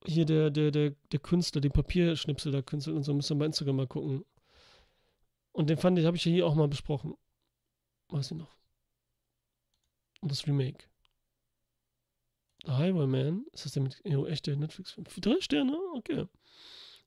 Hier 0.07 0.25
der, 0.25 0.51
der, 0.51 0.71
der, 0.71 0.91
der 1.13 1.21
Künstler, 1.21 1.61
die 1.61 1.69
Papierschnipsel 1.69 2.53
der 2.53 2.63
Künstler 2.63 2.95
und 2.95 3.03
so, 3.03 3.13
müssen 3.13 3.37
wir 3.37 3.41
bei 3.41 3.47
Instagram 3.47 3.77
mal 3.77 3.87
gucken. 3.87 4.25
Und 5.53 5.69
den 5.69 5.77
fand 5.77 5.99
ich, 5.99 6.07
habe 6.07 6.17
ich 6.17 6.25
ja 6.25 6.33
hier 6.33 6.47
auch 6.47 6.55
mal 6.55 6.69
besprochen. 6.69 7.15
Weiß 8.09 8.31
ich 8.31 8.39
noch. 8.39 8.57
Und 10.21 10.31
das 10.31 10.47
Remake. 10.47 10.85
The 12.65 12.73
Highwayman, 12.73 13.47
ist 13.53 13.65
das 13.65 13.73
der 13.73 13.83
mit 13.83 14.01
oh, 14.05 14.27
echte 14.27 14.57
Netflix-Film? 14.57 15.07
Drei 15.21 15.41
Sterne? 15.41 15.79
Okay. 15.95 16.27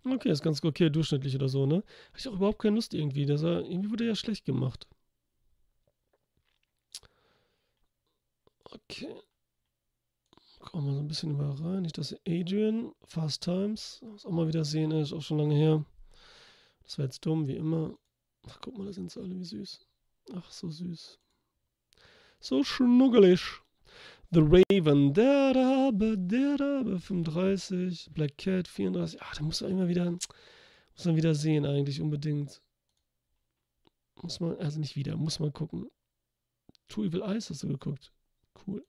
Okay, 0.05 0.29
ist 0.29 0.43
ganz 0.43 0.63
okay, 0.63 0.89
durchschnittlich 0.89 1.35
oder 1.35 1.47
so, 1.47 1.65
ne? 1.65 1.77
Hatte 2.07 2.19
ich 2.19 2.27
auch 2.27 2.33
überhaupt 2.33 2.59
keine 2.59 2.75
Lust 2.75 2.93
irgendwie. 2.93 3.25
Das 3.25 3.43
war, 3.43 3.61
irgendwie 3.61 3.91
wurde 3.91 4.05
ja 4.05 4.15
schlecht 4.15 4.45
gemacht. 4.45 4.87
Okay. 8.93 9.15
Kommen 10.59 10.85
wir 10.85 10.93
so 10.93 10.99
ein 10.99 11.07
bisschen 11.07 11.31
über 11.31 11.59
rein. 11.59 11.81
Nicht, 11.81 11.97
dass 11.97 12.15
Adrian, 12.27 12.93
Fast 13.03 13.41
Times, 13.43 13.99
was 14.03 14.23
auch 14.25 14.31
mal 14.31 14.47
wieder 14.47 14.63
sehen 14.63 14.91
ist, 14.91 15.13
auch 15.13 15.21
schon 15.21 15.39
lange 15.39 15.55
her. 15.55 15.83
Das 16.83 16.99
war 16.99 17.05
jetzt 17.05 17.25
dumm, 17.25 17.47
wie 17.47 17.55
immer. 17.55 17.97
Ach, 18.47 18.59
guck 18.61 18.77
mal, 18.77 18.85
da 18.85 18.93
sind 18.93 19.11
sie 19.11 19.19
alle 19.19 19.35
wie 19.35 19.43
süß. 19.43 19.87
Ach, 20.35 20.51
so 20.51 20.69
süß. 20.69 21.19
So 22.39 22.63
schnuggelig. 22.63 23.61
The 24.29 24.41
Raven, 24.41 25.13
der 25.13 25.55
Rabe, 25.55 26.15
der 26.15 26.59
Rabe, 26.59 26.99
35. 26.99 28.11
Black 28.13 28.37
Cat, 28.37 28.67
34. 28.67 29.21
Ach, 29.23 29.35
da 29.35 29.43
muss 29.43 29.61
man 29.61 29.71
immer 29.71 29.87
wieder, 29.87 30.11
muss 30.11 31.05
man 31.05 31.15
wieder 31.15 31.33
sehen, 31.33 31.65
eigentlich 31.65 31.99
unbedingt. 31.99 32.61
Muss 34.21 34.39
man, 34.39 34.55
also 34.57 34.79
nicht 34.79 34.95
wieder, 34.95 35.17
muss 35.17 35.39
man 35.39 35.51
gucken. 35.51 35.89
Two 36.87 37.05
Evil 37.05 37.23
Eyes 37.23 37.49
hast 37.49 37.63
du 37.63 37.67
geguckt. 37.67 38.12
Cool. 38.65 38.85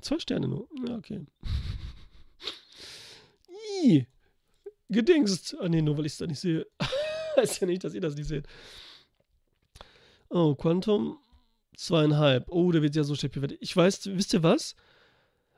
Zwei 0.00 0.18
Sterne 0.18 0.48
nur. 0.48 0.68
Ja, 0.86 0.96
okay. 0.96 1.24
Ih, 3.82 4.06
gedingst. 4.88 5.56
Ah, 5.60 5.68
nee, 5.68 5.82
nur 5.82 5.96
weil 5.96 6.06
ich 6.06 6.12
es 6.12 6.18
da 6.18 6.26
nicht 6.26 6.40
sehe. 6.40 6.66
heißt 7.36 7.60
ja 7.60 7.66
nicht, 7.66 7.84
dass 7.84 7.94
ihr 7.94 8.00
das 8.00 8.16
nicht 8.16 8.28
seht. 8.28 8.46
Oh, 10.30 10.54
Quantum 10.54 11.18
zweieinhalb. 11.76 12.50
Oh, 12.50 12.70
der 12.72 12.82
wird 12.82 12.96
ja 12.96 13.04
so 13.04 13.14
schlecht 13.14 13.34
bewertet. 13.34 13.58
Ich 13.60 13.74
weiß, 13.74 14.06
wisst 14.16 14.34
ihr 14.34 14.42
was? 14.42 14.74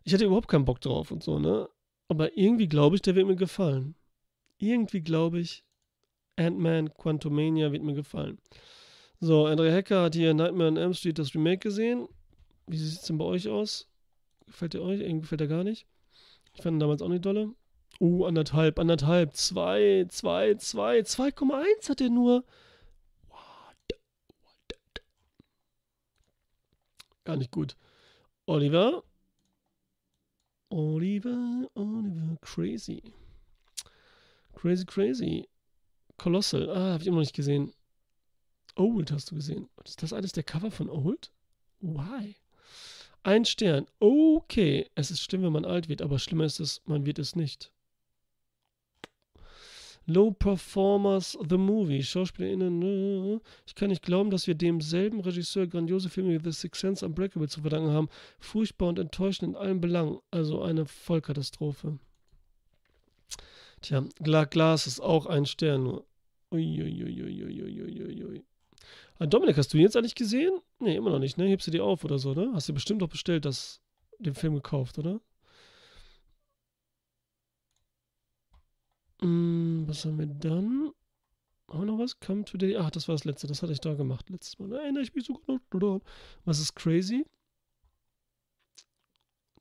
Ich 0.04 0.14
hatte 0.14 0.24
überhaupt 0.24 0.48
keinen 0.48 0.64
Bock 0.64 0.80
drauf 0.80 1.10
und 1.10 1.22
so, 1.22 1.38
ne? 1.38 1.68
Aber 2.08 2.36
irgendwie 2.36 2.68
glaube 2.68 2.96
ich, 2.96 3.02
der 3.02 3.14
wird 3.14 3.26
mir 3.26 3.36
gefallen. 3.36 3.94
Irgendwie 4.58 5.00
glaube 5.00 5.40
ich, 5.40 5.64
Ant-Man 6.36 6.94
Quantumania 6.94 7.72
wird 7.72 7.82
mir 7.82 7.94
gefallen. 7.94 8.38
So, 9.20 9.46
Andrea 9.46 9.74
Hacker 9.74 10.04
hat 10.04 10.14
hier 10.14 10.32
Nightmare 10.32 10.68
on 10.68 10.76
Elm 10.76 10.94
Street 10.94 11.18
das 11.18 11.34
Remake 11.34 11.58
gesehen. 11.58 12.08
Wie 12.70 12.78
sieht 12.78 13.00
es 13.00 13.02
denn 13.02 13.18
bei 13.18 13.24
euch 13.24 13.48
aus? 13.48 13.88
Gefällt 14.46 14.74
ihr 14.74 14.82
euch? 14.82 15.00
Irgendwie 15.00 15.22
gefällt 15.22 15.40
er 15.40 15.48
gar 15.48 15.64
nicht. 15.64 15.86
Ich 16.54 16.62
fand 16.62 16.76
ihn 16.76 16.80
damals 16.80 17.02
auch 17.02 17.08
nicht 17.08 17.24
dolle. 17.24 17.52
Uh, 18.00 18.24
anderthalb, 18.26 18.78
anderthalb, 18.78 19.34
zwei, 19.34 20.06
zwei, 20.08 20.54
zwei, 20.54 21.00
2,1 21.00 21.88
hat 21.88 22.00
er 22.00 22.10
nur. 22.10 22.44
Gar 27.24 27.36
nicht 27.36 27.50
gut. 27.50 27.76
Oliver. 28.46 29.02
Oliver, 30.68 31.68
Oliver, 31.74 32.36
crazy. 32.40 33.02
Crazy, 34.54 34.84
crazy. 34.84 35.48
Colossal. 36.16 36.70
Ah, 36.70 36.92
hab 36.92 37.00
ich 37.00 37.08
immer 37.08 37.16
noch 37.16 37.22
nicht 37.22 37.34
gesehen. 37.34 37.74
Old 38.76 39.10
hast 39.10 39.32
du 39.32 39.34
gesehen. 39.34 39.68
Ist 39.84 40.04
das 40.04 40.12
alles 40.12 40.30
der 40.30 40.44
Cover 40.44 40.70
von 40.70 40.88
Old? 40.88 41.32
Why? 41.80 42.36
Ein 43.22 43.44
Stern. 43.44 43.86
Okay. 43.98 44.86
Es 44.94 45.10
ist 45.10 45.22
schlimm, 45.22 45.42
wenn 45.42 45.52
man 45.52 45.64
alt 45.64 45.88
wird, 45.88 46.02
aber 46.02 46.18
schlimmer 46.18 46.44
ist 46.44 46.60
es, 46.60 46.80
man 46.86 47.04
wird 47.06 47.18
es 47.18 47.36
nicht. 47.36 47.70
Low 50.06 50.32
Performers 50.32 51.38
The 51.48 51.56
Movie, 51.56 52.02
SchauspielerInnen. 52.02 52.82
Äh, 52.82 53.40
ich 53.66 53.74
kann 53.74 53.90
nicht 53.90 54.02
glauben, 54.02 54.30
dass 54.30 54.46
wir 54.46 54.54
demselben 54.54 55.20
Regisseur 55.20 55.66
grandiose 55.66 56.08
Filme 56.08 56.32
wie 56.32 56.42
The 56.42 56.52
Sixth 56.52 56.80
Sense 56.80 57.06
Unbreakable 57.06 57.48
zu 57.48 57.60
verdanken 57.60 57.92
haben. 57.92 58.08
Furchtbar 58.40 58.88
und 58.88 58.98
enttäuschend 58.98 59.50
in 59.50 59.56
allen 59.56 59.80
Belangen. 59.80 60.18
Also 60.30 60.62
eine 60.62 60.86
Vollkatastrophe. 60.86 61.98
Tja, 63.82 64.04
Glas 64.20 64.86
ist 64.86 65.00
auch 65.00 65.26
ein 65.26 65.46
Stern 65.46 65.84
nur. 65.84 66.06
Uiuiuiuiuiuiui. 66.50 68.42
Ah, 69.18 69.26
Dominik, 69.26 69.56
hast 69.58 69.72
du 69.72 69.76
ihn 69.78 69.82
jetzt 69.82 69.96
eigentlich 69.96 70.14
gesehen? 70.14 70.60
Nee, 70.78 70.96
immer 70.96 71.10
noch 71.10 71.18
nicht, 71.18 71.36
ne? 71.38 71.46
Hebst 71.46 71.66
du 71.66 71.70
die 71.70 71.80
auf 71.80 72.04
oder 72.04 72.18
so, 72.18 72.34
ne? 72.34 72.50
Hast 72.54 72.68
du 72.68 72.74
bestimmt 72.74 73.02
doch 73.02 73.08
bestellt, 73.08 73.44
das, 73.44 73.80
den 74.18 74.34
Film 74.34 74.54
gekauft, 74.54 74.98
oder? 74.98 75.20
Mm, 79.20 79.86
was 79.86 80.04
haben 80.04 80.18
wir 80.18 80.26
dann? 80.26 80.92
Haben 81.68 81.80
wir 81.80 81.86
noch 81.86 81.98
was? 81.98 82.18
Come 82.20 82.44
Today. 82.44 82.76
Ach, 82.76 82.90
das 82.90 83.08
war 83.08 83.14
das 83.14 83.24
letzte. 83.24 83.46
Das 83.46 83.62
hatte 83.62 83.72
ich 83.72 83.80
da 83.80 83.94
gemacht 83.94 84.28
letztes 84.30 84.58
Mal. 84.58 84.70
Da 84.70 84.78
erinnere 84.78 85.02
ich 85.02 85.14
mich 85.14 85.24
sogar 85.26 85.60
noch. 85.72 86.00
Was 86.44 86.58
ist 86.58 86.74
crazy? 86.74 87.24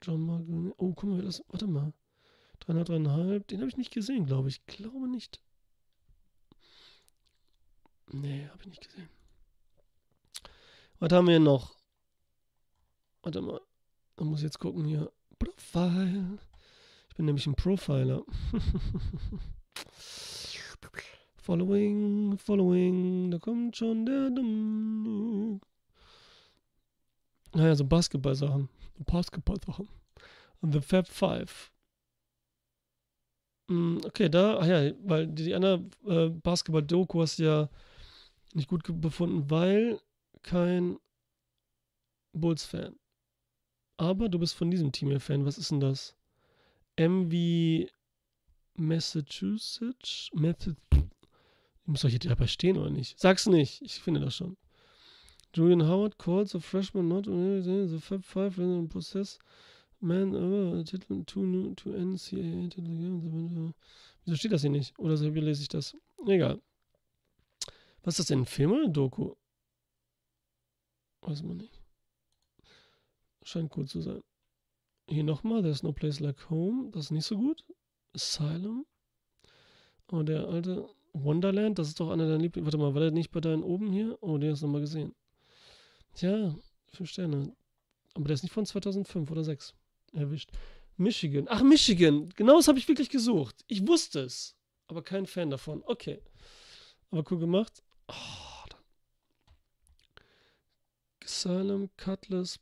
John 0.02 0.26
Margaret. 0.26 0.74
Oh, 0.78 0.94
guck 0.94 1.10
mal, 1.10 1.22
das. 1.22 1.44
Warte 1.50 1.68
mal. 1.68 1.94
303,5. 2.66 3.46
Den 3.48 3.60
habe 3.60 3.70
ich 3.70 3.78
nicht 3.78 3.92
gesehen, 3.92 4.26
glaube 4.26 4.50
ich. 4.50 4.66
Glaube 4.66 5.08
nicht. 5.08 5.42
Nee, 8.12 8.48
habe 8.48 8.62
ich 8.62 8.70
nicht 8.70 8.88
gesehen. 8.88 9.10
Was 11.00 11.12
haben 11.14 11.28
wir 11.28 11.34
hier 11.34 11.40
noch? 11.40 11.76
Warte 13.24 13.42
mal. 13.42 13.62
Da 14.18 14.26
muss 14.26 14.40
ich 14.40 14.44
jetzt 14.44 14.60
gucken 14.60 14.84
hier. 14.86 15.12
Profile. 15.38 16.38
Ich 17.10 17.16
bin 17.16 17.26
nämlich 17.26 17.48
ein 17.48 17.56
Profiler. 17.56 18.24
following, 21.42 22.38
following. 22.38 23.32
Da 23.32 23.40
kommt 23.40 23.78
schon 23.78 24.06
der 24.06 24.30
Dominik. 24.30 25.64
Naja, 27.54 27.76
so 27.76 27.86
Basketball-Sachen. 27.86 28.70
Basketball-Sachen. 29.06 29.88
The 30.62 30.82
Fab 30.82 31.08
Five. 31.08 31.72
Mm, 33.70 34.00
okay, 34.06 34.30
da, 34.30 34.60
ach 34.60 34.66
ja, 34.68 34.92
weil 35.04 35.28
die, 35.28 35.46
die 35.46 35.56
andere 35.56 35.86
äh, 36.06 36.30
Basketball-Doku 36.30 37.22
hast 37.22 37.40
du 37.40 37.44
ja 37.44 37.70
nicht 38.54 38.68
gut 38.68 38.84
befunden, 39.02 39.50
weil 39.50 40.00
kein 40.44 40.98
Bulls-Fan. 42.34 42.96
Aber 43.98 44.30
du 44.30 44.40
bist 44.40 44.56
von 44.56 44.72
diesem 44.72 44.92
Team 44.92 45.10
hier 45.10 45.20
Fan. 45.20 45.46
Was 45.46 45.58
ist 45.58 45.72
denn 45.72 45.80
das? 45.80 46.16
MV 46.98 47.90
Massachusetts? 48.76 50.30
Method. 50.34 50.78
Muss 51.86 52.02
doch 52.02 52.10
hier 52.10 52.20
dabei 52.20 52.48
stehen 52.48 52.78
oder 52.78 52.90
nicht? 52.90 53.20
Sag's 53.20 53.48
nicht. 53.48 53.82
Ich 53.82 53.96
finde 53.96 54.22
das 54.22 54.36
schon. 54.36 54.58
Julian 55.56 55.88
Howard 55.88 56.20
calls 56.20 56.56
a 56.56 56.60
freshman 56.60 57.08
not 57.08 57.26
the 57.26 57.98
Fab 58.00 58.24
Five 58.24 58.60
in 58.60 58.88
process. 58.88 59.40
Man, 60.00 60.34
uh, 60.34 60.84
Titel 60.84 61.24
to, 61.26 61.42
NCAA. 61.42 63.74
Wieso 64.24 64.38
steht 64.38 64.52
das 64.52 64.62
hier 64.62 64.70
nicht? 64.70 64.98
Oder 64.98 65.18
so 65.18 65.34
wie 65.34 65.42
lese 65.42 65.64
ich 65.64 65.68
das? 65.68 65.98
Egal. 66.26 66.62
Was 68.04 68.14
ist 68.14 68.20
das 68.20 68.28
denn? 68.28 68.42
Ein 68.42 68.46
Film 68.46 68.72
oder 68.72 68.88
Doku? 68.88 69.34
Weiß 71.30 71.44
man 71.44 71.58
nicht. 71.58 71.80
Scheint 73.44 73.70
gut 73.70 73.88
zu 73.88 74.02
sein. 74.02 74.24
Hier 75.08 75.24
nochmal, 75.24 75.62
There's 75.62 75.84
No 75.84 75.92
Place 75.92 76.20
Like 76.20 76.50
Home. 76.50 76.90
Das 76.92 77.06
ist 77.06 77.12
nicht 77.12 77.26
so 77.26 77.38
gut. 77.38 77.64
Asylum. 78.16 78.88
Oh, 80.12 80.24
der 80.24 80.48
alte 80.48 80.90
Wonderland, 81.14 81.78
das 81.78 81.90
ist 81.90 82.00
doch 82.00 82.10
einer 82.10 82.26
deiner 82.26 82.40
Lieblings. 82.40 82.66
Warte 82.66 82.80
mal, 82.80 82.96
war 82.96 83.02
der 83.02 83.12
nicht 83.12 83.30
bei 83.30 83.42
deinen 83.42 83.62
oben 83.62 83.92
hier? 83.92 84.18
Oh, 84.22 84.40
den 84.40 84.52
hast 84.52 84.64
du 84.64 84.66
nochmal 84.66 84.82
gesehen. 84.82 85.14
Tja, 86.16 86.56
fünf 86.88 87.12
Sterne. 87.12 87.56
Aber 88.16 88.26
der 88.26 88.34
ist 88.34 88.42
nicht 88.42 88.54
von 88.54 88.66
2005 88.66 89.30
oder 89.30 89.44
6 89.44 89.76
erwischt. 90.14 90.50
Michigan. 90.98 91.46
Ach, 91.48 91.62
Michigan. 91.62 92.30
Genau 92.30 92.58
das 92.58 92.68
habe 92.68 92.80
ich 92.80 92.88
wirklich 92.88 93.12
gesucht. 93.12 93.64
Ich 93.68 93.88
wusste 93.88 94.22
es. 94.22 94.56
Aber 94.88 95.04
kein 95.04 95.28
Fan 95.28 95.52
davon. 95.52 95.84
Okay. 95.86 96.24
Aber 97.12 97.24
cool 97.30 97.38
gemacht. 97.38 97.84
Oh, 98.08 98.49
Asylum, 101.30 101.90
Cutlass, 101.96 102.60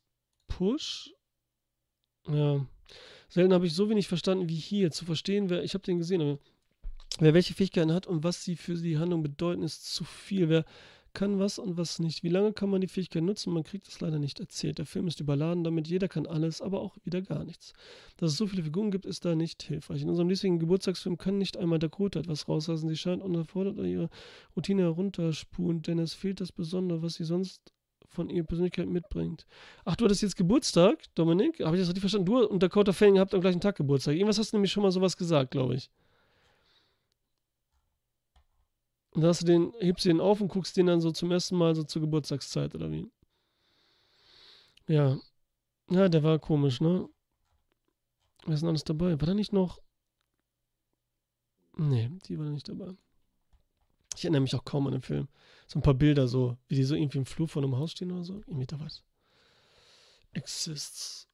Push. 0.48 1.14
Ja. 2.28 2.66
Selten 3.30 3.54
habe 3.54 3.66
ich 3.66 3.74
so 3.74 3.90
wenig 3.90 4.08
verstanden 4.08 4.50
wie 4.50 4.56
hier. 4.56 4.92
Zu 4.92 5.06
verstehen, 5.06 5.50
wer, 5.50 5.64
ich 5.64 5.74
habe 5.74 5.84
den 5.84 5.98
gesehen, 5.98 6.22
aber 6.22 6.40
wer 7.20 7.34
welche 7.34 7.54
Fähigkeiten 7.54 7.94
hat 7.94 8.08
und 8.08 8.24
was 8.24 8.44
sie 8.44 8.58
für 8.58 8.76
die 8.76 8.98
Handlung 8.98 9.24
bedeuten, 9.24 9.64
ist 9.64 9.94
zu 9.94 10.04
viel. 10.04 10.50
Wer 10.50 10.66
kann 11.14 11.40
was 11.40 11.60
und 11.60 11.78
was 11.78 12.00
nicht. 12.00 12.24
Wie 12.24 12.30
lange 12.30 12.52
kann 12.52 12.70
man 12.70 12.82
die 12.82 12.88
Fähigkeit 12.88 13.24
nutzen? 13.24 13.54
Man 13.54 13.64
kriegt 13.64 13.88
es 13.88 14.02
leider 14.02 14.20
nicht 14.20 14.42
erzählt. 14.42 14.80
Der 14.80 14.86
Film 14.86 15.08
ist 15.08 15.22
überladen 15.22 15.64
damit, 15.64 15.88
jeder 15.88 16.10
kann 16.10 16.28
alles, 16.28 16.62
aber 16.62 16.82
auch 16.82 16.98
wieder 17.06 17.22
gar 17.22 17.46
nichts. 17.46 17.74
Dass 18.18 18.32
es 18.32 18.38
so 18.38 18.48
viele 18.48 18.64
Figuren 18.64 18.92
gibt, 18.92 19.06
ist 19.06 19.24
da 19.24 19.34
nicht 19.34 19.64
hilfreich. 19.64 20.02
In 20.02 20.10
unserem 20.10 20.28
nächsten 20.28 20.60
Geburtstagsfilm 20.60 21.18
kann 21.18 21.38
nicht 21.38 21.56
einmal 21.56 21.80
Dakota 21.80 22.20
etwas 22.20 22.50
rauslassen. 22.50 22.90
Sie 22.90 22.98
scheint 22.98 23.24
unerfordert 23.24 23.78
ihre 23.78 24.10
Routine 24.56 24.84
herunterspulen, 24.84 25.82
denn 25.82 26.00
es 26.00 26.14
fehlt 26.14 26.42
das 26.42 26.52
Besondere, 26.52 27.02
was 27.02 27.16
sie 27.16 27.24
sonst 27.24 27.74
von 28.10 28.30
ihrer 28.30 28.46
Persönlichkeit 28.46 28.88
mitbringt. 28.88 29.46
Ach, 29.86 29.96
du 29.96 30.06
hattest 30.06 30.22
jetzt 30.22 30.36
Geburtstag, 30.36 31.04
Dominik? 31.16 31.60
Habe 31.60 31.76
ich 31.76 31.82
das 31.82 31.90
richtig 31.90 32.02
verstanden? 32.02 32.26
Du 32.26 32.44
und 32.46 32.64
Dakota 32.64 32.94
Fanning 32.94 33.20
habt 33.20 33.34
am 33.34 33.42
gleichen 33.42 33.62
Tag 33.62 33.76
Geburtstag. 33.76 34.14
Irgendwas 34.16 34.40
hast 34.40 34.54
du 34.54 34.58
nämlich 34.58 34.72
schon 34.72 34.84
mal 34.84 34.92
sowas 34.92 35.18
gesagt, 35.18 35.52
glaube 35.52 35.76
ich. 35.76 35.90
Und 39.12 39.22
da 39.24 39.30
hast 39.30 39.42
du 39.42 39.46
den, 39.46 39.74
hebst 39.80 40.06
du 40.06 40.10
den 40.10 40.22
auf 40.22 40.42
und 40.42 40.48
guckst 40.48 40.78
den 40.78 40.86
dann 40.88 41.02
so 41.02 41.12
zum 41.12 41.32
ersten 41.32 41.58
Mal 41.58 41.76
so 41.76 41.84
zur 41.84 42.02
Geburtstagszeit, 42.02 42.76
oder 42.76 42.92
wie? 42.92 43.10
Ja. 44.88 45.18
Ja, 45.90 46.10
der 46.10 46.24
war 46.24 46.40
komisch, 46.40 46.82
ne? 46.82 47.08
Wer 48.46 48.54
ist 48.54 48.62
denn 48.62 48.70
alles 48.70 48.84
dabei? 48.84 49.20
War 49.20 49.28
da 49.28 49.34
nicht 49.34 49.54
noch. 49.54 49.82
Nee, 51.78 52.10
die 52.28 52.38
war 52.38 52.46
da 52.46 52.52
nicht 52.52 52.68
dabei. 52.68 52.94
Ich 54.18 54.26
erinnere 54.26 54.42
mich 54.42 54.56
auch 54.56 54.66
kaum 54.66 54.88
an 54.88 54.94
den 54.94 55.02
Film. 55.02 55.28
So 55.68 55.80
ein 55.80 55.84
paar 55.84 55.94
Bilder, 55.94 56.28
so, 56.28 56.58
wie 56.68 56.76
die 56.76 56.84
so 56.84 56.96
irgendwie 56.96 57.20
im 57.20 57.26
Flur 57.26 57.48
vor 57.48 57.64
einem 57.64 57.78
Haus 57.78 57.92
stehen 57.92 58.12
oder 58.12 58.24
so. 58.24 58.42
Irgendwie 58.48 58.66
da 58.66 58.80
was. 58.80 59.04
Exists. 60.34 61.28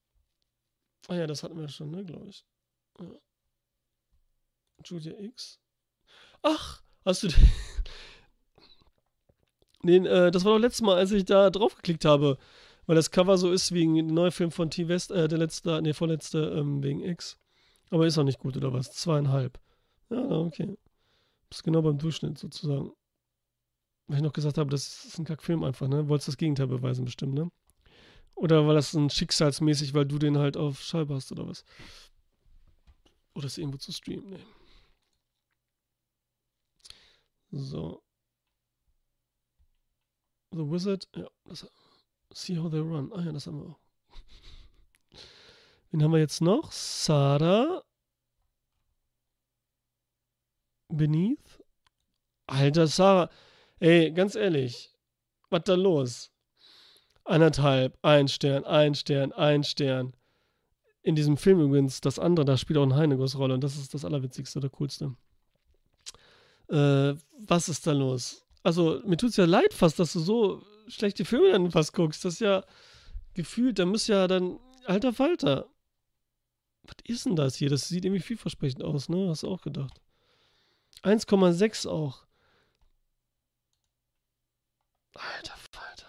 Ah 1.08 1.16
ja, 1.16 1.28
das 1.28 1.44
hatten 1.44 1.60
wir 1.60 1.68
schon, 1.68 1.92
ne, 1.92 2.04
glaube 2.04 2.30
ich. 2.30 2.46
Ja. 3.00 3.12
Julia 4.86 5.18
X. 5.20 5.60
Ach, 6.42 6.84
Hast 7.06 7.24
du 7.24 7.28
den? 7.28 7.52
den 9.84 10.06
äh, 10.06 10.32
das 10.32 10.46
war 10.46 10.54
doch 10.54 10.60
letztes 10.60 10.82
Mal, 10.82 10.96
als 10.98 11.12
ich 11.12 11.26
da 11.26 11.50
drauf 11.50 11.76
geklickt 11.76 12.06
habe. 12.06 12.38
Weil 12.86 12.96
das 12.96 13.12
Cover 13.12 13.38
so 13.38 13.52
ist 13.52 13.74
wie 13.74 13.86
ein 13.86 14.08
neuer 14.08 14.32
Film 14.32 14.52
von 14.52 14.70
T. 14.70 14.90
West, 14.90 15.12
äh, 15.12 15.28
der 15.28 15.38
letzte, 15.38 15.82
nee, 15.82 15.94
vorletzte, 15.94 16.54
ähm, 16.58 16.84
wegen 16.84 17.02
X. 17.02 17.38
Aber 17.90 18.06
ist 18.06 18.18
auch 18.18 18.24
nicht 18.24 18.40
gut, 18.40 18.58
oder 18.58 18.74
was? 18.74 18.92
Zweieinhalb. 18.92 19.58
Ja, 20.10 20.22
okay. 20.30 20.78
Bist 21.54 21.64
genau 21.64 21.84
beim 21.84 22.00
Durchschnitt 22.00 22.40
sozusagen. 22.40 22.92
Weil 24.08 24.18
ich 24.18 24.24
noch 24.24 24.34
gesagt 24.34 24.58
habe, 24.58 24.72
das 24.72 25.06
ist 25.06 25.20
ein 25.20 25.26
Kackfilm 25.26 25.64
einfach, 25.64 25.88
ne? 25.88 26.10
Wolltest 26.10 26.30
das 26.30 26.38
Gegenteil 26.38 26.66
beweisen, 26.66 27.06
bestimmt, 27.06 27.36
ne? 27.36 27.52
Oder 28.34 28.66
war 28.66 28.74
das 28.74 28.96
ein 28.96 29.12
Schicksalsmäßig, 29.12 29.94
weil 29.94 30.06
du 30.08 30.18
den 30.18 30.40
halt 30.40 30.58
auf 30.58 30.82
Scheibe 30.82 31.14
hast, 31.14 31.32
oder 31.32 31.48
was? 31.48 31.64
Oder 33.36 33.46
ist 33.46 33.60
irgendwo 33.60 33.78
zu 33.78 33.92
streamen, 33.92 34.32
ne? 34.32 34.40
So. 37.52 38.02
The 40.54 40.72
Wizard, 40.72 41.08
ja, 41.16 41.28
das, 41.46 41.68
See 42.34 42.58
How 42.58 42.72
They 42.72 42.80
Run. 42.80 43.14
Ah 43.14 43.22
ja, 43.22 43.32
das 43.32 43.46
haben 43.46 43.62
wir 43.62 43.70
auch. 43.70 43.80
Wen 45.92 46.02
haben 46.02 46.14
wir 46.14 46.20
jetzt 46.20 46.42
noch? 46.42 46.72
Sarah. 46.72 47.84
Beneath. 50.90 51.43
Alter, 52.48 52.88
Sarah. 52.88 53.30
Ey, 53.80 54.12
ganz 54.12 54.36
ehrlich. 54.36 54.92
Was 55.50 55.64
da 55.66 55.76
los? 55.76 56.32
Anderthalb, 57.26 57.98
ein 58.02 58.28
Stern, 58.28 58.66
ein 58.66 58.96
Stern, 58.96 59.32
ein 59.32 59.64
Stern. 59.64 60.14
In 61.02 61.16
diesem 61.16 61.38
Film 61.38 61.62
übrigens, 61.62 62.02
das 62.02 62.20
andere, 62.20 62.46
da 62.46 62.58
spielt 62.58 62.80
auch 62.80 62.84
ein 62.84 62.96
Heinegos 62.96 63.38
Rolle 63.38 63.54
und 63.54 63.64
das 63.64 63.78
ist 63.78 63.94
das 63.94 64.06
Allerwitzigste 64.06 64.60
oder 64.60 64.70
Coolste. 64.70 65.16
Äh, 66.70 67.16
was 67.40 67.70
ist 67.70 67.86
da 67.88 67.92
los? 67.92 68.46
Also, 68.64 69.02
mir 69.06 69.18
tut 69.18 69.32
es 69.32 69.38
ja 69.38 69.46
leid 69.46 69.74
fast, 69.74 70.00
dass 70.00 70.14
du 70.14 70.20
so 70.20 70.64
schlechte 70.88 71.26
Filme 71.26 71.52
dann 71.52 71.72
fast 71.72 71.94
guckst. 71.94 72.24
Das 72.24 72.36
ist 72.36 72.40
ja 72.40 72.64
gefühlt, 73.34 73.80
da 73.80 73.86
muss 73.86 74.08
ja 74.08 74.28
dann, 74.28 74.60
alter 74.86 75.14
Falter. 75.14 75.70
Was 76.84 76.96
ist 77.06 77.26
denn 77.26 77.36
das 77.36 77.56
hier? 77.56 77.70
Das 77.70 77.88
sieht 77.88 78.06
irgendwie 78.06 78.22
vielversprechend 78.22 78.84
aus, 78.84 79.08
ne? 79.08 79.30
Hast 79.30 79.44
du 79.44 79.50
auch 79.50 79.62
gedacht. 79.62 80.02
1,6 81.04 81.88
auch. 81.88 82.26
Alter 85.14 85.56
Falter. 85.72 86.08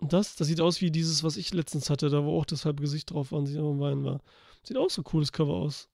Das, 0.00 0.36
das 0.36 0.48
sieht 0.48 0.60
aus 0.60 0.80
wie 0.80 0.90
dieses, 0.90 1.24
was 1.24 1.36
ich 1.36 1.52
letztens 1.54 1.88
hatte, 1.88 2.10
da 2.10 2.24
wo 2.24 2.38
auch 2.38 2.44
das 2.44 2.64
halbe 2.64 2.82
Gesicht 2.82 3.10
drauf 3.10 3.32
war 3.32 3.38
und 3.38 3.46
sie 3.46 3.58
am 3.58 3.80
Wein 3.80 4.04
war. 4.04 4.20
Sieht 4.62 4.76
auch 4.76 4.90
so 4.90 5.02
cooles 5.02 5.32
Cover 5.32 5.54
aus. 5.54 5.88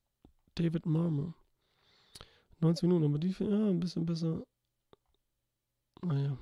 David 0.55 0.85
Marmer. 0.85 1.33
90 2.59 2.83
Minuten, 2.83 3.05
aber 3.05 3.17
die, 3.17 3.29
ja, 3.39 3.69
ein 3.69 3.79
bisschen 3.79 4.05
besser. 4.05 4.43
Naja. 6.01 6.37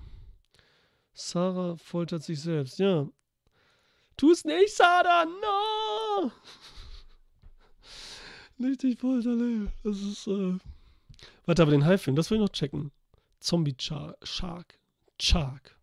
Sarah 1.14 1.76
foltert 1.76 2.24
sich 2.24 2.42
selbst, 2.42 2.80
ja. 2.80 3.08
Tu 4.18 4.32
es 4.32 4.44
nicht, 4.44 4.76
Sarah, 4.76 5.26
no! 5.26 6.32
nicht 8.58 8.84
dich 8.84 8.98
foltern, 8.98 9.72
Das 9.84 9.98
ist, 10.00 10.28
äh. 10.28 10.58
Warte, 11.46 11.62
aber 11.62 11.72
den 11.72 11.86
Haifilm, 11.86 12.16
das 12.16 12.30
will 12.30 12.38
ich 12.38 12.42
noch 12.42 12.50
checken. 12.50 12.92
Zombie 13.40 13.76
Shark. 13.80 14.80
Shark. 15.20 15.76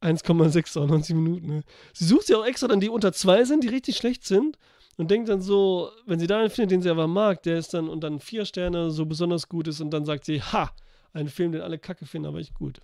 1,6 0.00 0.86
90 0.86 1.16
Minuten. 1.16 1.46
Ne? 1.46 1.64
Sie 1.92 2.04
sucht 2.04 2.28
ja 2.28 2.38
auch 2.38 2.46
extra 2.46 2.68
dann, 2.68 2.80
die 2.80 2.88
unter 2.88 3.12
2 3.12 3.44
sind, 3.44 3.64
die 3.64 3.68
richtig 3.68 3.96
schlecht 3.96 4.24
sind 4.24 4.58
und 4.96 5.10
denkt 5.10 5.28
dann 5.28 5.40
so, 5.40 5.90
wenn 6.06 6.18
sie 6.18 6.26
da 6.26 6.38
einen 6.38 6.50
findet, 6.50 6.72
den 6.72 6.82
sie 6.82 6.90
aber 6.90 7.06
mag, 7.06 7.42
der 7.42 7.58
ist 7.58 7.74
dann 7.74 7.88
und 7.88 8.00
dann 8.02 8.20
vier 8.20 8.44
Sterne 8.44 8.90
so 8.90 9.06
besonders 9.06 9.48
gut 9.48 9.68
ist 9.68 9.80
und 9.80 9.90
dann 9.90 10.04
sagt 10.04 10.24
sie, 10.24 10.42
ha, 10.42 10.70
ein 11.12 11.28
Film, 11.28 11.52
den 11.52 11.62
alle 11.62 11.78
kacke 11.78 12.06
finden, 12.06 12.28
aber 12.28 12.40
ich 12.40 12.54
gut. 12.54 12.80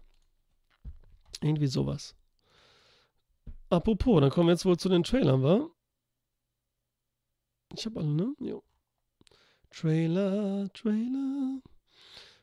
Irgendwie 1.41 1.67
sowas. 1.67 2.15
Apropos, 3.69 4.21
dann 4.21 4.31
kommen 4.31 4.49
wir 4.49 4.53
jetzt 4.53 4.65
wohl 4.65 4.77
zu 4.77 4.89
den 4.89 5.03
Trailern, 5.03 5.43
wa? 5.43 5.69
Ich 7.75 7.87
hab 7.87 7.97
alle, 7.97 8.09
ne? 8.09 8.35
Jo. 8.39 8.63
Trailer, 9.71 10.71
Trailer, 10.75 11.63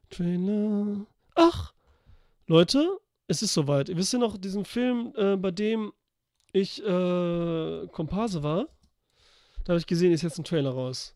Trailer. 0.10 1.06
Ach, 1.36 1.74
Leute, 2.48 3.00
es 3.28 3.42
ist 3.42 3.54
soweit. 3.54 3.90
Ihr 3.90 3.98
wisst 3.98 4.14
ja 4.14 4.20
noch 4.20 4.38
diesen 4.38 4.66
Film, 4.66 5.14
äh, 5.16 5.36
bei 5.36 5.52
dem 5.52 5.94
ich 6.52 6.84
äh, 6.84 7.88
Komparse 7.92 8.44
war? 8.44 8.68
Da 9.64 9.74
habe 9.74 9.80
ich 9.80 9.88
gesehen, 9.88 10.12
ist 10.12 10.24
jetzt 10.24 10.40
ein 10.40 10.44
Trailer 10.44 10.72
raus. 10.72 11.16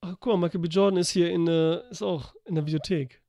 Ach, 0.00 0.16
guck 0.18 0.32
mal, 0.32 0.46
Michael 0.46 0.60
B. 0.60 0.68
Jordan 0.68 0.98
ist 0.98 1.10
hier 1.10 1.30
in, 1.30 1.46
äh, 1.46 1.88
ist 1.90 2.02
auch 2.02 2.34
in 2.44 2.54
der 2.54 2.66
Videothek. 2.66 3.22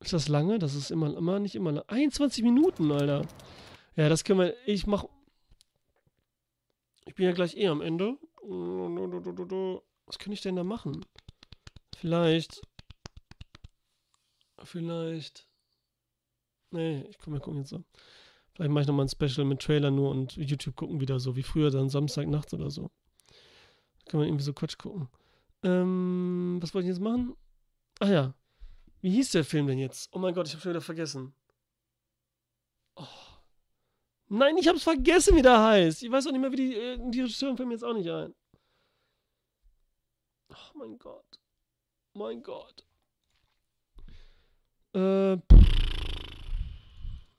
Ist 0.00 0.12
das 0.12 0.28
lange? 0.28 0.58
Das 0.58 0.74
ist 0.74 0.90
immer, 0.90 1.16
immer 1.16 1.38
nicht 1.40 1.54
immer 1.54 1.72
lange. 1.72 1.88
21 1.88 2.44
Minuten, 2.44 2.90
Alter. 2.92 3.22
Ja, 3.96 4.08
das 4.08 4.24
können 4.24 4.40
wir. 4.40 4.54
Ich 4.66 4.86
mach. 4.86 5.04
Ich 7.04 7.14
bin 7.14 7.26
ja 7.26 7.32
gleich 7.32 7.56
eh 7.56 7.68
am 7.68 7.80
Ende. 7.80 8.16
Was 10.06 10.18
kann 10.18 10.32
ich 10.32 10.40
denn 10.40 10.56
da 10.56 10.62
machen? 10.62 11.04
Vielleicht. 11.96 12.62
Vielleicht. 14.64 15.48
Nee, 16.70 17.02
ich 17.08 17.18
komme 17.18 17.36
mal 17.36 17.42
gucken 17.42 17.60
jetzt 17.60 17.70
so. 17.70 17.84
Vielleicht 18.52 18.70
mache 18.70 18.82
ich 18.82 18.88
nochmal 18.88 19.06
ein 19.06 19.08
Special 19.08 19.46
mit 19.46 19.62
Trailer 19.62 19.90
nur 19.90 20.10
und 20.10 20.36
YouTube 20.36 20.76
gucken 20.76 21.00
wieder 21.00 21.20
so, 21.20 21.36
wie 21.36 21.42
früher 21.42 21.70
dann 21.70 21.88
Samstagnachts 21.88 22.52
oder 22.52 22.70
so. 22.70 22.90
Kann 24.06 24.20
man 24.20 24.28
irgendwie 24.28 24.44
so 24.44 24.52
Quatsch 24.52 24.78
gucken. 24.78 25.08
Ähm, 25.62 26.58
was 26.60 26.74
wollte 26.74 26.86
ich 26.86 26.94
jetzt 26.94 27.02
machen? 27.02 27.36
Ach 28.00 28.08
ja. 28.08 28.34
Wie 29.00 29.10
hieß 29.10 29.30
der 29.30 29.44
Film 29.44 29.66
denn 29.66 29.78
jetzt? 29.78 30.10
Oh 30.12 30.18
mein 30.18 30.34
Gott, 30.34 30.48
ich 30.48 30.54
habe 30.54 30.62
schon 30.62 30.70
wieder 30.72 30.80
vergessen. 30.80 31.34
Oh. 32.96 33.04
Nein, 34.28 34.56
ich 34.58 34.66
habe 34.66 34.76
es 34.76 34.82
vergessen, 34.84 35.36
wie 35.36 35.42
der 35.42 35.62
heißt. 35.62 36.02
Ich 36.02 36.10
weiß 36.10 36.26
auch 36.26 36.32
nicht 36.32 36.40
mehr, 36.40 36.52
wie 36.52 36.56
die, 36.56 36.74
äh, 36.74 36.98
die 37.10 37.20
Regisseurin 37.20 37.56
fällt 37.56 37.68
mir 37.68 37.74
jetzt 37.74 37.84
auch 37.84 37.94
nicht 37.94 38.10
ein. 38.10 38.34
Oh 40.50 40.78
mein 40.78 40.98
Gott. 40.98 41.40
Mein 42.14 42.42
Gott. 42.42 42.87
Äh, 44.94 45.36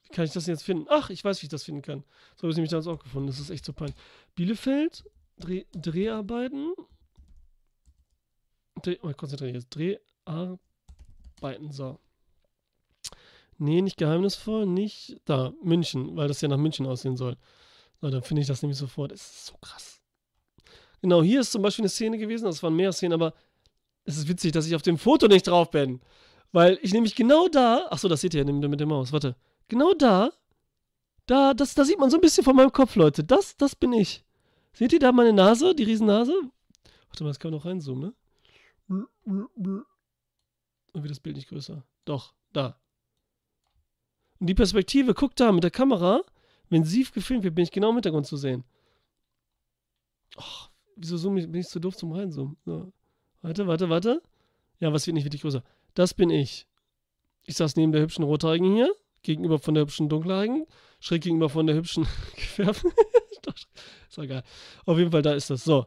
wie 0.02 0.10
kann 0.12 0.26
ich 0.26 0.32
das 0.32 0.48
jetzt 0.48 0.64
finden? 0.64 0.88
Ach, 0.90 1.10
ich 1.10 1.24
weiß, 1.24 1.42
wie 1.42 1.46
ich 1.46 1.52
das 1.52 1.64
finden 1.64 1.82
kann. 1.82 2.04
So 2.36 2.44
habe 2.44 2.52
ich 2.52 2.56
nämlich 2.56 2.72
damals 2.72 2.88
auch 2.88 3.00
gefunden. 3.00 3.28
Das 3.28 3.40
ist 3.40 3.50
echt 3.50 3.66
so 3.66 3.74
peinlich. 3.74 3.96
Bielefeld, 4.36 5.04
Dreh, 5.38 5.66
Dreharbeiten. 5.74 6.74
Dreh, 8.82 8.98
mal 9.02 9.14
konzentrieren 9.14 9.56
jetzt. 9.56 9.70
Dreharbeiten. 9.70 10.60
So. 11.72 12.00
Nee, 13.58 13.82
nicht 13.82 13.98
geheimnisvoll, 13.98 14.66
nicht 14.66 15.18
da, 15.26 15.54
München, 15.62 16.16
weil 16.16 16.30
das 16.30 16.42
ja 16.42 16.48
nach 16.48 16.58
München 16.58 16.86
aussehen 16.86 17.18
soll. 17.18 17.36
So, 18.02 18.10
dann 18.10 18.24
finde 18.24 18.42
ich 18.42 18.48
das 18.48 18.62
nämlich 18.62 18.78
sofort. 18.78 19.12
Das 19.12 19.22
ist 19.22 19.46
so 19.48 19.58
krass. 19.58 20.02
Genau, 21.02 21.22
hier 21.22 21.42
ist 21.42 21.52
zum 21.52 21.62
Beispiel 21.62 21.84
eine 21.84 21.90
Szene 21.90 22.18
gewesen, 22.18 22.46
das 22.46 22.64
waren 22.64 22.76
mehr 22.76 22.92
Szenen, 22.94 23.14
aber 23.14 23.34
es 24.06 24.18
ist 24.18 24.28
witzig, 24.28 24.54
dass 24.54 24.66
ich 24.66 24.76
auf 24.76 24.82
dem 24.82 24.98
Foto 24.98 25.28
nicht 25.28 25.48
drauf 25.48 25.72
bin. 25.72 26.02
Weil 26.52 26.80
ich 26.82 26.94
nämlich 26.94 27.16
genau 27.16 27.48
da, 27.48 27.88
ach 27.90 28.00
so, 28.00 28.08
das 28.08 28.22
seht 28.22 28.34
ihr 28.34 28.44
ja 28.44 28.52
mit 28.52 28.80
der 28.80 28.88
Maus, 28.88 29.12
warte. 29.12 29.36
Genau 29.68 29.94
da, 29.94 30.32
da, 31.28 31.54
das, 31.54 31.76
da 31.76 31.86
sieht 31.86 32.00
man 32.00 32.10
so 32.10 32.18
ein 32.18 32.22
bisschen 32.22 32.44
von 32.44 32.56
meinem 32.56 32.72
Kopf, 32.72 32.96
Leute. 32.96 33.24
Das, 33.24 33.56
das 33.56 33.76
bin 33.76 33.94
ich. 33.94 34.26
Seht 34.74 34.94
ihr 34.94 35.00
da 35.00 35.12
meine 35.12 35.34
Nase, 35.34 35.76
die 35.76 35.84
Riesennase? 35.84 36.34
Warte 37.08 37.24
mal, 37.24 37.30
das 37.30 37.40
kann 37.40 37.52
man 37.52 37.60
noch 37.60 37.66
reinzoomen, 37.66 38.14
ne? 38.88 39.08
Und 39.26 41.04
wird 41.04 41.12
das 41.12 41.20
Bild 41.20 41.36
nicht 41.36 41.50
größer? 41.50 41.84
Doch, 42.06 42.34
da. 42.52 42.80
Und 44.40 44.48
die 44.48 44.56
Perspektive, 44.56 45.14
guck 45.14 45.36
da 45.36 45.52
mit 45.52 45.64
der 45.64 45.72
Kamera, 45.72 46.22
wenn 46.70 46.84
sie 46.84 47.04
gefilmt 47.04 47.44
wird, 47.44 47.56
bin 47.56 47.64
ich 47.64 47.72
genau 47.72 47.90
im 47.90 47.96
Hintergrund 47.96 48.26
zu 48.26 48.38
sehen. 48.38 48.64
Oh, 50.38 50.68
wieso 50.96 51.18
zoom 51.18 51.38
ich, 51.38 51.46
bin 51.52 51.62
ich 51.62 51.68
zu 51.68 51.80
doof 51.80 51.96
zum 51.96 52.12
Reinzoomen? 52.12 52.58
So. 52.66 52.92
Warte, 53.42 53.68
warte, 53.68 53.90
warte. 53.90 54.22
Ja, 54.80 54.92
was 54.94 55.06
wird 55.06 55.16
nicht 55.16 55.26
wirklich 55.26 55.42
größer? 55.42 55.64
Das 55.94 56.14
bin 56.14 56.30
ich. 56.30 56.68
Ich 57.46 57.56
saß 57.56 57.76
neben 57.76 57.92
der 57.92 58.02
hübschen 58.02 58.24
Rothaarigen 58.24 58.74
hier, 58.74 58.94
gegenüber 59.24 59.60
von 59.60 59.74
der 59.74 59.84
hübschen 59.84 60.10
Dunkelhaarigen, 60.10 60.66
schräg 61.00 61.24
gegenüber 61.24 61.50
von 61.50 61.68
der 61.68 61.76
hübschen 61.76 62.08
Gefärbten. 62.36 62.92
ist 64.10 64.18
doch 64.18 64.28
geil. 64.28 64.44
Auf 64.86 64.98
jeden 64.98 65.12
Fall, 65.12 65.22
da 65.22 65.34
ist 65.34 65.50
das. 65.50 65.64
So. 65.64 65.86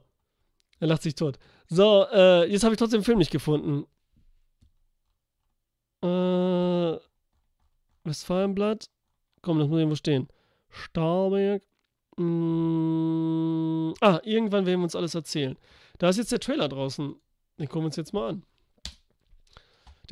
Er 0.81 0.89
lacht 0.89 1.03
sich 1.03 1.15
tot. 1.15 1.39
So, 1.69 2.07
äh, 2.13 2.51
jetzt 2.51 2.65
habe 2.65 2.75
ich 2.75 2.79
trotzdem 2.79 3.01
den 3.01 3.05
Film 3.05 3.19
nicht 3.19 3.31
gefunden. 3.31 3.87
Äh, 6.03 6.99
Westfalenblatt. 8.05 8.91
Komm, 9.43 9.59
das 9.59 9.69
muss 9.69 9.79
irgendwo 9.79 9.97
stehen. 9.97 10.29
Stahlberg. 10.69 11.63
Mm, 12.17 13.93
ah, 14.01 14.21
irgendwann 14.25 14.67
werden 14.67 14.81
wir 14.81 14.85
uns 14.85 14.97
alles 14.97 15.15
erzählen. 15.15 15.57
Da 15.99 16.09
ist 16.09 16.17
jetzt 16.17 16.33
der 16.33 16.41
Trailer 16.41 16.69
draußen. 16.69 17.15
Den 17.59 17.69
gucken 17.69 17.83
wir 17.83 17.87
uns 17.87 17.97
jetzt 17.97 18.13
mal 18.13 18.31
an. 18.31 18.45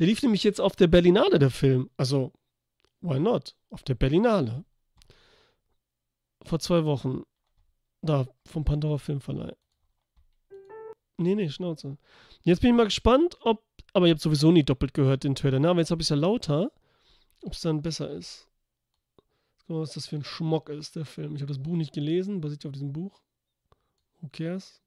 Der 0.01 0.07
lief 0.07 0.23
nämlich 0.23 0.43
jetzt 0.43 0.59
auf 0.59 0.75
der 0.75 0.87
Berlinale, 0.87 1.37
der 1.37 1.51
Film. 1.51 1.91
Also, 1.95 2.33
why 3.01 3.19
not? 3.19 3.55
Auf 3.69 3.83
der 3.83 3.93
Berlinale. 3.93 4.65
Vor 6.43 6.57
zwei 6.57 6.85
Wochen. 6.85 7.21
Da, 8.01 8.25
vom 8.47 8.65
Pandora 8.65 8.97
Filmverleih. 8.97 9.55
Nee, 11.17 11.35
nee, 11.35 11.49
Schnauze. 11.49 11.99
Jetzt 12.41 12.61
bin 12.61 12.71
ich 12.71 12.75
mal 12.77 12.85
gespannt, 12.85 13.37
ob. 13.41 13.63
Aber 13.93 14.07
ihr 14.07 14.13
habt 14.13 14.23
sowieso 14.23 14.51
nie 14.51 14.63
doppelt 14.63 14.95
gehört, 14.95 15.23
den 15.23 15.35
Trailer. 15.35 15.59
Na, 15.59 15.69
aber 15.69 15.81
jetzt 15.81 15.91
habe 15.91 16.01
ich 16.01 16.07
es 16.07 16.09
ja 16.09 16.15
lauter. 16.15 16.71
Ob 17.43 17.53
es 17.53 17.61
dann 17.61 17.83
besser 17.83 18.09
ist. 18.09 18.49
Guck 19.59 19.69
mal, 19.69 19.81
was 19.81 19.93
das 19.93 20.07
für 20.07 20.15
ein 20.15 20.23
Schmock 20.23 20.69
ist, 20.69 20.95
der 20.95 21.05
Film. 21.05 21.35
Ich 21.35 21.43
habe 21.43 21.53
das 21.53 21.61
Buch 21.61 21.75
nicht 21.75 21.93
gelesen, 21.93 22.41
basiert 22.41 22.65
auf 22.65 22.71
diesem 22.71 22.91
Buch. 22.91 23.21
Who 24.19 24.29
cares? 24.31 24.80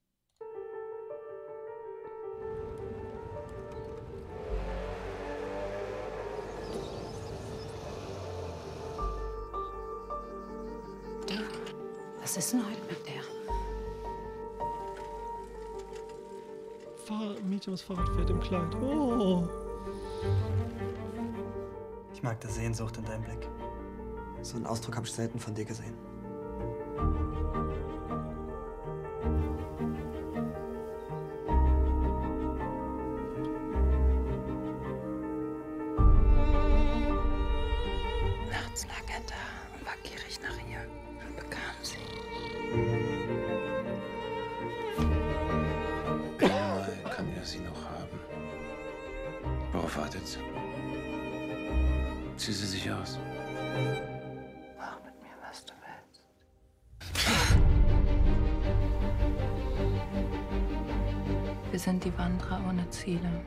Was 12.35 12.47
ist 12.47 12.51
denn 12.51 12.65
heute 12.65 12.81
mit 12.89 12.97
der? 13.07 13.23
Fahr 17.05 17.33
Mädchen, 17.45 17.71
was 17.71 17.81
Fahrrad 17.81 18.09
fährt 18.09 18.29
im 18.29 18.41
Kleid. 18.41 18.75
Oh. 18.75 19.47
Ich 22.13 22.21
mag 22.21 22.37
die 22.41 22.47
Sehnsucht 22.47 22.97
in 22.97 23.05
deinem 23.05 23.23
Blick. 23.23 23.47
So 24.41 24.57
einen 24.57 24.65
Ausdruck 24.65 24.97
habe 24.97 25.07
ich 25.07 25.13
selten 25.13 25.39
von 25.39 25.55
dir 25.55 25.63
gesehen. 25.63 25.93
Zieh 52.37 52.51
sie 52.51 52.65
sich 52.65 52.91
aus. 52.91 53.17
Mach 54.77 54.97
mit 55.03 55.21
mir, 55.21 55.35
was 55.47 55.65
du 55.65 55.73
willst. 55.85 56.21
Wir 61.71 61.79
sind 61.79 62.03
die 62.03 62.17
Wanderer 62.17 62.61
ohne 62.67 62.89
Ziele. 62.89 63.41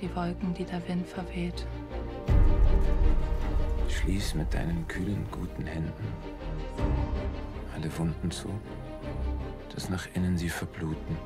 Die 0.00 0.14
Wolken, 0.14 0.54
die 0.54 0.64
der 0.64 0.86
Wind 0.88 1.06
verweht. 1.06 1.66
Schließ 3.88 4.34
mit 4.34 4.52
deinen 4.52 4.86
kühlen, 4.88 5.26
guten 5.30 5.66
Händen 5.66 6.12
alle 7.82 7.98
Wunden 7.98 8.30
zu, 8.30 8.48
dass 9.74 9.88
nach 9.88 10.06
innen 10.14 10.36
sie 10.38 10.48
verbluten. 10.48 11.16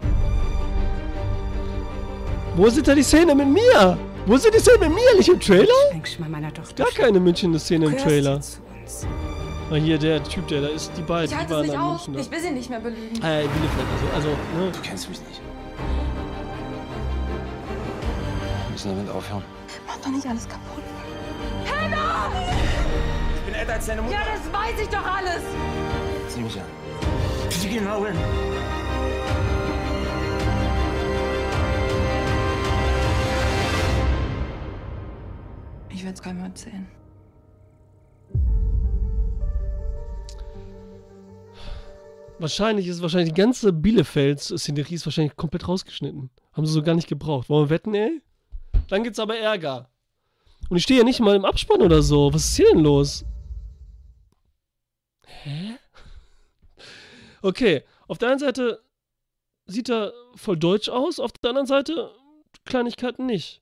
Wo 2.57 2.71
sind 2.71 2.89
da 2.89 2.95
die 2.95 3.03
Szene 3.03 3.35
mit 3.35 3.49
mir? 3.49 3.99
Wo 4.25 4.39
sind 4.39 4.55
die 4.55 4.59
Szene 4.61 4.79
mit 4.89 4.95
mir? 4.95 5.17
Nicht 5.19 5.29
im 5.29 5.39
Trailer? 5.39 5.67
Tochter. 6.55 6.85
Gar 6.85 6.93
keine 6.93 7.21
München-Szene 7.21 7.85
im 7.85 7.91
Gehörst 7.91 8.07
Trailer. 8.07 8.41
Ah, 9.71 9.75
hier, 9.75 9.99
der 9.99 10.25
Typ, 10.25 10.49
der 10.49 10.63
da 10.63 10.69
ist, 10.69 10.91
die 10.97 11.03
beiden, 11.03 11.25
Ich 11.25 11.31
die 11.33 11.37
halte 11.37 11.53
es 11.53 11.77
waren 11.77 11.93
nicht. 11.93 12.09
München. 12.09 12.19
Ich 12.19 12.31
will 12.31 12.41
sie 12.41 12.51
nicht 12.53 12.71
mehr 12.71 12.81
belügen. 12.81 13.23
Ah, 13.23 13.41
ja, 13.41 13.47
Bielefeld, 13.47 13.87
also, 14.15 14.29
also, 14.29 14.29
ne? 14.29 14.73
Du 14.73 14.79
kennst 14.81 15.09
mich 15.11 15.21
nicht. 15.21 15.41
Wir 18.65 18.73
müssen 18.73 18.97
damit 18.97 19.15
aufhören. 19.15 19.45
Mach 19.87 19.97
doch 19.99 20.11
nicht 20.11 20.27
alles 20.27 20.49
kaputt. 20.49 20.85
Ich 23.35 23.43
bin 23.43 23.55
älter 23.55 23.73
als 23.75 23.87
deine 23.87 24.01
Mutter. 24.01 24.15
Ja, 24.15 24.21
das 24.25 24.53
weiß 24.53 24.81
ich 24.81 24.89
doch 24.89 25.05
alles. 25.05 25.43
Zieh 26.29 26.41
mich 26.41 26.57
an. 26.57 26.67
Sie 27.51 27.69
gehen 27.69 27.87
hin. 27.87 28.56
Will 36.07 36.13
es 36.13 36.23
keinem 36.23 36.45
erzählen. 36.45 36.87
Wahrscheinlich 42.39 42.87
ist 42.87 43.03
wahrscheinlich 43.03 43.35
die 43.35 43.41
ganze 43.41 43.73
Bielefelds-Szenerie 43.73 44.95
ist 44.95 45.05
wahrscheinlich 45.05 45.35
komplett 45.35 45.67
rausgeschnitten. 45.67 46.31
Haben 46.53 46.65
sie 46.65 46.73
so 46.73 46.85
gar 46.85 46.95
nicht 46.95 47.09
gebraucht. 47.09 47.49
Wollen 47.49 47.65
wir 47.65 47.71
wetten, 47.71 47.93
ey? 47.97 48.23
Dann 48.87 49.03
gibt's 49.03 49.19
aber 49.19 49.37
Ärger. 49.37 49.91
Und 50.69 50.77
ich 50.77 50.85
stehe 50.85 51.01
ja 51.01 51.05
nicht 51.05 51.19
mal 51.19 51.35
im 51.35 51.45
Abspann 51.45 51.83
oder 51.83 52.01
so. 52.03 52.33
Was 52.33 52.51
ist 52.51 52.57
hier 52.57 52.71
denn 52.71 52.85
los? 52.85 53.25
Hä? 55.27 55.75
Okay, 57.43 57.83
auf 58.07 58.19
der 58.19 58.29
einen 58.29 58.39
Seite 58.39 58.81
sieht 59.67 59.91
er 59.91 60.13
voll 60.37 60.57
deutsch 60.57 60.89
aus, 60.89 61.19
auf 61.19 61.33
der 61.33 61.51
anderen 61.51 61.67
Seite 61.67 62.13
Kleinigkeiten 62.65 63.27
nicht. 63.27 63.61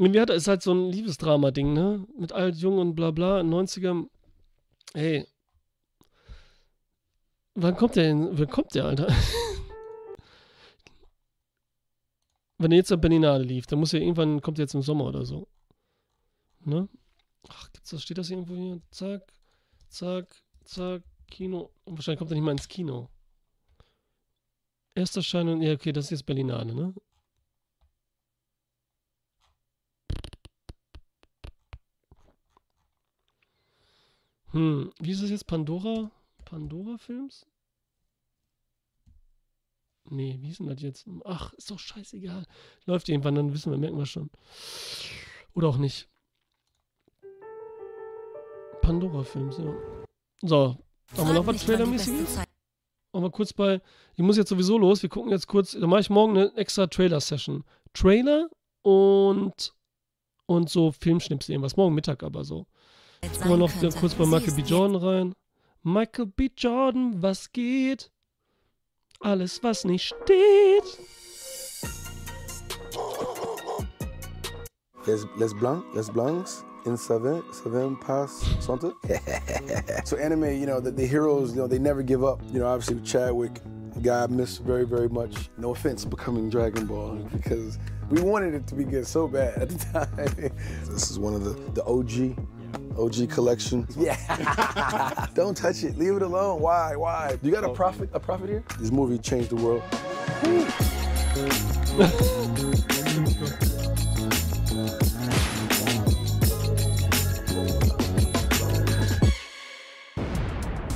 Hat 0.00 0.30
er, 0.30 0.36
ist 0.36 0.48
halt 0.48 0.62
so 0.62 0.72
ein 0.72 0.90
Liebesdrama-Ding, 0.90 1.74
ne? 1.74 2.06
Mit 2.18 2.32
alt, 2.32 2.56
jung 2.56 2.78
und 2.78 2.94
bla 2.94 3.10
bla, 3.10 3.40
in 3.40 3.50
90ern. 3.50 4.08
Ey. 4.94 5.26
Wann 7.54 7.76
kommt 7.76 7.96
der 7.96 8.06
hin? 8.06 8.30
Wann 8.32 8.48
kommt 8.48 8.74
der, 8.74 8.86
Alter? 8.86 9.08
Wenn 12.56 12.72
er 12.72 12.78
jetzt 12.78 12.90
auf 12.92 13.00
Berlinale 13.00 13.44
lief, 13.44 13.66
dann 13.66 13.78
muss 13.78 13.92
er 13.92 14.00
irgendwann, 14.00 14.40
kommt 14.40 14.58
er 14.58 14.62
jetzt 14.62 14.74
im 14.74 14.80
Sommer 14.80 15.04
oder 15.04 15.26
so. 15.26 15.48
Ne? 16.64 16.88
Ach, 17.48 17.70
gibt's 17.72 17.90
das, 17.90 18.02
steht 18.02 18.16
das 18.18 18.30
irgendwo 18.30 18.54
hier? 18.54 18.80
Zack, 18.90 19.32
zack, 19.88 20.34
zack, 20.64 21.02
Kino. 21.30 21.70
Und 21.84 21.98
wahrscheinlich 21.98 22.18
kommt 22.18 22.30
er 22.30 22.36
nicht 22.36 22.44
mal 22.44 22.52
ins 22.52 22.68
Kino. 22.68 23.10
Erster 24.94 25.22
Schein 25.22 25.60
ja, 25.60 25.74
okay, 25.74 25.92
das 25.92 26.06
ist 26.06 26.10
jetzt 26.10 26.26
Berlinale, 26.26 26.74
ne? 26.74 26.94
Hm, 34.52 34.92
wie 34.98 35.10
ist 35.10 35.22
das 35.22 35.30
jetzt? 35.30 35.46
Pandora? 35.46 36.10
Pandora-Films? 36.44 37.46
Nee, 40.10 40.38
wie 40.40 40.50
ist 40.50 40.58
denn 40.58 40.66
das 40.66 40.82
jetzt? 40.82 41.06
Ach, 41.24 41.52
ist 41.52 41.70
doch 41.70 41.78
scheißegal. 41.78 42.44
Läuft 42.84 43.08
irgendwann, 43.08 43.36
dann 43.36 43.52
wissen 43.52 43.70
wir, 43.70 43.78
merken 43.78 43.98
wir 43.98 44.06
schon. 44.06 44.30
Oder 45.54 45.68
auch 45.68 45.76
nicht. 45.76 46.08
Pandora-Films, 48.82 49.58
ja. 49.58 49.74
So, 50.42 50.76
haben 51.16 51.28
wir 51.28 51.34
noch 51.34 51.46
was 51.46 51.64
Trailermäßiges? 51.64 52.36
Machen 53.12 53.24
wir 53.24 53.30
kurz 53.30 53.52
bei. 53.52 53.80
Ich 54.14 54.22
muss 54.22 54.36
jetzt 54.36 54.48
sowieso 54.48 54.78
los. 54.78 55.02
Wir 55.02 55.10
gucken 55.10 55.30
jetzt 55.30 55.46
kurz. 55.46 55.72
Da 55.72 55.86
mache 55.86 56.00
ich 56.00 56.10
morgen 56.10 56.36
eine 56.36 56.54
extra 56.56 56.86
Trailer-Session. 56.86 57.64
Trailer 57.92 58.48
und. 58.82 59.74
Und 60.46 60.68
so 60.68 60.90
Filmschnipsel, 60.90 61.52
irgendwas. 61.52 61.76
Morgen 61.76 61.94
Mittag 61.94 62.24
aber 62.24 62.44
so. 62.44 62.66
Gucken 63.22 63.50
wir 63.50 63.56
noch 63.56 64.00
kurz 64.00 64.14
bei 64.14 64.26
Michael 64.26 64.54
B. 64.54 64.62
Jordan 64.62 64.96
rein. 64.96 65.34
Michael 65.82 66.26
B. 66.26 66.50
Jordan, 66.56 67.22
was 67.22 67.52
geht? 67.52 68.10
Alles, 69.20 69.62
was 69.62 69.84
nicht 69.84 70.06
steht. 70.06 70.98
Les, 75.06 75.26
les 75.38 75.54
Blancs, 75.54 75.84
Les 75.94 76.10
Blancs 76.10 76.64
in 76.86 76.96
Seven, 76.96 77.42
Seven 77.52 77.98
Pass 78.00 78.42
Santa. 78.60 78.92
so 80.04 80.16
anime, 80.16 80.58
you 80.58 80.66
know, 80.66 80.80
the, 80.80 80.90
the 80.90 81.06
heroes, 81.06 81.50
you 81.50 81.56
know, 81.56 81.66
they 81.66 81.78
never 81.78 82.02
give 82.02 82.24
up. 82.24 82.40
You 82.52 82.60
know, 82.60 82.66
obviously 82.66 82.94
with 82.96 83.04
Chadwick, 83.04 83.60
guy 84.02 84.24
I 84.24 84.26
miss 84.28 84.58
very, 84.58 84.84
very 84.86 85.08
much. 85.08 85.50
No 85.58 85.70
offense 85.72 86.04
becoming 86.04 86.48
Dragon 86.48 86.86
Ball 86.86 87.16
because 87.32 87.78
we 88.10 88.20
wanted 88.20 88.54
it 88.54 88.66
to 88.68 88.74
be 88.74 88.84
good 88.84 89.06
so 89.06 89.28
bad 89.28 89.58
at 89.62 89.68
the 89.68 89.78
time. 89.92 90.52
this 90.86 91.10
is 91.10 91.18
one 91.18 91.34
of 91.34 91.44
the, 91.44 91.52
the 91.72 91.84
OG 91.84 92.36
OG 92.98 93.30
collection. 93.30 93.86
Yeah. 93.96 95.26
Don't 95.34 95.56
touch 95.56 95.84
it. 95.84 95.96
Leave 95.98 96.16
it 96.16 96.22
alone. 96.22 96.60
Why? 96.60 96.96
Why? 96.96 97.38
You 97.42 97.50
got 97.50 97.64
a 97.64 97.68
profit? 97.70 98.10
A 98.12 98.20
profit 98.20 98.48
here? 98.48 98.64
This 98.78 98.90
movie 98.90 99.18
changed 99.18 99.50
the 99.50 99.56
world. 99.56 99.82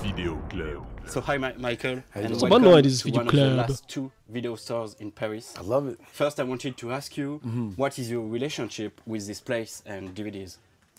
Video 0.03 0.37
Club. 0.49 0.87
So 1.07 1.21
hi, 1.21 1.37
Mi- 1.39 1.53
Michael, 1.59 2.03
and 2.15 2.25
Das 2.29 2.33
ist 2.39 2.43
aber 2.45 2.61
welcome 2.61 2.83
dieses 2.83 3.01
to 3.03 3.05
Video 3.09 3.21
one 3.21 3.27
of 3.29 3.33
the 3.33 3.39
Club. 3.39 3.57
last 3.69 3.89
two 3.89 4.11
video 4.29 4.57
stores 4.57 4.95
in 4.99 5.11
Paris. 5.13 5.55
I 5.59 5.63
love 5.63 5.89
it. 5.89 5.99
First, 6.13 6.41
I 6.41 6.45
wanted 6.45 6.77
to 6.79 6.93
ask 6.93 7.17
you, 7.17 7.41
Mm-hmm. 7.45 7.71
what 7.77 7.99
is 7.99 8.11
your 8.11 8.23
relationship 8.29 9.01
with 9.07 9.27
this 9.27 9.41
place 9.41 9.83
and 9.87 10.15
DVDs? 10.15 10.59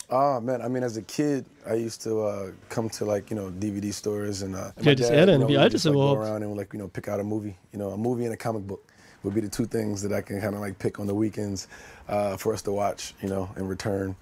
Ah 0.09 0.39
man, 0.39 0.61
I 0.61 0.67
mean, 0.67 0.83
as 0.83 0.97
a 0.97 1.01
kid, 1.01 1.45
I 1.67 1.73
used 1.73 2.01
to 2.03 2.21
uh, 2.21 2.51
come 2.69 2.89
to 2.89 3.05
like 3.05 3.31
you 3.31 3.35
know 3.35 3.49
DVD 3.49 3.91
stores 3.91 4.43
and. 4.43 4.55
Uh, 4.55 4.71
and 4.77 4.87
alt 4.87 4.99
ist 4.99 5.09
er 5.09 5.15
you 5.15 5.37
know, 5.37 5.47
Wie 5.47 5.57
we 5.57 5.69
just, 5.69 5.85
like, 5.85 5.95
go 5.95 6.13
around 6.13 6.43
and 6.43 6.55
like 6.55 6.73
you 6.73 6.79
know 6.79 6.87
pick 6.87 7.07
out 7.07 7.19
a 7.19 7.23
movie. 7.23 7.55
You 7.73 7.79
know, 7.79 7.89
a 7.89 7.97
movie 7.97 8.25
and 8.25 8.33
a 8.33 8.37
comic 8.37 8.67
book 8.67 8.91
would 9.23 9.33
be 9.33 9.41
the 9.41 9.49
two 9.49 9.65
things 9.65 10.01
that 10.03 10.13
I 10.13 10.21
can 10.21 10.39
kind 10.39 10.53
of 10.53 10.61
like 10.61 10.77
pick 10.77 10.99
on 10.99 11.07
the 11.07 11.15
weekends 11.15 11.67
uh, 12.07 12.37
for 12.37 12.53
us 12.53 12.61
to 12.63 12.71
watch. 12.71 13.15
You 13.21 13.29
know, 13.29 13.49
in 13.57 13.67
return. 13.67 14.15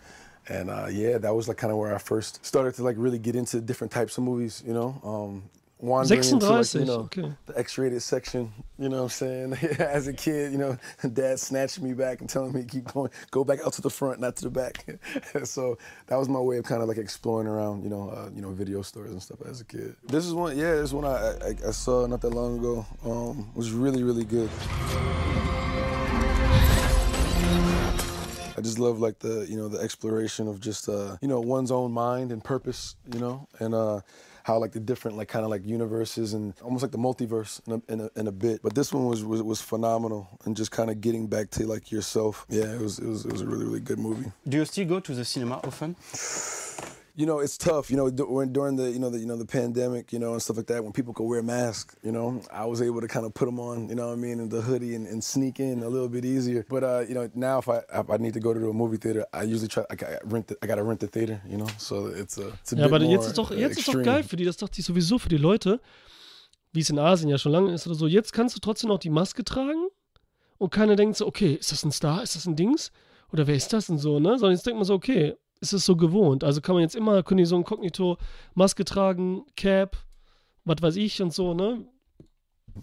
And 0.50 0.70
uh, 0.70 0.88
yeah, 0.90 1.18
that 1.20 1.34
was 1.34 1.48
like 1.48 1.58
kind 1.58 1.72
of 1.72 1.78
where 1.78 1.96
I 1.96 2.00
first 2.00 2.46
started 2.46 2.74
to 2.76 2.84
like 2.84 2.96
really 2.98 3.20
get 3.20 3.36
into 3.36 3.62
different 3.62 3.92
types 3.92 4.18
of 4.18 4.24
movies. 4.24 4.64
You 4.66 4.74
know, 4.74 5.02
um, 5.04 5.44
wandering 5.84 6.24
into 6.24 6.36
like, 6.38 6.66
36, 6.66 6.76
you 6.76 6.86
know 6.86 7.02
okay. 7.02 7.34
the 7.46 7.60
X-rated 7.60 8.02
section. 8.02 8.52
You 8.80 8.90
know 8.90 8.98
what 8.98 9.04
I'm 9.04 9.10
saying? 9.10 9.54
As 9.80 10.08
a 10.08 10.14
kid, 10.14 10.52
you 10.52 10.58
know, 10.58 10.78
dad 11.14 11.40
snatching 11.40 11.84
me 11.84 11.94
back 11.94 12.22
and 12.22 12.30
telling 12.30 12.54
me 12.54 12.62
to 12.62 12.68
keep 12.68 12.86
going, 12.86 13.12
go 13.32 13.44
back 13.44 13.60
out 13.66 13.74
to 13.74 13.82
the 13.82 13.90
front, 13.90 14.20
not 14.20 14.36
to 14.38 14.46
the 14.46 14.50
back. 14.50 14.86
so 15.44 15.78
that 16.08 16.16
was 16.16 16.30
my 16.30 16.40
way 16.40 16.58
of 16.58 16.66
kind 16.66 16.82
of 16.82 16.88
like 16.88 16.98
exploring 16.98 17.48
around, 17.48 17.84
you 17.84 17.90
know, 17.90 18.10
uh, 18.10 18.30
you 18.34 18.42
know, 18.42 18.52
video 18.52 18.82
stores 18.82 19.12
and 19.12 19.22
stuff 19.22 19.40
as 19.46 19.62
a 19.62 19.66
kid. 19.66 19.96
This 20.08 20.26
is 20.26 20.34
one, 20.34 20.58
yeah, 20.58 20.72
this 20.76 20.86
is 20.86 20.94
one 20.94 21.06
I, 21.06 21.34
I, 21.44 21.56
I 21.68 21.72
saw 21.72 22.08
not 22.08 22.22
that 22.22 22.34
long 22.34 22.60
ago. 22.60 22.86
Um, 23.06 23.52
was 23.54 23.72
really 23.72 24.04
really 24.04 24.26
good. 24.26 24.50
I 28.56 28.62
just 28.62 28.80
love 28.80 29.00
like 29.00 29.20
the 29.20 29.46
you 29.50 29.58
know 29.58 29.68
the 29.68 29.80
exploration 29.80 30.48
of 30.48 30.62
just 30.62 30.88
uh, 30.88 31.18
you 31.22 31.28
know 31.28 31.42
one's 31.42 31.72
own 31.72 31.92
mind 31.92 32.32
and 32.32 32.44
purpose, 32.44 32.96
you 33.12 33.20
know, 33.20 33.48
and 33.60 33.74
uh, 33.74 34.02
how 34.44 34.58
like 34.58 34.72
the 34.72 34.80
different 34.80 35.18
like 35.18 35.28
kind 35.28 35.44
of 35.44 35.52
like 35.52 35.66
universes 35.66 36.34
and 36.34 36.54
almost 36.62 36.84
like 36.84 36.92
the 36.92 36.98
multiverse 36.98 37.62
in 37.68 37.74
a, 37.74 37.92
in 37.94 38.02
a, 38.02 38.20
in 38.20 38.28
a 38.28 38.32
bit. 38.32 38.62
But 38.62 38.76
this 38.76 38.94
one 38.94 39.06
was 39.06 39.24
was, 39.24 39.42
was 39.42 39.62
phenomenal 39.62 40.28
and 40.46 40.56
just 40.56 40.72
kind 40.72 40.90
of 40.90 41.02
getting 41.02 41.28
back 41.28 41.50
to 41.52 41.66
like 41.66 41.92
yourself. 41.92 42.46
Yeah, 42.50 42.74
it 42.74 42.82
was, 42.82 43.00
it 43.00 43.08
was 43.08 43.26
it 43.26 43.32
was 43.32 43.42
a 43.42 43.48
really 43.48 43.66
really 43.66 43.80
good 43.80 44.00
movie. 44.00 44.32
Do 44.48 44.58
you 44.58 44.66
still 44.66 44.86
go 44.86 45.00
to 45.00 45.14
the 45.14 45.26
cinema 45.26 45.56
often? 45.64 45.96
You 47.16 47.28
know, 47.28 47.38
it's 47.38 47.60
tough. 47.60 47.92
You 47.92 47.98
know, 47.98 48.10
when 48.10 48.54
during 48.54 48.76
the 48.76 48.90
you 48.90 48.98
know 48.98 49.12
the 49.12 49.20
you 49.20 49.28
know 49.28 49.38
the 49.38 49.46
pandemic, 49.46 50.12
you 50.12 50.18
know, 50.18 50.34
and 50.34 50.42
stuff 50.42 50.58
like 50.58 50.66
that, 50.66 50.84
when 50.84 50.94
people 50.94 51.14
could 51.14 51.26
wear 51.26 51.44
masks, 51.44 51.96
you 52.02 52.12
know, 52.12 52.42
I 52.52 52.66
was 52.66 52.82
able 52.82 53.02
to 53.02 53.08
kind 53.08 53.24
of 53.24 53.36
put 53.36 53.46
them 53.46 53.60
on, 53.60 53.88
you 53.88 53.94
know 53.94 54.08
what 54.08 54.14
I 54.14 54.16
mean, 54.16 54.40
and 54.40 54.50
the 54.50 54.62
hoodie 54.62 54.96
and, 54.96 55.06
and 55.06 55.24
sneak 55.24 55.60
in 55.60 55.84
a 55.84 55.90
little 55.90 56.10
bit 56.10 56.26
easier. 56.26 56.66
But 56.68 56.84
uh, 56.84 57.04
you 57.08 57.14
know, 57.14 57.30
now 57.36 57.60
if 57.60 57.70
I 57.70 57.82
if 57.94 58.10
I 58.10 58.18
need 58.18 58.34
to 58.34 58.40
go 58.40 58.52
to 58.52 58.68
a 58.68 58.74
movie 58.74 58.98
theater, 58.98 59.28
I 59.32 59.44
usually 59.44 59.68
try. 59.68 59.86
I 59.92 59.96
got 59.96 60.10
rent. 60.24 60.48
The, 60.48 60.58
I 60.64 60.66
got 60.66 60.78
to 60.78 60.84
rent 60.84 61.02
the 61.02 61.08
theater, 61.08 61.40
you 61.48 61.58
know, 61.58 61.68
so 61.78 62.08
it's 62.08 62.40
a 62.40 62.48
it's 62.48 62.74
a 62.74 62.78
Ja, 62.78 62.88
bit 62.88 62.94
aber 62.94 63.00
more 63.04 63.12
jetzt 63.12 63.28
ist 63.28 63.38
doch, 63.38 63.52
uh, 63.52 63.54
jetzt 63.54 63.78
ist 63.78 63.88
doch 63.88 64.02
geil 64.02 64.24
für 64.24 64.36
die, 64.36 64.46
das 64.46 64.58
dachte 64.58 64.80
ich 64.80 64.86
sowieso 64.86 65.20
für 65.20 65.30
die 65.30 65.38
Leute, 65.38 65.82
wie 66.72 66.80
es 66.80 66.90
in 66.90 66.98
Asien 66.98 67.30
ja 67.30 67.38
schon 67.38 67.52
lange 67.52 67.72
ist 67.74 67.86
oder 67.86 67.96
so. 67.96 68.08
Jetzt 68.08 68.34
kannst 68.34 68.56
du 68.56 68.60
trotzdem 68.60 68.88
noch 68.88 68.98
die 68.98 69.12
Maske 69.12 69.44
tragen 69.44 69.88
und 70.58 70.72
keiner 70.72 70.96
denkt 70.96 71.18
so, 71.18 71.28
okay, 71.28 71.54
ist 71.54 71.72
das 71.72 71.86
ein 71.86 71.92
Star, 71.92 72.24
ist 72.24 72.36
das 72.36 72.48
ein 72.48 72.56
Dings? 72.56 72.92
Oder 73.32 73.46
wer 73.46 73.56
ist 73.56 73.72
das 73.72 73.88
und 73.90 74.00
so, 74.00 74.20
ne? 74.20 74.40
Sondern 74.40 74.54
jetzt 74.54 74.66
denkt 74.66 74.78
man 74.78 74.86
so, 74.86 74.96
okay, 74.96 75.36
ist 75.64 75.74
es 75.74 75.86
so 75.86 75.96
gewohnt. 75.96 76.44
Also 76.44 76.62
kann 76.62 76.76
man 76.76 76.84
jetzt 76.84 76.96
immer, 76.96 77.24
können 77.24 77.40
die 77.40 77.46
so 77.46 77.56
ein 77.56 77.64
Kognito, 77.64 78.18
Maske 78.54 78.84
tragen, 78.86 79.46
Cap, 79.56 79.98
was 80.66 80.82
weiß 80.82 80.96
ich 80.98 81.22
und 81.22 81.34
so, 81.34 81.54
ne? 81.54 81.86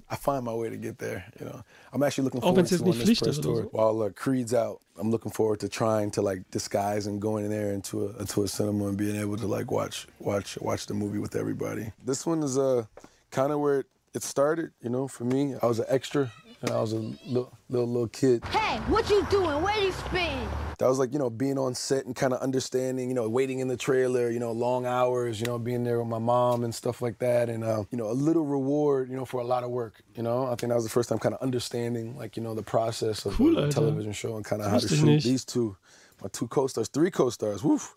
I 0.09 0.15
find 0.15 0.45
my 0.45 0.55
way 0.55 0.71
to 0.71 0.77
get 0.77 0.99
there. 0.99 1.25
You 1.41 1.47
know, 1.47 1.63
I'm 1.93 2.03
actually 2.05 2.25
looking 2.25 2.41
forward 2.41 2.67
to 2.67 2.77
when 2.85 2.97
this 2.97 3.21
press 3.21 3.39
tour. 3.39 3.69
While 3.73 4.03
uh, 4.03 4.11
Creed's 4.11 4.55
out, 4.55 4.81
I'm 4.97 5.11
looking 5.11 5.33
forward 5.33 5.59
to 5.61 5.69
trying 5.69 6.13
to 6.13 6.23
like 6.23 6.49
disguise 6.53 7.09
and 7.09 7.21
going 7.21 7.45
in 7.45 7.51
there 7.51 7.73
into 7.73 8.07
a 8.07 8.21
into 8.21 8.45
a 8.45 8.49
cinema 8.49 8.87
and 8.87 8.97
being 8.97 9.17
able 9.17 9.37
to 9.37 9.49
like 9.49 9.73
watch 9.73 10.07
watch 10.21 10.57
watch 10.61 10.87
the 10.87 10.95
movie 10.95 11.19
with 11.19 11.35
everybody. 11.35 11.93
This 12.05 12.25
one 12.25 12.45
is 12.45 12.57
uh 12.57 12.85
kind 13.33 13.51
of 13.51 13.59
where 13.59 13.81
it, 13.81 13.87
it 14.15 14.23
started. 14.23 14.71
You 14.81 14.91
know, 14.91 15.09
for 15.09 15.25
me, 15.25 15.57
I 15.61 15.67
was 15.67 15.81
an 15.81 15.87
extra. 15.89 16.31
And 16.63 16.71
I 16.71 16.81
was 16.81 16.93
a 16.93 16.97
little, 16.99 17.57
little 17.71 17.89
little 17.89 18.09
kid. 18.09 18.45
Hey, 18.45 18.79
what 18.89 19.09
you 19.09 19.27
doing? 19.31 19.63
Where 19.63 19.75
do 19.75 19.81
you 19.81 19.93
spin? 19.93 20.47
That 20.79 20.89
was 20.89 20.99
like, 20.99 21.13
you 21.13 21.19
know, 21.19 21.29
being 21.31 21.59
on 21.59 21.75
set 21.75 22.07
and 22.07 22.17
kind 22.17 22.33
of 22.33 22.41
understanding, 22.41 23.09
you 23.09 23.15
know, 23.15 23.29
waiting 23.29 23.59
in 23.59 23.69
the 23.69 23.77
trailer, 23.77 24.31
you 24.31 24.39
know, 24.41 24.53
long 24.53 24.87
hours, 24.87 25.41
you 25.41 25.47
know, 25.47 25.59
being 25.59 25.85
there 25.85 25.99
with 25.99 26.09
my 26.09 26.19
mom 26.19 26.65
and 26.65 26.75
stuff 26.75 27.03
like 27.03 27.19
that. 27.19 27.49
And, 27.51 27.65
uh, 27.65 27.85
you 27.91 27.99
know, 27.99 28.11
a 28.11 28.13
little 28.13 28.47
reward, 28.47 29.11
you 29.11 29.17
know, 29.17 29.25
for 29.27 29.41
a 29.41 29.45
lot 29.45 29.63
of 29.63 29.71
work, 29.71 30.03
you 30.15 30.23
know. 30.23 30.47
I 30.47 30.51
think 30.55 30.71
that 30.71 30.75
was 30.75 30.85
the 30.85 30.91
first 30.91 31.09
time 31.09 31.19
kind 31.19 31.35
of 31.35 31.41
understanding, 31.43 32.17
like, 32.17 32.37
you 32.37 32.43
know, 32.43 32.55
the 32.55 32.63
process 32.63 33.25
of 33.27 33.35
Cool, 33.35 33.59
a 33.59 33.71
television 33.71 34.13
show 34.13 34.37
and 34.37 34.45
kind 34.45 34.63
of 34.63 34.71
how 34.71 34.79
to 34.79 34.89
shoot 34.89 35.05
nicht. 35.05 35.25
these 35.25 35.45
two, 35.45 35.77
my 36.23 36.29
two 36.33 36.49
co-stars, 36.49 36.89
three 36.89 37.11
co-stars, 37.11 37.63
woof, 37.63 37.95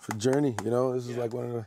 for 0.00 0.12
Journey, 0.16 0.54
you 0.64 0.70
know. 0.70 0.94
This 0.94 1.08
is 1.08 1.16
like 1.16 1.32
one 1.32 1.44
of 1.46 1.52
the 1.52 1.66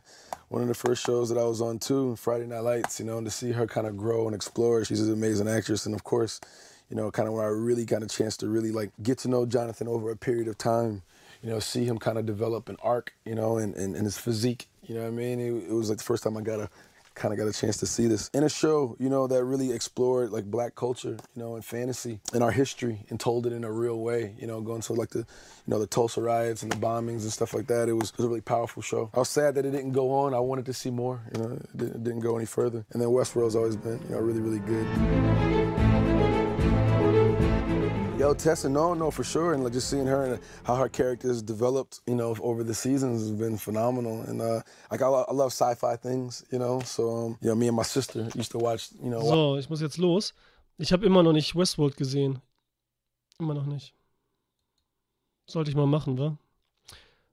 one 0.52 0.60
of 0.60 0.68
the 0.68 0.74
first 0.74 1.02
shows 1.02 1.30
that 1.30 1.38
I 1.38 1.44
was 1.44 1.62
on 1.62 1.78
too, 1.78 2.14
Friday 2.16 2.46
Night 2.46 2.60
Lights, 2.60 3.00
you 3.00 3.06
know, 3.06 3.16
and 3.16 3.26
to 3.26 3.30
see 3.30 3.52
her 3.52 3.66
kind 3.66 3.86
of 3.86 3.96
grow 3.96 4.26
and 4.26 4.34
explore. 4.34 4.84
She's 4.84 5.00
an 5.00 5.10
amazing 5.10 5.48
actress. 5.48 5.86
And 5.86 5.94
of 5.94 6.04
course, 6.04 6.42
you 6.90 6.96
know, 6.96 7.10
kind 7.10 7.26
of 7.26 7.32
where 7.32 7.44
I 7.44 7.48
really 7.48 7.86
got 7.86 8.02
a 8.02 8.06
chance 8.06 8.36
to 8.36 8.48
really 8.48 8.70
like 8.70 8.90
get 9.02 9.16
to 9.20 9.28
know 9.28 9.46
Jonathan 9.46 9.88
over 9.88 10.10
a 10.10 10.16
period 10.16 10.48
of 10.48 10.58
time, 10.58 11.00
you 11.42 11.48
know, 11.48 11.58
see 11.58 11.86
him 11.86 11.96
kind 11.96 12.18
of 12.18 12.26
develop 12.26 12.68
an 12.68 12.76
arc, 12.82 13.14
you 13.24 13.34
know, 13.34 13.56
and, 13.56 13.74
and, 13.76 13.96
and 13.96 14.04
his 14.04 14.18
physique, 14.18 14.68
you 14.86 14.94
know 14.94 15.00
what 15.00 15.08
I 15.08 15.12
mean? 15.12 15.40
It, 15.40 15.70
it 15.70 15.72
was 15.72 15.88
like 15.88 15.96
the 15.96 16.04
first 16.04 16.22
time 16.22 16.36
I 16.36 16.42
got 16.42 16.60
a 16.60 16.68
kind 17.14 17.32
of 17.32 17.38
got 17.38 17.46
a 17.46 17.52
chance 17.52 17.76
to 17.78 17.86
see 17.86 18.06
this 18.06 18.30
in 18.34 18.42
a 18.42 18.48
show, 18.48 18.96
you 18.98 19.08
know, 19.08 19.26
that 19.26 19.44
really 19.44 19.72
explored 19.72 20.30
like 20.30 20.44
black 20.44 20.74
culture, 20.74 21.16
you 21.34 21.42
know, 21.42 21.54
and 21.54 21.64
fantasy 21.64 22.20
and 22.32 22.42
our 22.42 22.50
history 22.50 23.04
and 23.10 23.20
told 23.20 23.46
it 23.46 23.52
in 23.52 23.64
a 23.64 23.72
real 23.72 24.00
way, 24.00 24.34
you 24.38 24.46
know, 24.46 24.60
going 24.60 24.80
to 24.82 24.92
like 24.92 25.10
the, 25.10 25.18
you 25.20 25.26
know, 25.66 25.78
the 25.78 25.86
Tulsa 25.86 26.20
riots 26.20 26.62
and 26.62 26.72
the 26.72 26.76
bombings 26.76 27.22
and 27.22 27.32
stuff 27.32 27.54
like 27.54 27.66
that. 27.68 27.88
It 27.88 27.94
was, 27.94 28.10
it 28.10 28.18
was 28.18 28.26
a 28.26 28.28
really 28.28 28.40
powerful 28.40 28.82
show. 28.82 29.10
I 29.14 29.18
was 29.18 29.28
sad 29.28 29.54
that 29.56 29.66
it 29.66 29.70
didn't 29.70 29.92
go 29.92 30.10
on. 30.12 30.34
I 30.34 30.40
wanted 30.40 30.66
to 30.66 30.72
see 30.72 30.90
more, 30.90 31.20
you 31.34 31.42
know, 31.42 31.52
it 31.52 31.76
didn't, 31.76 31.96
it 31.96 32.04
didn't 32.04 32.20
go 32.20 32.36
any 32.36 32.46
further. 32.46 32.84
And 32.92 33.00
then 33.00 33.08
Westworld's 33.08 33.56
always 33.56 33.76
been, 33.76 34.00
you 34.08 34.14
know, 34.14 34.18
really, 34.18 34.40
really 34.40 34.60
good. 34.60 35.91
Yo, 38.22 38.32
Tessa, 38.34 38.68
no, 38.68 38.94
no, 38.94 39.10
for 39.10 39.24
sure, 39.24 39.52
and 39.52 39.64
like 39.64 39.72
just 39.72 39.90
seeing 39.90 40.06
her 40.06 40.24
and 40.24 40.40
how 40.62 40.76
her 40.76 40.88
character 40.88 41.26
has 41.26 41.42
developed, 41.42 42.00
you 42.06 42.14
know, 42.14 42.36
over 42.40 42.62
the 42.62 42.72
seasons 42.72 43.20
has 43.20 43.32
been 43.32 43.58
phenomenal. 43.58 44.20
And 44.22 44.40
uh, 44.40 44.62
like 44.92 45.02
I, 45.02 45.06
I 45.06 45.32
love 45.32 45.50
sci-fi 45.50 45.96
things, 45.96 46.44
you 46.52 46.60
know. 46.60 46.78
So 46.84 47.10
um, 47.10 47.38
know, 47.42 47.56
me 47.56 47.66
and 47.66 47.76
my 47.76 47.82
sister 47.82 48.28
used 48.36 48.52
to 48.52 48.58
watch, 48.58 48.90
you 49.02 49.10
know. 49.10 49.22
So, 49.22 49.56
ich 49.56 49.68
muss 49.68 49.80
jetzt 49.80 49.98
los. 49.98 50.34
Ich 50.78 50.92
habe 50.92 51.04
immer 51.04 51.24
noch 51.24 51.32
nicht 51.32 51.56
Westworld 51.56 51.96
gesehen. 51.96 52.40
Immer 53.40 53.54
noch 53.54 53.66
nicht. 53.66 53.92
Sollte 55.46 55.72
ich 55.72 55.76
mal 55.76 55.88
machen, 55.88 56.16
wa? 56.16 56.38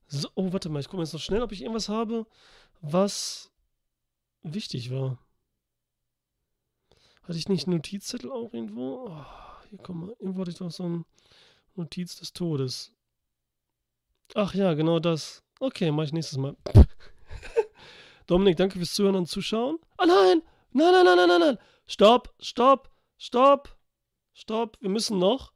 So, 0.08 0.28
oh, 0.34 0.52
warte 0.52 0.70
mal, 0.70 0.80
ich 0.80 0.90
gucke 0.90 1.04
jetzt 1.04 1.14
noch 1.14 1.22
schnell, 1.22 1.44
ob 1.44 1.52
ich 1.52 1.62
irgendwas 1.62 1.88
habe, 1.88 2.26
was 2.82 3.52
wichtig 4.42 4.90
war. 4.90 5.20
Hatte 7.22 7.38
ich 7.38 7.48
nicht 7.48 7.68
einen 7.68 7.76
Notizzettel 7.76 8.32
auch 8.32 8.52
irgendwo? 8.54 9.10
Oh, 9.10 9.26
hier, 9.70 9.80
guck 9.84 9.96
mal, 9.96 10.16
irgendwo 10.20 10.42
hatte 10.42 10.52
ich 10.52 10.58
doch 10.58 10.72
so 10.72 10.84
eine 10.84 11.06
Notiz 11.76 12.16
des 12.18 12.34
Todes. 12.34 12.92
Ach 14.36 14.54
ja, 14.54 14.74
genau 14.74 15.00
das. 15.00 15.44
Okay, 15.60 15.92
mache 15.92 16.08
ich 16.08 16.14
nächstes 16.14 16.38
Mal. 16.38 16.56
Dominik, 18.28 18.58
danke 18.58 18.78
fürs 18.78 18.94
Zuhören 18.94 19.16
und 19.16 19.28
Zuschauen. 19.28 19.80
Ah 19.98 20.06
nein! 20.06 20.42
Nein, 20.72 20.92
nein, 20.94 21.06
nein, 21.06 21.18
nein, 21.18 21.28
nein, 21.28 21.40
nein! 21.40 21.58
Stopp, 21.88 22.34
stopp, 22.40 22.92
stopp, 23.18 23.76
stopp. 24.34 24.78
Wir 24.82 24.90
müssen 24.90 25.18
noch. 25.18 25.54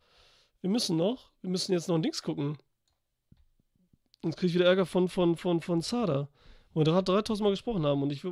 Wir 0.61 0.69
müssen 0.69 0.97
noch. 0.97 1.31
Wir 1.41 1.49
müssen 1.49 1.73
jetzt 1.73 1.87
noch 1.87 1.95
ein 1.95 2.01
Dings 2.01 2.23
gucken. 2.23 2.57
Sonst 4.21 4.37
kriege 4.37 4.47
ich 4.49 4.55
wieder 4.55 4.65
Ärger 4.65 4.85
von, 4.85 5.09
von, 5.09 5.37
von, 5.37 5.61
von 5.61 5.81
Sada. 5.81 6.29
Wo 6.73 6.79
wir 6.79 6.85
gerade 6.85 7.11
3000 7.11 7.43
Mal 7.43 7.51
gesprochen 7.51 7.85
haben 7.85 8.01
und 8.01 8.11
ich. 8.11 8.23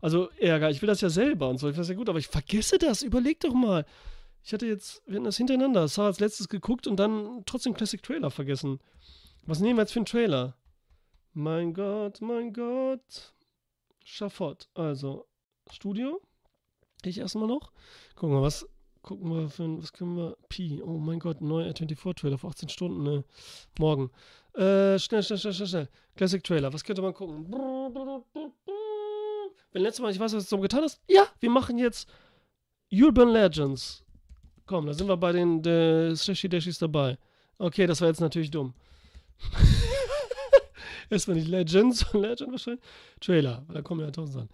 Also 0.00 0.30
Ärger, 0.38 0.70
ich 0.70 0.80
will 0.82 0.86
das 0.86 1.00
ja 1.00 1.10
selber 1.10 1.48
und 1.48 1.58
so, 1.58 1.68
ich 1.68 1.76
weiß 1.76 1.88
ja 1.88 1.94
gut, 1.94 2.08
aber 2.08 2.18
ich 2.18 2.28
vergesse 2.28 2.78
das. 2.78 3.02
Überleg 3.02 3.40
doch 3.40 3.52
mal. 3.52 3.84
Ich 4.44 4.52
hatte 4.52 4.66
jetzt, 4.66 5.02
wir 5.06 5.16
hatten 5.16 5.24
das 5.24 5.36
hintereinander. 5.36 5.86
Sarah 5.88 6.08
als 6.08 6.20
letztes 6.20 6.48
geguckt 6.48 6.86
und 6.86 6.96
dann 6.96 7.42
trotzdem 7.46 7.74
Classic 7.74 8.02
Trailer 8.02 8.30
vergessen. 8.30 8.80
Was 9.44 9.60
nehmen 9.60 9.76
wir 9.76 9.82
jetzt 9.82 9.92
für 9.92 10.00
einen 10.00 10.06
Trailer? 10.06 10.56
Mein 11.32 11.72
Gott, 11.74 12.20
mein 12.20 12.52
Gott. 12.52 13.34
Schafott. 14.04 14.68
Also, 14.74 15.26
Studio. 15.70 16.20
Ich 17.04 17.18
erstmal 17.18 17.48
noch. 17.48 17.72
Gucken 18.14 18.36
wir, 18.36 18.42
was 18.42 18.66
gucken 19.02 19.30
wir 19.30 19.48
für 19.48 19.82
was 19.82 19.92
können 19.92 20.16
wir? 20.16 20.36
Pi. 20.48 20.80
Oh 20.82 20.98
mein 20.98 21.18
Gott, 21.18 21.40
neuer 21.40 21.72
R24-Trailer 21.72 22.38
für 22.38 22.46
18 22.48 22.68
Stunden, 22.68 23.02
ne? 23.02 23.24
Morgen. 23.78 24.10
Äh, 24.54 24.98
schnell, 24.98 25.22
schnell, 25.22 25.38
schnell, 25.38 25.52
schnell, 25.54 25.68
schnell. 25.68 25.88
Classic 26.16 26.42
Trailer. 26.42 26.72
Was 26.72 26.84
könnte 26.84 27.02
man 27.02 27.14
gucken? 27.14 27.50
Wenn 29.72 29.82
letztes 29.82 30.02
Mal, 30.02 30.12
ich 30.12 30.20
weiß, 30.20 30.34
was 30.34 30.44
du 30.44 30.56
so 30.56 30.60
getan 30.60 30.82
hast. 30.82 31.00
Ja, 31.08 31.26
wir 31.40 31.50
machen 31.50 31.78
jetzt 31.78 32.08
Urban 32.92 33.30
Legends. 33.30 34.04
Komm, 34.66 34.86
da 34.86 34.94
sind 34.94 35.08
wir 35.08 35.16
bei 35.16 35.32
den 35.32 35.62
Shashi 36.16 36.48
Dashis 36.48 36.78
dabei. 36.78 37.18
Okay, 37.58 37.86
das 37.86 38.00
war 38.00 38.08
jetzt 38.08 38.20
natürlich 38.20 38.50
dumm. 38.50 38.74
Erstmal 41.10 41.36
nicht 41.36 41.48
Legends, 41.48 42.06
Legend 42.12 42.52
wahrscheinlich. 42.52 42.84
Trailer, 43.20 43.64
da 43.72 43.82
kommen 43.82 44.00
ja 44.00 44.10
tausend 44.10 44.48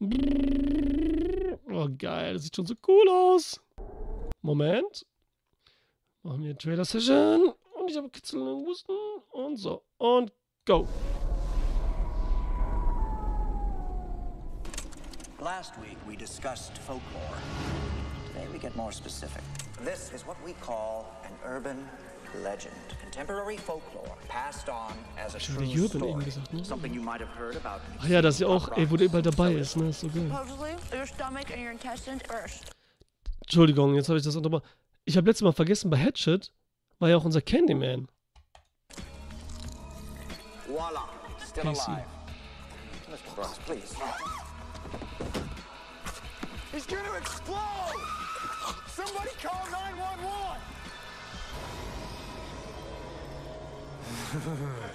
an. 0.00 1.60
Oh, 1.70 1.88
geil, 1.96 2.34
das 2.34 2.42
sieht 2.44 2.56
schon 2.56 2.66
so 2.66 2.74
cool 2.88 3.08
aus. 3.08 3.60
Moment. 4.42 5.06
Machen 6.22 6.42
wir 6.42 6.56
Trailer-Session. 6.56 7.52
Und 7.78 7.90
ich 7.90 7.96
habe 7.96 8.08
Kitzel 8.10 8.40
und 8.40 8.66
Husten. 8.66 8.92
Und 9.30 9.56
so. 9.56 9.82
Und 9.98 10.32
go. 10.66 10.88
Last 15.40 15.76
week 15.82 15.98
we 16.06 16.16
discussed 16.16 16.78
folklore. 16.78 18.03
Today 18.34 18.48
we 18.52 18.58
get 18.58 18.74
more 18.74 18.90
specific. 18.90 19.42
This 19.84 20.10
is 20.12 20.26
what 20.26 20.36
we 20.44 20.54
call 20.54 21.06
an 21.24 21.30
urban 21.44 21.88
legend. 22.42 22.74
Contemporary 23.00 23.56
folklore 23.56 24.16
passed 24.28 24.68
on 24.68 24.92
as 25.16 25.36
a 25.36 25.38
true 25.38 25.86
story. 25.86 26.24
gesagt, 26.24 26.52
ne? 26.52 26.64
Something 26.64 26.92
you 26.92 27.00
might 27.00 27.20
have 27.20 27.30
heard 27.38 27.54
about. 27.54 27.80
Ach 28.00 28.08
ja, 28.08 28.20
dass 28.22 28.38
sie 28.38 28.44
auch, 28.44 28.76
ey, 28.76 28.90
wo 28.90 28.96
der 28.96 29.06
überall 29.06 29.22
dabei 29.22 29.52
ist, 29.52 29.76
ne? 29.76 29.90
Ist 29.90 30.00
so 30.00 30.08
geil. 30.08 30.28
Supposedly, 30.28 30.74
your 30.92 31.06
stomach 31.06 31.48
and 31.52 31.62
your 31.62 31.70
intestines 31.70 32.22
first. 32.28 32.72
Entschuldigung, 33.42 33.94
jetzt 33.94 34.08
habe 34.08 34.18
ich 34.18 34.24
das 34.24 34.34
unterbrochen. 34.34 34.64
Ich 35.04 35.16
habe 35.16 35.28
letztes 35.28 35.42
Mal 35.44 35.52
vergessen, 35.52 35.90
bei 35.90 35.98
Hatchet 35.98 36.52
war 36.98 37.08
ja 37.08 37.16
auch 37.16 37.24
unser 37.24 37.40
Candyman. 37.40 38.08
Voila, 40.66 41.08
still 41.46 41.62
Casey. 41.62 41.92
alive. 41.92 42.06
Mr. 43.08 43.34
Brooks, 43.36 43.58
please. 43.64 43.94
He's 46.72 46.86
gonna 46.86 47.16
explode! 47.16 48.23
Somebody 48.94 49.30
call 49.42 49.66
911! 49.70 50.60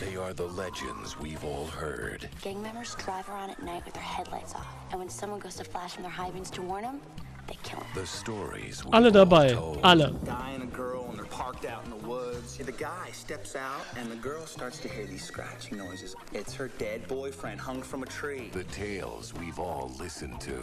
They 0.00 0.16
are 0.16 0.32
the 0.34 0.46
legends 0.46 1.18
we've 1.18 1.44
all 1.44 1.66
heard. 1.66 2.28
Gang 2.42 2.60
members 2.60 2.96
drive 2.96 3.28
around 3.28 3.50
at 3.50 3.62
night 3.62 3.84
with 3.84 3.94
their 3.94 4.02
headlights 4.02 4.54
off. 4.54 4.66
And 4.90 4.98
when 4.98 5.08
someone 5.08 5.38
goes 5.38 5.54
to 5.56 5.64
flash 5.64 5.92
from 5.92 6.02
their 6.02 6.10
high 6.10 6.30
beams 6.30 6.50
to 6.50 6.62
warn 6.62 6.82
them, 6.82 7.00
they 7.46 7.58
kill 7.62 7.80
them. 7.80 7.88
The 7.94 8.06
stories 8.06 8.84
we've 8.84 8.94
Alle 8.94 9.04
all 9.06 9.10
dabei. 9.10 9.52
told. 9.52 9.80
Alle. 9.84 10.16
And 10.52 10.62
a 10.62 10.66
girl, 10.66 11.06
and 11.10 11.18
they're 11.18 11.24
parked 11.26 11.64
out 11.64 11.84
in 11.84 11.90
the 11.90 11.96
woods. 12.06 12.56
The 12.58 12.72
guy 12.72 13.10
steps 13.12 13.56
out, 13.56 13.84
and 13.96 14.10
the 14.10 14.16
girl 14.16 14.46
starts 14.46 14.78
to 14.80 14.88
hear 14.88 15.06
these 15.06 15.24
scratching 15.24 15.78
noises. 15.78 16.14
It's 16.32 16.54
her 16.54 16.68
dead 16.78 17.06
boyfriend 17.08 17.60
hung 17.60 17.82
from 17.82 18.02
a 18.02 18.06
tree. 18.06 18.50
The 18.52 18.64
tales 18.64 19.32
we've 19.34 19.58
all 19.58 19.92
listened 19.98 20.40
to. 20.42 20.62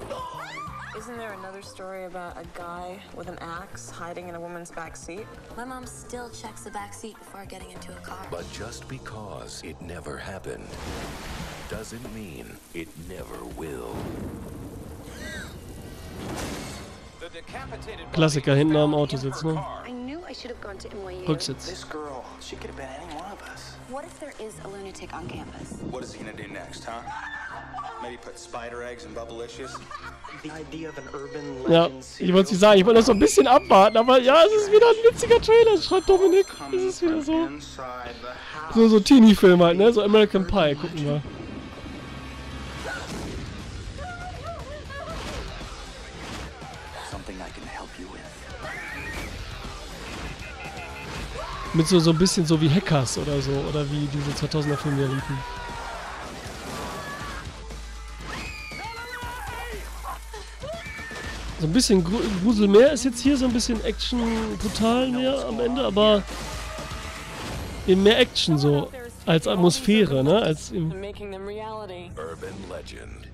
Isn't 0.98 1.18
there 1.18 1.34
another 1.34 1.62
story 1.62 2.04
about 2.06 2.38
a 2.38 2.46
guy 2.54 3.00
with 3.16 3.30
an 3.30 3.38
axe 3.40 3.90
hiding 3.90 4.28
in 4.28 4.36
a 4.36 4.40
woman's 4.40 4.72
back 4.72 4.96
seat? 4.98 5.26
My 5.56 5.64
mom 5.64 5.86
still 5.86 6.30
checks 6.30 6.64
the 6.64 6.72
back 6.72 6.94
seat 6.94 7.18
before 7.18 7.46
getting 7.46 7.72
into 7.72 7.92
a 7.94 8.02
car. 8.02 8.28
But 8.30 8.46
just 8.52 8.88
because 8.90 9.62
it 9.64 9.80
never 9.82 10.18
happened 10.18 10.68
doesn't 11.70 12.14
mean 12.14 12.58
it 12.74 12.90
never 13.08 13.46
will. 13.56 13.96
Klassiker, 18.14 18.56
hinten 18.56 18.76
am 18.76 18.94
Auto 18.94 19.18
sitzt, 19.18 19.44
ne? 19.44 19.64
Rücksitz. 21.28 21.86
What 23.90 24.06
if 24.06 24.20
there 24.20 24.32
is 24.40 24.54
a 24.64 24.68
lunatic 24.70 25.14
on 25.14 25.28
campus? 25.28 25.78
What 25.92 26.04
is 26.04 26.14
he 26.14 26.20
gonna 26.20 26.32
do 26.32 26.48
next, 26.52 26.86
huh? 26.86 27.02
Maybe 28.02 28.18
put 28.18 28.40
spider 28.40 28.84
eggs 28.84 29.06
in 29.06 29.14
Bubblicious? 29.14 29.78
The 30.44 30.50
idea 30.52 30.90
of 30.90 30.98
an 30.98 31.04
urban 31.14 31.72
Ja, 31.72 31.84
legend 31.88 32.06
ich 32.20 32.34
wollte 32.34 32.52
nicht 32.52 32.60
sagen, 32.60 32.80
ich 32.80 32.86
wollte 32.86 33.00
noch 33.00 33.06
so 33.06 33.12
ein 33.12 33.20
bisschen 33.20 33.48
abwarten, 33.48 33.98
aber 33.98 34.20
ja, 34.20 34.44
es 34.46 34.64
ist 34.64 34.72
wieder 34.72 34.88
ein 34.88 35.12
witziger 35.12 35.42
Trailer, 35.42 35.82
schreibt 35.82 36.10
Dominik. 36.10 36.46
Es 36.74 36.84
ist 36.84 37.02
wieder 37.02 37.22
so. 37.22 37.50
So, 38.74 38.88
so 38.88 39.00
Teenie-Film 39.00 39.62
halt, 39.62 39.78
ne? 39.78 39.92
So 39.92 40.02
American 40.02 40.48
Pie, 40.48 40.76
gucken 40.76 41.06
wir. 41.06 41.22
Mit 51.74 51.88
so, 51.88 52.00
so 52.00 52.12
ein 52.12 52.18
bisschen 52.18 52.46
so 52.46 52.60
wie 52.60 52.70
Hackers 52.70 53.18
oder 53.18 53.42
so, 53.42 53.52
oder 53.52 53.90
wie 53.90 54.08
diese 54.08 54.32
2000er 54.46 54.76
Filme 54.76 55.06
liefen. 55.06 55.38
So 61.62 61.68
ein 61.68 61.74
bisschen 61.74 62.04
Gru 62.04 62.20
Grusel 62.44 62.68
mehr 62.68 62.92
ist 62.92 63.06
jetzt 63.06 63.22
hier, 63.22 63.38
so 63.38 63.46
ein 63.46 63.54
bisschen 63.54 63.82
Action 63.86 64.20
brutal 64.58 65.10
mehr 65.12 65.46
am 65.48 65.60
Ende, 65.60 65.86
aber 65.86 66.24
eben 67.88 68.04
mehr 68.04 68.20
Action 68.20 68.58
so 68.58 68.92
als 69.26 69.48
Atmosphäre, 69.48 70.24
ne? 70.24 70.42
Als 70.42 70.72
im 70.72 70.92
And 70.92 71.00
making 71.00 71.32
them 71.32 71.46
reality. 71.46 72.10
Urban 72.18 72.56
legend. 72.70 73.28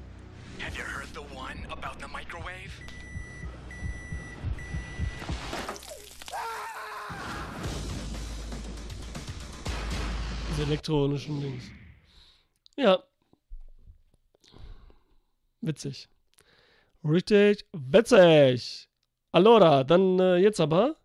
Have 0.60 0.78
you 0.78 0.84
heard 0.84 1.08
the 1.14 1.22
one 1.36 1.58
about 1.72 2.00
the 2.02 2.08
microwave? 2.12 2.72
Diese 10.58 10.68
elektronischen 10.68 11.42
Dings. 11.42 11.64
Ja. 12.76 13.04
Witzig. 15.62 16.10
Richtig 17.04 17.66
witzig. 17.74 18.90
Allora, 19.32 19.84
dann 19.84 20.20
äh, 20.20 20.38
jetzt 20.38 20.60
aber. 20.60 20.96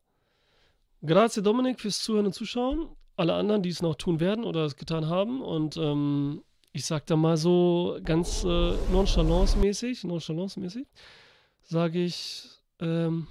Grazie 1.04 1.42
Dominik 1.42 1.80
fürs 1.80 2.02
Zuhören 2.02 2.26
und 2.26 2.32
Zuschauen. 2.32 2.88
Alle 3.16 3.34
anderen, 3.34 3.62
die 3.62 3.68
es 3.68 3.82
noch 3.82 3.96
tun 3.96 4.20
werden 4.20 4.44
oder 4.44 4.64
es 4.64 4.76
getan 4.76 5.06
haben. 5.06 5.42
Und 5.42 5.76
ähm, 5.76 6.42
ich 6.72 6.86
sag 6.86 7.06
da 7.06 7.16
mal 7.16 7.36
so 7.36 7.98
ganz 8.04 8.44
äh, 8.44 8.72
nonchalance-mäßig, 8.90 10.04
nonchalance-mäßig, 10.04 10.86
sage 11.62 12.02
ich, 12.02 12.48
ähm, 12.80 13.26